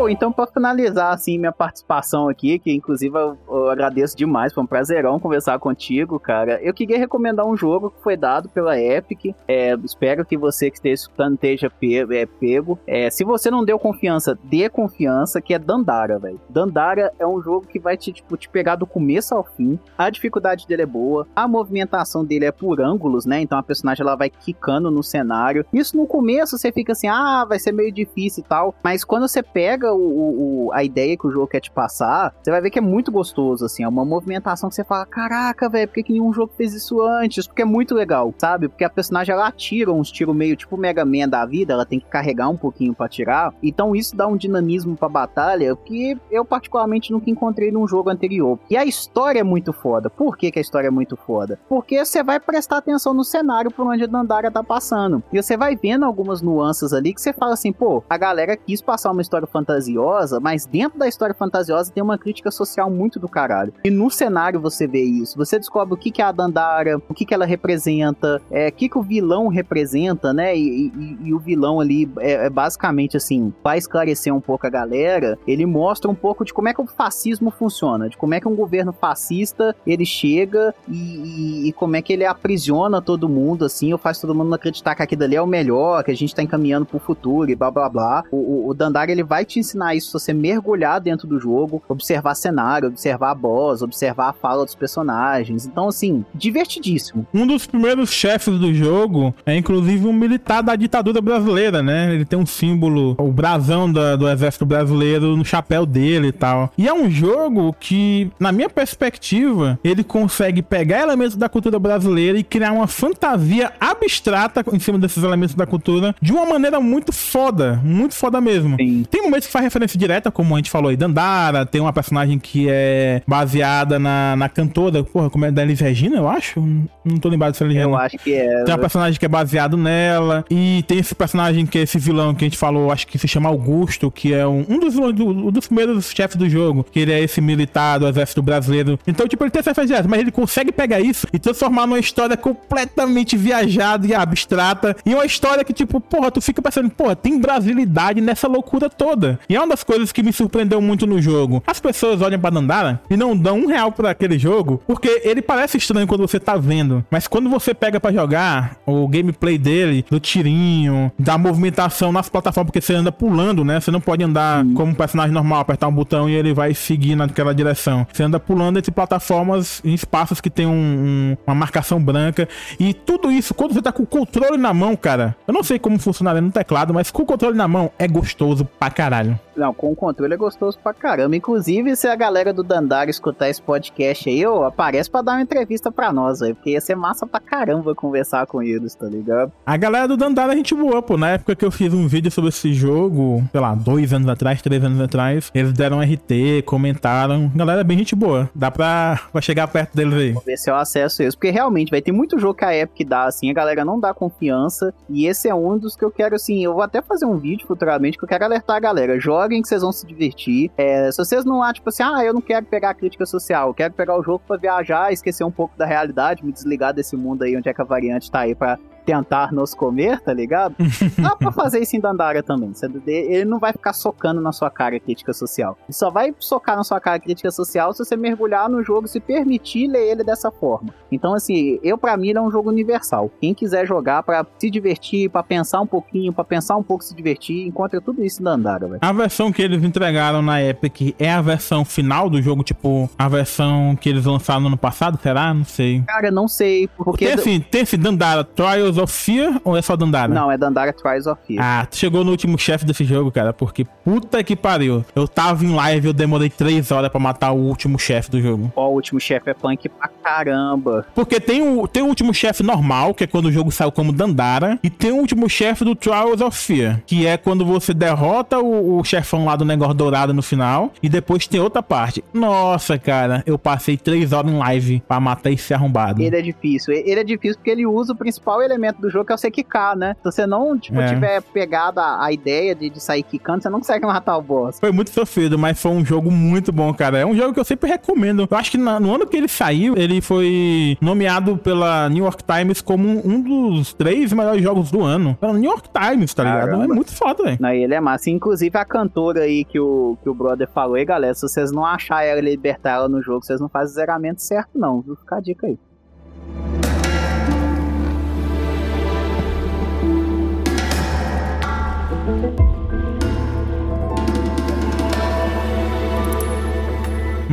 Então 0.08 0.32
para 0.32 0.46
finalizar 0.46 1.12
assim 1.12 1.38
minha 1.38 1.52
participação 1.52 2.28
aqui, 2.28 2.58
que 2.58 2.72
inclusive 2.72 3.16
eu, 3.16 3.38
eu, 3.48 3.68
agradeço 3.70 4.16
demais, 4.16 4.52
foi 4.52 4.62
um 4.62 4.66
prazerão 4.66 5.18
conversar 5.18 5.58
contigo, 5.58 6.18
cara. 6.18 6.60
Eu 6.62 6.74
queria 6.74 6.98
recomendar 6.98 7.46
um 7.46 7.56
jogo 7.56 7.90
que 7.90 8.02
foi 8.02 8.16
dado 8.16 8.48
pela 8.48 8.78
Epic. 8.80 9.34
É, 9.48 9.74
espero 9.84 10.24
que 10.24 10.36
você 10.36 10.70
que 10.70 10.76
esteja 10.76 10.94
escutando 10.94 11.34
esteja. 11.34 11.70
É, 12.12 12.26
pego. 12.26 12.78
É, 12.86 13.10
se 13.10 13.24
você 13.24 13.50
não 13.50 13.64
deu 13.64 13.78
confiança, 13.78 14.38
dê 14.44 14.68
confiança, 14.68 15.40
que 15.40 15.54
é 15.54 15.58
Dandara, 15.58 16.18
velho. 16.18 16.40
Dandara 16.48 17.12
é 17.18 17.26
um 17.26 17.40
jogo 17.40 17.66
que 17.66 17.78
vai 17.78 17.96
te, 17.96 18.12
tipo, 18.12 18.36
te 18.36 18.48
pegar 18.48 18.76
do 18.76 18.86
começo 18.86 19.34
ao 19.34 19.44
fim. 19.44 19.78
A 19.96 20.10
dificuldade 20.10 20.66
dele 20.66 20.82
é 20.82 20.86
boa, 20.86 21.26
a 21.34 21.46
movimentação 21.46 22.24
dele 22.24 22.44
é 22.44 22.52
por 22.52 22.80
ângulos, 22.80 23.26
né? 23.26 23.40
Então 23.40 23.58
a 23.58 23.62
personagem 23.62 24.02
ela 24.02 24.16
vai 24.16 24.30
quicando 24.30 24.90
no 24.90 25.02
cenário. 25.02 25.64
Isso 25.72 25.96
no 25.96 26.06
começo 26.06 26.58
você 26.58 26.72
fica 26.72 26.92
assim, 26.92 27.08
ah, 27.08 27.44
vai 27.44 27.58
ser 27.58 27.72
meio 27.72 27.92
difícil 27.92 28.42
e 28.44 28.48
tal. 28.48 28.74
Mas 28.82 29.04
quando 29.04 29.28
você 29.28 29.42
pega 29.42 29.93
o, 29.94 30.66
o, 30.66 30.72
a 30.72 30.84
ideia 30.84 31.16
que 31.16 31.26
o 31.26 31.30
jogo 31.30 31.46
quer 31.46 31.60
te 31.60 31.70
passar, 31.70 32.34
você 32.42 32.50
vai 32.50 32.60
ver 32.60 32.70
que 32.70 32.78
é 32.78 32.82
muito 32.82 33.10
gostoso, 33.10 33.64
assim. 33.64 33.82
É 33.82 33.88
uma 33.88 34.04
movimentação 34.04 34.68
que 34.68 34.74
você 34.74 34.84
fala, 34.84 35.06
caraca, 35.06 35.68
velho, 35.68 35.88
por 35.88 35.94
que, 35.94 36.02
que 36.02 36.12
nenhum 36.12 36.32
jogo 36.32 36.52
fez 36.56 36.74
isso 36.74 37.00
antes? 37.02 37.46
Porque 37.46 37.62
é 37.62 37.64
muito 37.64 37.94
legal, 37.94 38.34
sabe? 38.38 38.68
Porque 38.68 38.84
a 38.84 38.90
personagem, 38.90 39.32
ela 39.32 39.48
atira 39.48 39.92
uns 39.92 40.10
tiros 40.10 40.34
meio 40.34 40.56
tipo 40.56 40.76
Mega 40.76 41.04
Man 41.04 41.28
da 41.28 41.44
vida, 41.44 41.72
ela 41.72 41.86
tem 41.86 42.00
que 42.00 42.06
carregar 42.06 42.48
um 42.48 42.56
pouquinho 42.56 42.94
para 42.94 43.06
atirar. 43.06 43.54
Então 43.62 43.94
isso 43.94 44.16
dá 44.16 44.26
um 44.26 44.36
dinamismo 44.36 44.96
pra 44.96 45.08
batalha 45.08 45.74
que 45.76 46.18
eu 46.30 46.44
particularmente 46.44 47.12
nunca 47.12 47.30
encontrei 47.30 47.70
num 47.70 47.86
jogo 47.86 48.10
anterior. 48.10 48.58
E 48.68 48.76
a 48.76 48.84
história 48.84 49.40
é 49.40 49.44
muito 49.44 49.72
foda. 49.72 50.10
Por 50.10 50.36
que, 50.36 50.50
que 50.50 50.58
a 50.58 50.62
história 50.62 50.88
é 50.88 50.90
muito 50.90 51.16
foda? 51.16 51.58
Porque 51.68 52.04
você 52.04 52.22
vai 52.22 52.40
prestar 52.40 52.78
atenção 52.78 53.14
no 53.14 53.24
cenário 53.24 53.70
por 53.70 53.86
onde 53.86 54.04
a 54.04 54.06
Dandara 54.06 54.50
tá 54.50 54.62
passando. 54.62 55.22
E 55.32 55.42
você 55.42 55.56
vai 55.56 55.76
vendo 55.76 56.04
algumas 56.04 56.42
nuances 56.42 56.92
ali 56.92 57.12
que 57.12 57.20
você 57.20 57.32
fala 57.32 57.54
assim, 57.54 57.72
pô, 57.72 58.02
a 58.08 58.16
galera 58.16 58.56
quis 58.56 58.80
passar 58.80 59.10
uma 59.10 59.22
história 59.22 59.46
fantasia 59.46 59.83
fantasiosa, 59.84 60.40
mas 60.40 60.66
dentro 60.66 60.98
da 60.98 61.08
história 61.08 61.34
fantasiosa 61.34 61.92
tem 61.92 62.02
uma 62.02 62.16
crítica 62.16 62.50
social 62.50 62.90
muito 62.90 63.18
do 63.18 63.28
caralho. 63.28 63.72
E 63.84 63.90
no 63.90 64.10
cenário 64.10 64.60
você 64.60 64.86
vê 64.86 65.02
isso. 65.02 65.36
Você 65.36 65.58
descobre 65.58 65.94
o 65.94 65.96
que, 65.96 66.10
que 66.10 66.22
é 66.22 66.24
a 66.24 66.32
Dandara, 66.32 67.00
o 67.08 67.14
que, 67.14 67.24
que 67.24 67.34
ela 67.34 67.44
representa, 67.44 68.40
é, 68.50 68.68
o 68.68 68.72
que, 68.72 68.88
que 68.88 68.98
o 68.98 69.02
vilão 69.02 69.48
representa, 69.48 70.32
né? 70.32 70.56
E, 70.56 70.86
e, 70.88 71.18
e 71.24 71.34
o 71.34 71.38
vilão 71.38 71.80
ali 71.80 72.10
é, 72.18 72.46
é, 72.46 72.50
basicamente 72.50 73.16
assim, 73.16 73.52
vai 73.62 73.78
esclarecer 73.78 74.34
um 74.34 74.40
pouco 74.40 74.66
a 74.66 74.70
galera. 74.70 75.38
Ele 75.46 75.66
mostra 75.66 76.10
um 76.10 76.14
pouco 76.14 76.44
de 76.44 76.52
como 76.52 76.68
é 76.68 76.74
que 76.74 76.80
o 76.80 76.86
fascismo 76.86 77.50
funciona, 77.50 78.08
de 78.08 78.16
como 78.16 78.34
é 78.34 78.40
que 78.40 78.48
um 78.48 78.54
governo 78.54 78.92
fascista 78.92 79.74
ele 79.86 80.06
chega 80.06 80.74
e, 80.88 81.68
e 81.68 81.72
como 81.72 81.96
é 81.96 82.02
que 82.02 82.12
ele 82.12 82.24
aprisiona 82.24 83.02
todo 83.02 83.28
mundo, 83.28 83.64
assim, 83.64 83.92
ou 83.92 83.98
faz 83.98 84.20
todo 84.20 84.34
mundo 84.34 84.54
acreditar 84.54 84.94
que 84.94 85.02
aquilo 85.02 85.24
ali 85.24 85.36
é 85.36 85.42
o 85.42 85.46
melhor, 85.46 86.02
que 86.04 86.10
a 86.10 86.16
gente 86.16 86.34
tá 86.34 86.42
encaminhando 86.42 86.86
pro 86.86 86.98
futuro 86.98 87.50
e 87.50 87.54
blá 87.54 87.70
blá 87.70 87.88
blá. 87.88 88.24
O, 88.30 88.36
o, 88.36 88.68
o 88.68 88.74
Dandara 88.74 89.10
ele 89.10 89.22
vai 89.22 89.44
te 89.44 89.58
ensinar 89.58 89.73
ensinar 89.74 89.94
isso 89.94 90.06
se 90.06 90.12
você 90.12 90.32
mergulhar 90.32 91.00
dentro 91.00 91.26
do 91.26 91.38
jogo, 91.38 91.82
observar 91.88 92.34
cenário, 92.34 92.88
observar 92.88 93.30
a 93.30 93.34
boss, 93.34 93.82
observar 93.82 94.30
a 94.30 94.32
fala 94.32 94.64
dos 94.64 94.74
personagens. 94.74 95.66
Então, 95.66 95.88
assim, 95.88 96.24
divertidíssimo. 96.34 97.26
Um 97.34 97.46
dos 97.46 97.66
primeiros 97.66 98.10
chefes 98.10 98.58
do 98.58 98.72
jogo 98.72 99.34
é 99.44 99.56
inclusive 99.56 100.06
um 100.06 100.12
militar 100.12 100.62
da 100.62 100.76
ditadura 100.76 101.20
brasileira, 101.20 101.82
né? 101.82 102.14
Ele 102.14 102.24
tem 102.24 102.38
um 102.38 102.46
símbolo, 102.46 103.16
o 103.18 103.32
brasão 103.32 103.90
da, 103.90 104.16
do 104.16 104.28
exército 104.28 104.64
brasileiro 104.64 105.36
no 105.36 105.44
chapéu 105.44 105.84
dele 105.84 106.28
e 106.28 106.32
tal. 106.32 106.72
E 106.78 106.88
é 106.88 106.94
um 106.94 107.10
jogo 107.10 107.74
que, 107.78 108.30
na 108.38 108.52
minha 108.52 108.70
perspectiva, 108.70 109.78
ele 109.82 110.04
consegue 110.04 110.62
pegar 110.62 111.02
elementos 111.02 111.36
da 111.36 111.48
cultura 111.48 111.78
brasileira 111.78 112.38
e 112.38 112.44
criar 112.44 112.72
uma 112.72 112.86
fantasia 112.86 113.72
abstrata 113.80 114.64
em 114.72 114.78
cima 114.78 114.98
desses 114.98 115.22
elementos 115.22 115.54
da 115.54 115.66
cultura 115.66 116.14
de 116.20 116.32
uma 116.32 116.46
maneira 116.46 116.80
muito 116.80 117.12
foda, 117.12 117.80
muito 117.84 118.14
foda 118.14 118.40
mesmo. 118.40 118.76
Sim. 118.76 119.04
Tem 119.10 119.22
momentos 119.22 119.46
que 119.46 119.52
faz 119.52 119.63
referência 119.64 119.98
direta, 119.98 120.30
como 120.30 120.54
a 120.54 120.58
gente 120.58 120.70
falou 120.70 120.90
aí, 120.90 120.96
Dandara, 120.96 121.66
tem 121.66 121.80
uma 121.80 121.92
personagem 121.92 122.38
que 122.38 122.66
é 122.68 123.22
baseada 123.26 123.98
na, 123.98 124.36
na 124.36 124.48
cantora, 124.48 125.02
porra, 125.02 125.30
como 125.30 125.44
é 125.44 125.50
da 125.50 125.62
Elis 125.62 125.80
Regina, 125.80 126.16
eu 126.16 126.28
acho? 126.28 126.60
Não 127.04 127.16
tô 127.18 127.28
lembrado 127.28 127.54
se 127.54 127.62
é 127.62 127.66
Elis. 127.66 127.76
Eu 127.82 127.96
acho 127.96 128.18
que 128.18 128.34
é. 128.34 128.64
Tem 128.64 128.74
uma 128.74 128.80
personagem 128.80 129.18
que 129.18 129.24
é 129.24 129.28
baseado 129.28 129.76
nela, 129.76 130.44
e 130.50 130.84
tem 130.86 130.98
esse 130.98 131.14
personagem 131.14 131.66
que 131.66 131.78
é 131.78 131.82
esse 131.82 131.98
vilão 131.98 132.34
que 132.34 132.44
a 132.44 132.46
gente 132.46 132.58
falou, 132.58 132.92
acho 132.92 133.06
que 133.06 133.18
se 133.18 133.28
chama 133.28 133.48
Augusto, 133.48 134.10
que 134.10 134.32
é 134.32 134.46
um, 134.46 134.64
um 134.68 134.78
dos, 134.78 134.94
do, 134.94 135.50
dos 135.50 135.66
primeiros 135.66 136.10
chefes 136.10 136.36
do 136.36 136.48
jogo, 136.48 136.84
que 136.90 137.00
ele 137.00 137.12
é 137.12 137.20
esse 137.20 137.40
militar 137.40 137.98
do 137.98 138.08
exército 138.08 138.42
brasileiro. 138.42 138.98
Então, 139.06 139.26
tipo, 139.26 139.42
ele 139.44 139.50
tem 139.50 139.60
essa 139.60 139.70
referência 139.70 139.96
direta, 139.96 140.08
mas 140.08 140.20
ele 140.20 140.30
consegue 140.30 140.72
pegar 140.72 141.00
isso 141.00 141.26
e 141.32 141.38
transformar 141.38 141.86
numa 141.86 141.98
história 141.98 142.36
completamente 142.36 143.36
viajada 143.36 144.06
e 144.06 144.14
abstrata, 144.14 144.96
e 145.04 145.14
uma 145.14 145.24
história 145.24 145.64
que, 145.64 145.72
tipo, 145.72 146.00
porra, 146.00 146.30
tu 146.30 146.40
fica 146.40 146.60
pensando, 146.60 146.90
porra, 146.90 147.16
tem 147.16 147.38
brasilidade 147.38 148.20
nessa 148.20 148.48
loucura 148.48 148.88
toda. 148.88 149.38
E 149.48 149.53
é 149.56 149.60
uma 149.60 149.68
das 149.68 149.84
coisas 149.84 150.12
que 150.12 150.22
me 150.22 150.32
surpreendeu 150.32 150.80
muito 150.80 151.06
no 151.06 151.20
jogo. 151.20 151.62
As 151.66 151.80
pessoas 151.80 152.20
olham 152.20 152.38
pra 152.38 152.50
Dandara 152.50 153.00
e 153.08 153.16
não 153.16 153.36
dão 153.36 153.58
um 153.58 153.66
real 153.66 153.92
por 153.92 154.06
aquele 154.06 154.38
jogo, 154.38 154.82
porque 154.86 155.22
ele 155.24 155.42
parece 155.42 155.76
estranho 155.76 156.06
quando 156.06 156.22
você 156.22 156.40
tá 156.40 156.56
vendo. 156.56 157.04
Mas 157.10 157.26
quando 157.26 157.48
você 157.48 157.74
pega 157.74 158.00
para 158.00 158.12
jogar 158.12 158.76
o 158.86 159.06
gameplay 159.08 159.58
dele, 159.58 160.04
do 160.10 160.20
tirinho, 160.20 161.10
da 161.18 161.36
movimentação 161.38 162.12
nas 162.12 162.28
plataformas, 162.28 162.70
porque 162.70 162.80
você 162.80 162.94
anda 162.94 163.12
pulando, 163.12 163.64
né? 163.64 163.80
Você 163.80 163.90
não 163.90 164.00
pode 164.00 164.22
andar 164.24 164.64
como 164.74 164.92
um 164.92 164.94
personagem 164.94 165.32
normal, 165.32 165.60
apertar 165.60 165.88
um 165.88 165.92
botão 165.92 166.28
e 166.28 166.34
ele 166.34 166.52
vai 166.52 166.74
seguir 166.74 167.14
naquela 167.14 167.54
direção. 167.54 168.06
Você 168.12 168.22
anda 168.22 168.40
pulando 168.40 168.78
entre 168.78 168.90
plataformas 168.90 169.80
em 169.84 169.94
espaços 169.94 170.40
que 170.40 170.50
tem 170.50 170.66
um, 170.66 170.72
um, 170.72 171.36
uma 171.46 171.54
marcação 171.54 172.02
branca. 172.02 172.48
E 172.78 172.92
tudo 172.92 173.30
isso, 173.30 173.54
quando 173.54 173.74
você 173.74 173.82
tá 173.82 173.92
com 173.92 174.02
o 174.02 174.06
controle 174.06 174.56
na 174.56 174.72
mão, 174.74 174.96
cara, 174.96 175.36
eu 175.46 175.54
não 175.54 175.62
sei 175.62 175.78
como 175.78 175.98
funcionaria 175.98 176.40
no 176.40 176.50
teclado, 176.50 176.92
mas 176.92 177.10
com 177.10 177.22
o 177.22 177.26
controle 177.26 177.56
na 177.56 177.68
mão 177.68 177.90
é 177.98 178.08
gostoso 178.08 178.64
pra 178.64 178.90
caralho. 178.90 179.38
Não, 179.56 179.72
com 179.72 179.92
o 179.92 179.96
controle 179.96 180.34
é 180.34 180.36
gostoso 180.36 180.78
pra 180.78 180.92
caramba. 180.92 181.36
Inclusive, 181.36 181.94
se 181.96 182.08
a 182.08 182.16
galera 182.16 182.52
do 182.52 182.62
Dandara 182.62 183.10
escutar 183.10 183.48
esse 183.48 183.62
podcast 183.62 184.28
aí, 184.28 184.44
ó, 184.44 184.64
aparece 184.64 185.10
pra 185.10 185.22
dar 185.22 185.32
uma 185.32 185.42
entrevista 185.42 185.92
pra 185.92 186.12
nós, 186.12 186.42
aí, 186.42 186.54
porque 186.54 186.70
ia 186.70 186.80
ser 186.80 186.96
massa 186.96 187.26
pra 187.26 187.40
caramba 187.40 187.94
conversar 187.94 188.46
com 188.46 188.62
eles, 188.62 188.94
tá 188.94 189.06
ligado? 189.06 189.52
A 189.64 189.76
galera 189.76 190.08
do 190.08 190.16
Dandara 190.16 190.52
a 190.52 190.56
gente 190.56 190.74
boa, 190.74 191.00
pô. 191.00 191.16
Na 191.16 191.30
época 191.30 191.54
que 191.54 191.64
eu 191.64 191.70
fiz 191.70 191.92
um 191.94 192.08
vídeo 192.08 192.30
sobre 192.30 192.48
esse 192.48 192.72
jogo, 192.72 193.44
sei 193.52 193.60
lá, 193.60 193.74
dois 193.74 194.12
anos 194.12 194.28
atrás, 194.28 194.60
três 194.60 194.82
anos 194.82 195.00
atrás, 195.00 195.50
eles 195.54 195.72
deram 195.72 196.00
RT, 196.00 196.62
comentaram. 196.66 197.50
Galera, 197.54 197.82
é 197.82 197.84
bem 197.84 197.98
gente 197.98 198.16
boa. 198.16 198.50
Dá 198.54 198.70
pra, 198.70 199.20
pra 199.30 199.40
chegar 199.40 199.68
perto 199.68 199.96
deles 199.96 200.14
aí. 200.14 200.32
Vou 200.32 200.42
ver 200.42 200.56
se 200.56 200.70
eu 200.70 200.74
acesso 200.74 201.22
isso, 201.22 201.36
porque 201.36 201.50
realmente 201.50 201.90
vai 201.90 202.02
ter 202.02 202.12
muito 202.12 202.38
jogo 202.38 202.54
que 202.54 202.64
a 202.64 202.76
Epic 202.76 203.06
dá, 203.06 203.24
assim, 203.24 203.50
a 203.50 203.54
galera 203.54 203.84
não 203.84 204.00
dá 204.00 204.12
confiança, 204.12 204.92
e 205.08 205.26
esse 205.26 205.48
é 205.48 205.54
um 205.54 205.78
dos 205.78 205.94
que 205.96 206.04
eu 206.04 206.10
quero, 206.10 206.34
assim, 206.34 206.64
eu 206.64 206.74
vou 206.74 206.82
até 206.82 207.00
fazer 207.00 207.26
um 207.26 207.38
vídeo 207.38 207.66
futuramente 207.66 208.18
que 208.18 208.24
eu 208.24 208.28
quero 208.28 208.44
alertar 208.44 208.76
a 208.76 208.80
galera. 208.80 209.20
Joga 209.20 209.33
joguem 209.34 209.62
que 209.62 209.68
vocês 209.68 209.82
vão 209.82 209.92
se 209.92 210.06
divertir. 210.06 210.70
É, 210.76 211.10
se 211.10 211.18
vocês 211.18 211.44
não 211.44 211.58
lá, 211.58 211.72
tipo 211.72 211.88
assim, 211.88 212.02
ah, 212.02 212.24
eu 212.24 212.32
não 212.32 212.40
quero 212.40 212.64
pegar 212.66 212.90
a 212.90 212.94
crítica 212.94 213.26
social, 213.26 213.68
eu 213.68 213.74
quero 213.74 213.92
pegar 213.94 214.16
o 214.18 214.22
jogo 214.22 214.42
para 214.46 214.56
viajar, 214.56 215.12
esquecer 215.12 215.44
um 215.44 215.50
pouco 215.50 215.76
da 215.76 215.84
realidade, 215.84 216.44
me 216.44 216.52
desligar 216.52 216.94
desse 216.94 217.16
mundo 217.16 217.42
aí 217.42 217.56
onde 217.56 217.68
é 217.68 217.74
que 217.74 217.80
a 217.80 217.84
variante 217.84 218.30
tá 218.30 218.40
aí 218.40 218.54
pra 218.54 218.78
tentar 219.04 219.52
nos 219.52 219.74
comer, 219.74 220.20
tá 220.20 220.32
ligado? 220.32 220.74
Dá 221.18 221.36
pra 221.36 221.52
fazer 221.52 221.80
isso 221.80 221.96
em 221.96 222.00
Dandara 222.00 222.42
também. 222.42 222.72
Ele 223.06 223.44
não 223.44 223.58
vai 223.58 223.72
ficar 223.72 223.92
socando 223.92 224.40
na 224.40 224.52
sua 224.52 224.70
cara 224.70 224.98
crítica 224.98 225.32
social. 225.32 225.78
Ele 225.86 225.94
só 225.94 226.10
vai 226.10 226.34
socar 226.38 226.76
na 226.76 226.84
sua 226.84 227.00
cara 227.00 227.18
crítica 227.18 227.50
social 227.50 227.92
se 227.92 228.04
você 228.04 228.16
mergulhar 228.16 228.68
no 228.68 228.82
jogo 228.82 229.06
e 229.06 229.08
se 229.08 229.20
permitir 229.20 229.86
ler 229.86 230.10
ele 230.10 230.24
dessa 230.24 230.50
forma. 230.50 230.90
Então, 231.10 231.34
assim, 231.34 231.78
eu 231.82 231.96
para 231.98 232.16
mim 232.16 232.30
ele 232.30 232.38
é 232.38 232.42
um 232.42 232.50
jogo 232.50 232.70
universal. 232.70 233.30
Quem 233.40 233.54
quiser 233.54 233.86
jogar 233.86 234.22
para 234.22 234.46
se 234.58 234.70
divertir, 234.70 235.30
para 235.30 235.42
pensar 235.42 235.80
um 235.80 235.86
pouquinho, 235.86 236.32
para 236.32 236.44
pensar 236.44 236.76
um 236.76 236.82
pouco 236.82 237.04
se 237.04 237.14
divertir, 237.14 237.66
encontra 237.66 238.00
tudo 238.00 238.24
isso 238.24 238.40
em 238.40 238.44
Dandara, 238.44 238.86
velho. 238.86 238.98
A 239.00 239.12
versão 239.12 239.52
que 239.52 239.62
eles 239.62 239.82
entregaram 239.82 240.42
na 240.42 240.62
Epic 240.62 241.14
é 241.18 241.30
a 241.30 241.40
versão 241.40 241.84
final 241.84 242.28
do 242.30 242.40
jogo, 242.40 242.62
tipo, 242.62 243.08
a 243.18 243.28
versão 243.28 243.96
que 243.96 244.08
eles 244.08 244.24
lançaram 244.24 244.60
no 244.60 244.66
ano 244.68 244.76
passado, 244.76 245.18
será? 245.22 245.52
Não 245.52 245.64
sei. 245.64 246.02
Cara, 246.06 246.30
não 246.30 246.48
sei. 246.48 246.88
Porque... 246.96 247.26
Tem, 247.26 247.34
assim, 247.34 247.60
tem 247.60 247.82
esse 247.82 247.96
Dandara 247.96 248.44
Trials 248.44 248.93
Trials 248.94 248.98
of 248.98 249.12
Fear 249.12 249.60
ou 249.64 249.76
é 249.76 249.82
só 249.82 249.96
Dandara? 249.96 250.32
Não, 250.32 250.50
é 250.50 250.56
Dandara 250.56 250.92
Trials 250.92 251.26
of 251.26 251.40
Fear. 251.46 251.62
Ah, 251.62 251.86
tu 251.86 251.96
chegou 251.96 252.24
no 252.24 252.30
último 252.30 252.58
chefe 252.58 252.84
desse 252.84 253.04
jogo, 253.04 253.30
cara, 253.30 253.52
porque 253.52 253.84
puta 254.04 254.42
que 254.42 254.54
pariu. 254.54 255.04
Eu 255.14 255.26
tava 255.26 255.64
em 255.64 255.74
live, 255.74 256.08
eu 256.08 256.12
demorei 256.12 256.48
3 256.48 256.90
horas 256.90 257.10
pra 257.10 257.20
matar 257.20 257.52
o 257.52 257.56
último 257.56 257.98
chefe 257.98 258.30
do 258.30 258.40
jogo. 258.40 258.72
Ó, 258.76 258.88
o 258.88 258.94
último 258.94 259.20
chefe 259.20 259.50
é 259.50 259.54
punk 259.54 259.88
pra 259.88 260.08
caramba. 260.08 261.06
Porque 261.14 261.40
tem 261.40 261.62
o, 261.62 261.88
tem 261.88 262.02
o 262.02 262.06
último 262.06 262.32
chefe 262.32 262.62
normal, 262.62 263.14
que 263.14 263.24
é 263.24 263.26
quando 263.26 263.46
o 263.46 263.52
jogo 263.52 263.70
saiu 263.70 263.90
como 263.90 264.12
Dandara, 264.12 264.78
e 264.82 264.88
tem 264.88 265.10
o 265.10 265.16
último 265.16 265.48
chefe 265.48 265.84
do 265.84 265.94
Trials 265.94 266.40
of 266.40 266.56
Fear, 266.56 267.02
que 267.06 267.26
é 267.26 267.36
quando 267.36 267.64
você 267.64 267.92
derrota 267.92 268.58
o, 268.60 268.98
o 268.98 269.04
chefão 269.04 269.44
lá 269.44 269.56
do 269.56 269.64
negócio 269.64 269.94
dourado 269.94 270.32
no 270.32 270.42
final, 270.42 270.92
e 271.02 271.08
depois 271.08 271.46
tem 271.46 271.60
outra 271.60 271.82
parte. 271.82 272.22
Nossa, 272.32 272.98
cara, 272.98 273.42
eu 273.46 273.58
passei 273.58 273.96
3 273.96 274.32
horas 274.32 274.50
em 274.50 274.56
live 274.56 275.02
pra 275.06 275.18
matar 275.18 275.50
esse 275.50 275.74
arrombado. 275.74 276.22
Ele 276.22 276.36
é 276.36 276.42
difícil. 276.42 276.94
Ele 276.94 277.20
é 277.20 277.24
difícil 277.24 277.56
porque 277.56 277.70
ele 277.70 277.86
usa 277.86 278.12
o 278.12 278.16
principal 278.16 278.62
elemento 278.62 278.83
elemento 278.84 279.00
do 279.00 279.10
jogo 279.10 279.26
que 279.26 279.32
é 279.32 279.36
você 279.36 279.50
quicar, 279.50 279.96
né? 279.96 280.14
Se 280.18 280.24
você 280.24 280.46
não, 280.46 280.78
tipo, 280.78 281.00
é. 281.00 281.08
tiver 281.08 281.40
pegado 281.42 282.00
a, 282.00 282.24
a 282.24 282.32
ideia 282.32 282.74
de, 282.74 282.90
de, 282.90 283.00
sair 283.00 283.22
quicando, 283.22 283.62
você 283.62 283.70
não 283.70 283.78
consegue 283.78 284.06
matar 284.06 284.36
o 284.36 284.42
boss. 284.42 284.78
Foi 284.78 284.92
muito 284.92 285.10
sofrido, 285.10 285.58
mas 285.58 285.80
foi 285.80 285.92
um 285.92 286.04
jogo 286.04 286.30
muito 286.30 286.72
bom, 286.72 286.92
cara. 286.92 287.18
É 287.18 287.26
um 287.26 287.34
jogo 287.34 287.52
que 287.52 287.60
eu 287.60 287.64
sempre 287.64 287.88
recomendo. 287.88 288.46
Eu 288.50 288.56
acho 288.56 288.70
que 288.70 288.78
na, 288.78 289.00
no 289.00 289.14
ano 289.14 289.26
que 289.26 289.36
ele 289.36 289.48
saiu, 289.48 289.96
ele 289.96 290.20
foi 290.20 290.96
nomeado 291.00 291.56
pela 291.56 292.08
New 292.08 292.24
York 292.24 292.42
Times 292.44 292.80
como 292.80 293.08
um 293.26 293.40
dos 293.40 293.94
três 293.94 294.32
melhores 294.32 294.62
jogos 294.62 294.90
do 294.90 295.02
ano. 295.02 295.36
Pela 295.40 295.54
New 295.54 295.70
York 295.70 295.88
Times, 295.88 296.34
tá 296.34 296.44
ligado? 296.44 296.70
Caramba. 296.70 296.84
É 296.84 296.88
muito 296.88 297.14
foda, 297.14 297.42
velho. 297.42 297.66
Ele 297.74 297.94
é 297.94 298.00
massa. 298.00 298.30
Inclusive, 298.30 298.76
a 298.76 298.84
cantora 298.84 299.42
aí 299.42 299.64
que 299.64 299.78
o, 299.78 300.16
que 300.22 300.28
o 300.28 300.34
brother 300.34 300.68
falou 300.68 300.94
aí, 300.94 301.04
galera, 301.04 301.34
se 301.34 301.42
vocês 301.42 301.70
não 301.72 301.84
acharem 301.84 302.30
ela 302.30 302.40
e 302.40 302.42
libertar 302.42 302.92
ela 302.92 303.08
no 303.08 303.22
jogo, 303.22 303.44
vocês 303.44 303.60
não 303.60 303.68
fazem 303.68 303.92
o 303.92 303.94
zeramento 303.94 304.42
certo, 304.42 304.70
não. 304.78 305.00
Vou 305.00 305.16
ficar 305.16 305.36
a 305.36 305.40
dica 305.40 305.66
aí. 305.66 305.78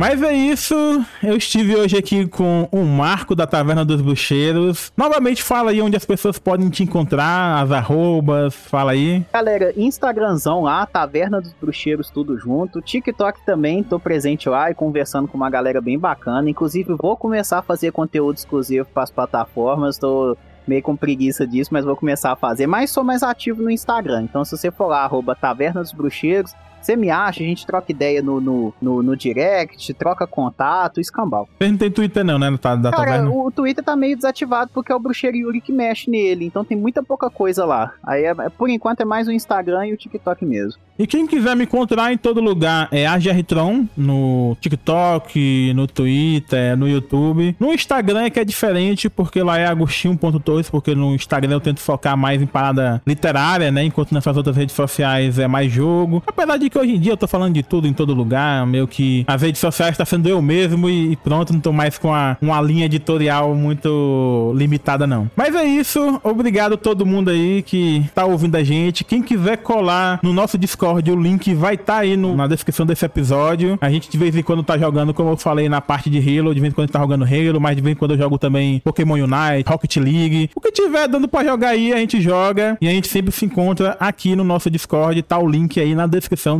Mas 0.02 0.20
é 0.20 0.32
isso. 0.32 0.74
Eu 1.22 1.36
estive 1.36 1.76
hoje 1.76 1.96
aqui 1.96 2.26
com 2.26 2.68
o 2.72 2.82
Marco 2.84 3.36
da 3.36 3.46
Taverna 3.46 3.84
dos 3.84 4.00
Bruxeiros. 4.00 4.92
Novamente, 4.96 5.42
fala 5.42 5.70
aí 5.70 5.80
onde 5.80 5.96
as 5.96 6.04
pessoas 6.04 6.40
podem 6.40 6.68
te 6.70 6.82
encontrar, 6.82 7.62
as 7.62 7.70
arrobas, 7.70 8.52
fala 8.52 8.92
aí. 8.92 9.24
Galera, 9.32 9.72
Instagramzão 9.76 10.62
lá, 10.62 10.84
Taverna 10.86 11.40
dos 11.40 11.52
Bruxeiros, 11.52 12.10
tudo 12.10 12.36
junto. 12.36 12.80
TikTok 12.80 13.44
também, 13.46 13.82
tô 13.82 14.00
presente 14.00 14.48
lá 14.48 14.70
e 14.70 14.74
conversando 14.74 15.28
com 15.28 15.36
uma 15.36 15.48
galera 15.48 15.80
bem 15.80 15.98
bacana. 15.98 16.50
Inclusive, 16.50 16.96
vou 17.00 17.16
começar 17.16 17.58
a 17.58 17.62
fazer 17.62 17.92
conteúdo 17.92 18.38
exclusivo 18.38 18.88
para 18.92 19.04
as 19.04 19.10
plataformas. 19.10 19.98
Tô 19.98 20.36
meio 20.66 20.82
com 20.82 20.96
preguiça 20.96 21.46
disso, 21.46 21.70
mas 21.72 21.84
vou 21.84 21.96
começar 21.96 22.32
a 22.32 22.36
fazer. 22.36 22.66
Mas 22.66 22.90
sou 22.90 23.04
mais 23.04 23.22
ativo 23.22 23.62
no 23.62 23.70
Instagram. 23.70 24.22
Então, 24.22 24.44
se 24.44 24.56
você 24.56 24.70
for 24.70 24.86
lá, 24.86 25.04
arroba 25.04 25.34
Taverna 25.34 25.82
dos 25.82 25.92
Bruxeiros, 25.92 26.54
você 26.82 26.96
me 26.96 27.10
acha, 27.10 27.42
a 27.42 27.46
gente 27.46 27.66
troca 27.66 27.90
ideia 27.90 28.22
no, 28.22 28.40
no, 28.40 28.74
no, 28.80 29.02
no 29.02 29.16
direct, 29.16 29.92
troca 29.94 30.26
contato, 30.26 31.00
escambau. 31.00 31.48
Você 31.58 31.70
não 31.70 31.78
tem 31.78 31.90
Twitter 31.90 32.24
não, 32.24 32.38
né? 32.38 32.50
No, 32.50 32.58
da 32.58 32.90
Cara, 32.90 33.04
taverna. 33.04 33.30
o 33.30 33.50
Twitter 33.50 33.84
tá 33.84 33.96
meio 33.96 34.16
desativado 34.16 34.70
porque 34.72 34.92
é 34.92 34.94
o 34.94 34.98
Bruxeiro 34.98 35.36
Yuri 35.36 35.60
que 35.60 35.72
mexe 35.72 36.10
nele, 36.10 36.46
então 36.46 36.64
tem 36.64 36.76
muita 36.76 37.02
pouca 37.02 37.30
coisa 37.30 37.64
lá. 37.64 37.92
Aí, 38.04 38.24
é, 38.24 38.34
por 38.50 38.68
enquanto, 38.68 39.00
é 39.00 39.04
mais 39.04 39.28
o 39.28 39.32
Instagram 39.32 39.86
e 39.86 39.92
o 39.92 39.96
TikTok 39.96 40.44
mesmo. 40.44 40.80
E 40.98 41.06
quem 41.06 41.26
quiser 41.26 41.56
me 41.56 41.64
encontrar 41.64 42.12
em 42.12 42.18
todo 42.18 42.40
lugar 42.40 42.88
é 42.92 43.06
a 43.06 43.18
Tron, 43.46 43.86
no 43.96 44.56
TikTok, 44.60 45.72
no 45.74 45.86
Twitter, 45.86 46.76
no 46.76 46.88
YouTube. 46.88 47.56
No 47.58 47.72
Instagram 47.72 48.22
é 48.22 48.30
que 48.30 48.38
é 48.38 48.44
diferente, 48.44 49.08
porque 49.08 49.42
lá 49.42 49.58
é 49.58 49.66
agostinho.torres, 49.66 50.68
porque 50.68 50.94
no 50.94 51.14
Instagram 51.14 51.54
eu 51.54 51.60
tento 51.60 51.80
focar 51.80 52.16
mais 52.16 52.42
em 52.42 52.46
parada 52.46 53.02
literária, 53.06 53.70
né? 53.72 53.84
Enquanto 53.84 54.12
nessas 54.12 54.36
outras 54.36 54.56
redes 54.56 54.74
sociais 54.74 55.38
é 55.38 55.48
mais 55.48 55.72
jogo. 55.72 56.22
Apesar 56.26 56.58
de 56.58 56.68
que 56.72 56.78
hoje 56.78 56.96
em 56.96 57.00
dia 57.00 57.12
eu 57.12 57.16
tô 57.16 57.28
falando 57.28 57.52
de 57.54 57.62
tudo 57.62 57.86
em 57.86 57.92
todo 57.92 58.14
lugar, 58.14 58.66
meio 58.66 58.88
que 58.88 59.24
as 59.28 59.42
redes 59.42 59.60
sociais 59.60 59.96
tá 59.96 60.04
sendo 60.04 60.28
eu 60.28 60.40
mesmo 60.40 60.88
e 60.88 61.14
pronto, 61.16 61.52
não 61.52 61.60
tô 61.60 61.72
mais 61.72 61.98
com 61.98 62.14
a, 62.14 62.36
uma 62.40 62.60
linha 62.62 62.86
editorial 62.86 63.54
muito 63.54 64.52
limitada 64.56 65.06
não. 65.06 65.30
Mas 65.36 65.54
é 65.54 65.64
isso, 65.64 66.20
obrigado 66.24 66.74
a 66.74 66.76
todo 66.76 67.04
mundo 67.04 67.30
aí 67.30 67.62
que 67.62 68.04
tá 68.14 68.24
ouvindo 68.24 68.56
a 68.56 68.64
gente. 68.64 69.04
Quem 69.04 69.22
quiser 69.22 69.58
colar 69.58 70.18
no 70.22 70.32
nosso 70.32 70.56
Discord, 70.56 71.10
o 71.10 71.16
link 71.16 71.52
vai 71.54 71.74
estar 71.74 71.94
tá 71.94 71.98
aí 72.00 72.16
no, 72.16 72.34
na 72.34 72.46
descrição 72.46 72.86
desse 72.86 73.04
episódio. 73.04 73.78
A 73.80 73.90
gente 73.90 74.10
de 74.10 74.16
vez 74.16 74.34
em 74.34 74.42
quando 74.42 74.62
tá 74.62 74.78
jogando, 74.78 75.12
como 75.12 75.30
eu 75.30 75.36
falei, 75.36 75.68
na 75.68 75.80
parte 75.80 76.08
de 76.08 76.18
Halo, 76.18 76.54
de 76.54 76.60
vez 76.60 76.72
em 76.72 76.74
quando 76.74 76.90
tá 76.90 77.00
jogando 77.00 77.24
Halo, 77.24 77.60
mas 77.60 77.76
de 77.76 77.82
vez 77.82 77.94
em 77.94 77.98
quando 77.98 78.12
eu 78.12 78.18
jogo 78.18 78.38
também 78.38 78.80
Pokémon 78.80 79.14
Unite, 79.14 79.68
Rocket 79.68 79.96
League. 79.96 80.50
O 80.54 80.60
que 80.60 80.72
tiver 80.72 81.06
dando 81.06 81.28
pra 81.28 81.44
jogar 81.44 81.70
aí, 81.70 81.92
a 81.92 81.98
gente 81.98 82.20
joga 82.20 82.78
e 82.80 82.88
a 82.88 82.90
gente 82.90 83.08
sempre 83.08 83.30
se 83.30 83.44
encontra 83.44 83.96
aqui 84.00 84.34
no 84.34 84.42
nosso 84.42 84.70
Discord, 84.70 85.20
tá 85.22 85.38
o 85.38 85.46
link 85.46 85.78
aí 85.78 85.94
na 85.94 86.06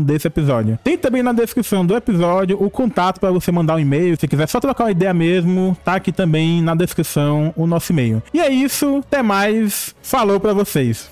descrição 0.03 0.13
desse 0.13 0.27
episódio. 0.27 0.79
Tem 0.83 0.99
também 0.99 1.23
na 1.23 1.33
descrição 1.33 1.87
do 1.87 1.97
episódio 1.97 2.63
o 2.63 2.69
contato 2.69 3.21
para 3.21 3.31
você 3.31 3.51
mandar 3.51 3.77
um 3.77 3.79
e-mail. 3.79 4.19
Se 4.19 4.29
quiser 4.29 4.49
só 4.49 4.61
trocar 4.61 4.85
uma 4.85 4.91
ideia 4.91 5.15
mesmo, 5.15 5.77
tá 5.85 5.95
aqui 5.95 6.13
também 6.13 6.61
na 6.61 6.75
descrição 6.75 7.53
o 7.57 7.67
nosso 7.67 7.93
e-mail. 7.93 8.23
E 8.35 8.41
é 8.41 8.51
isso, 8.51 8.99
até 8.99 9.23
mais. 9.23 9.95
Falou 10.03 10.39
para 10.41 10.53
vocês. 10.53 11.11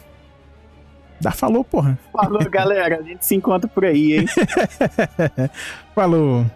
Dá 1.21 1.31
falou, 1.31 1.63
porra. 1.63 1.99
Falou, 2.13 2.41
galera. 2.49 2.99
A 2.99 3.03
gente 3.03 3.25
se 3.27 3.35
encontra 3.35 3.69
por 3.69 3.85
aí, 3.85 4.19
hein? 4.19 4.27
falou. 5.95 6.47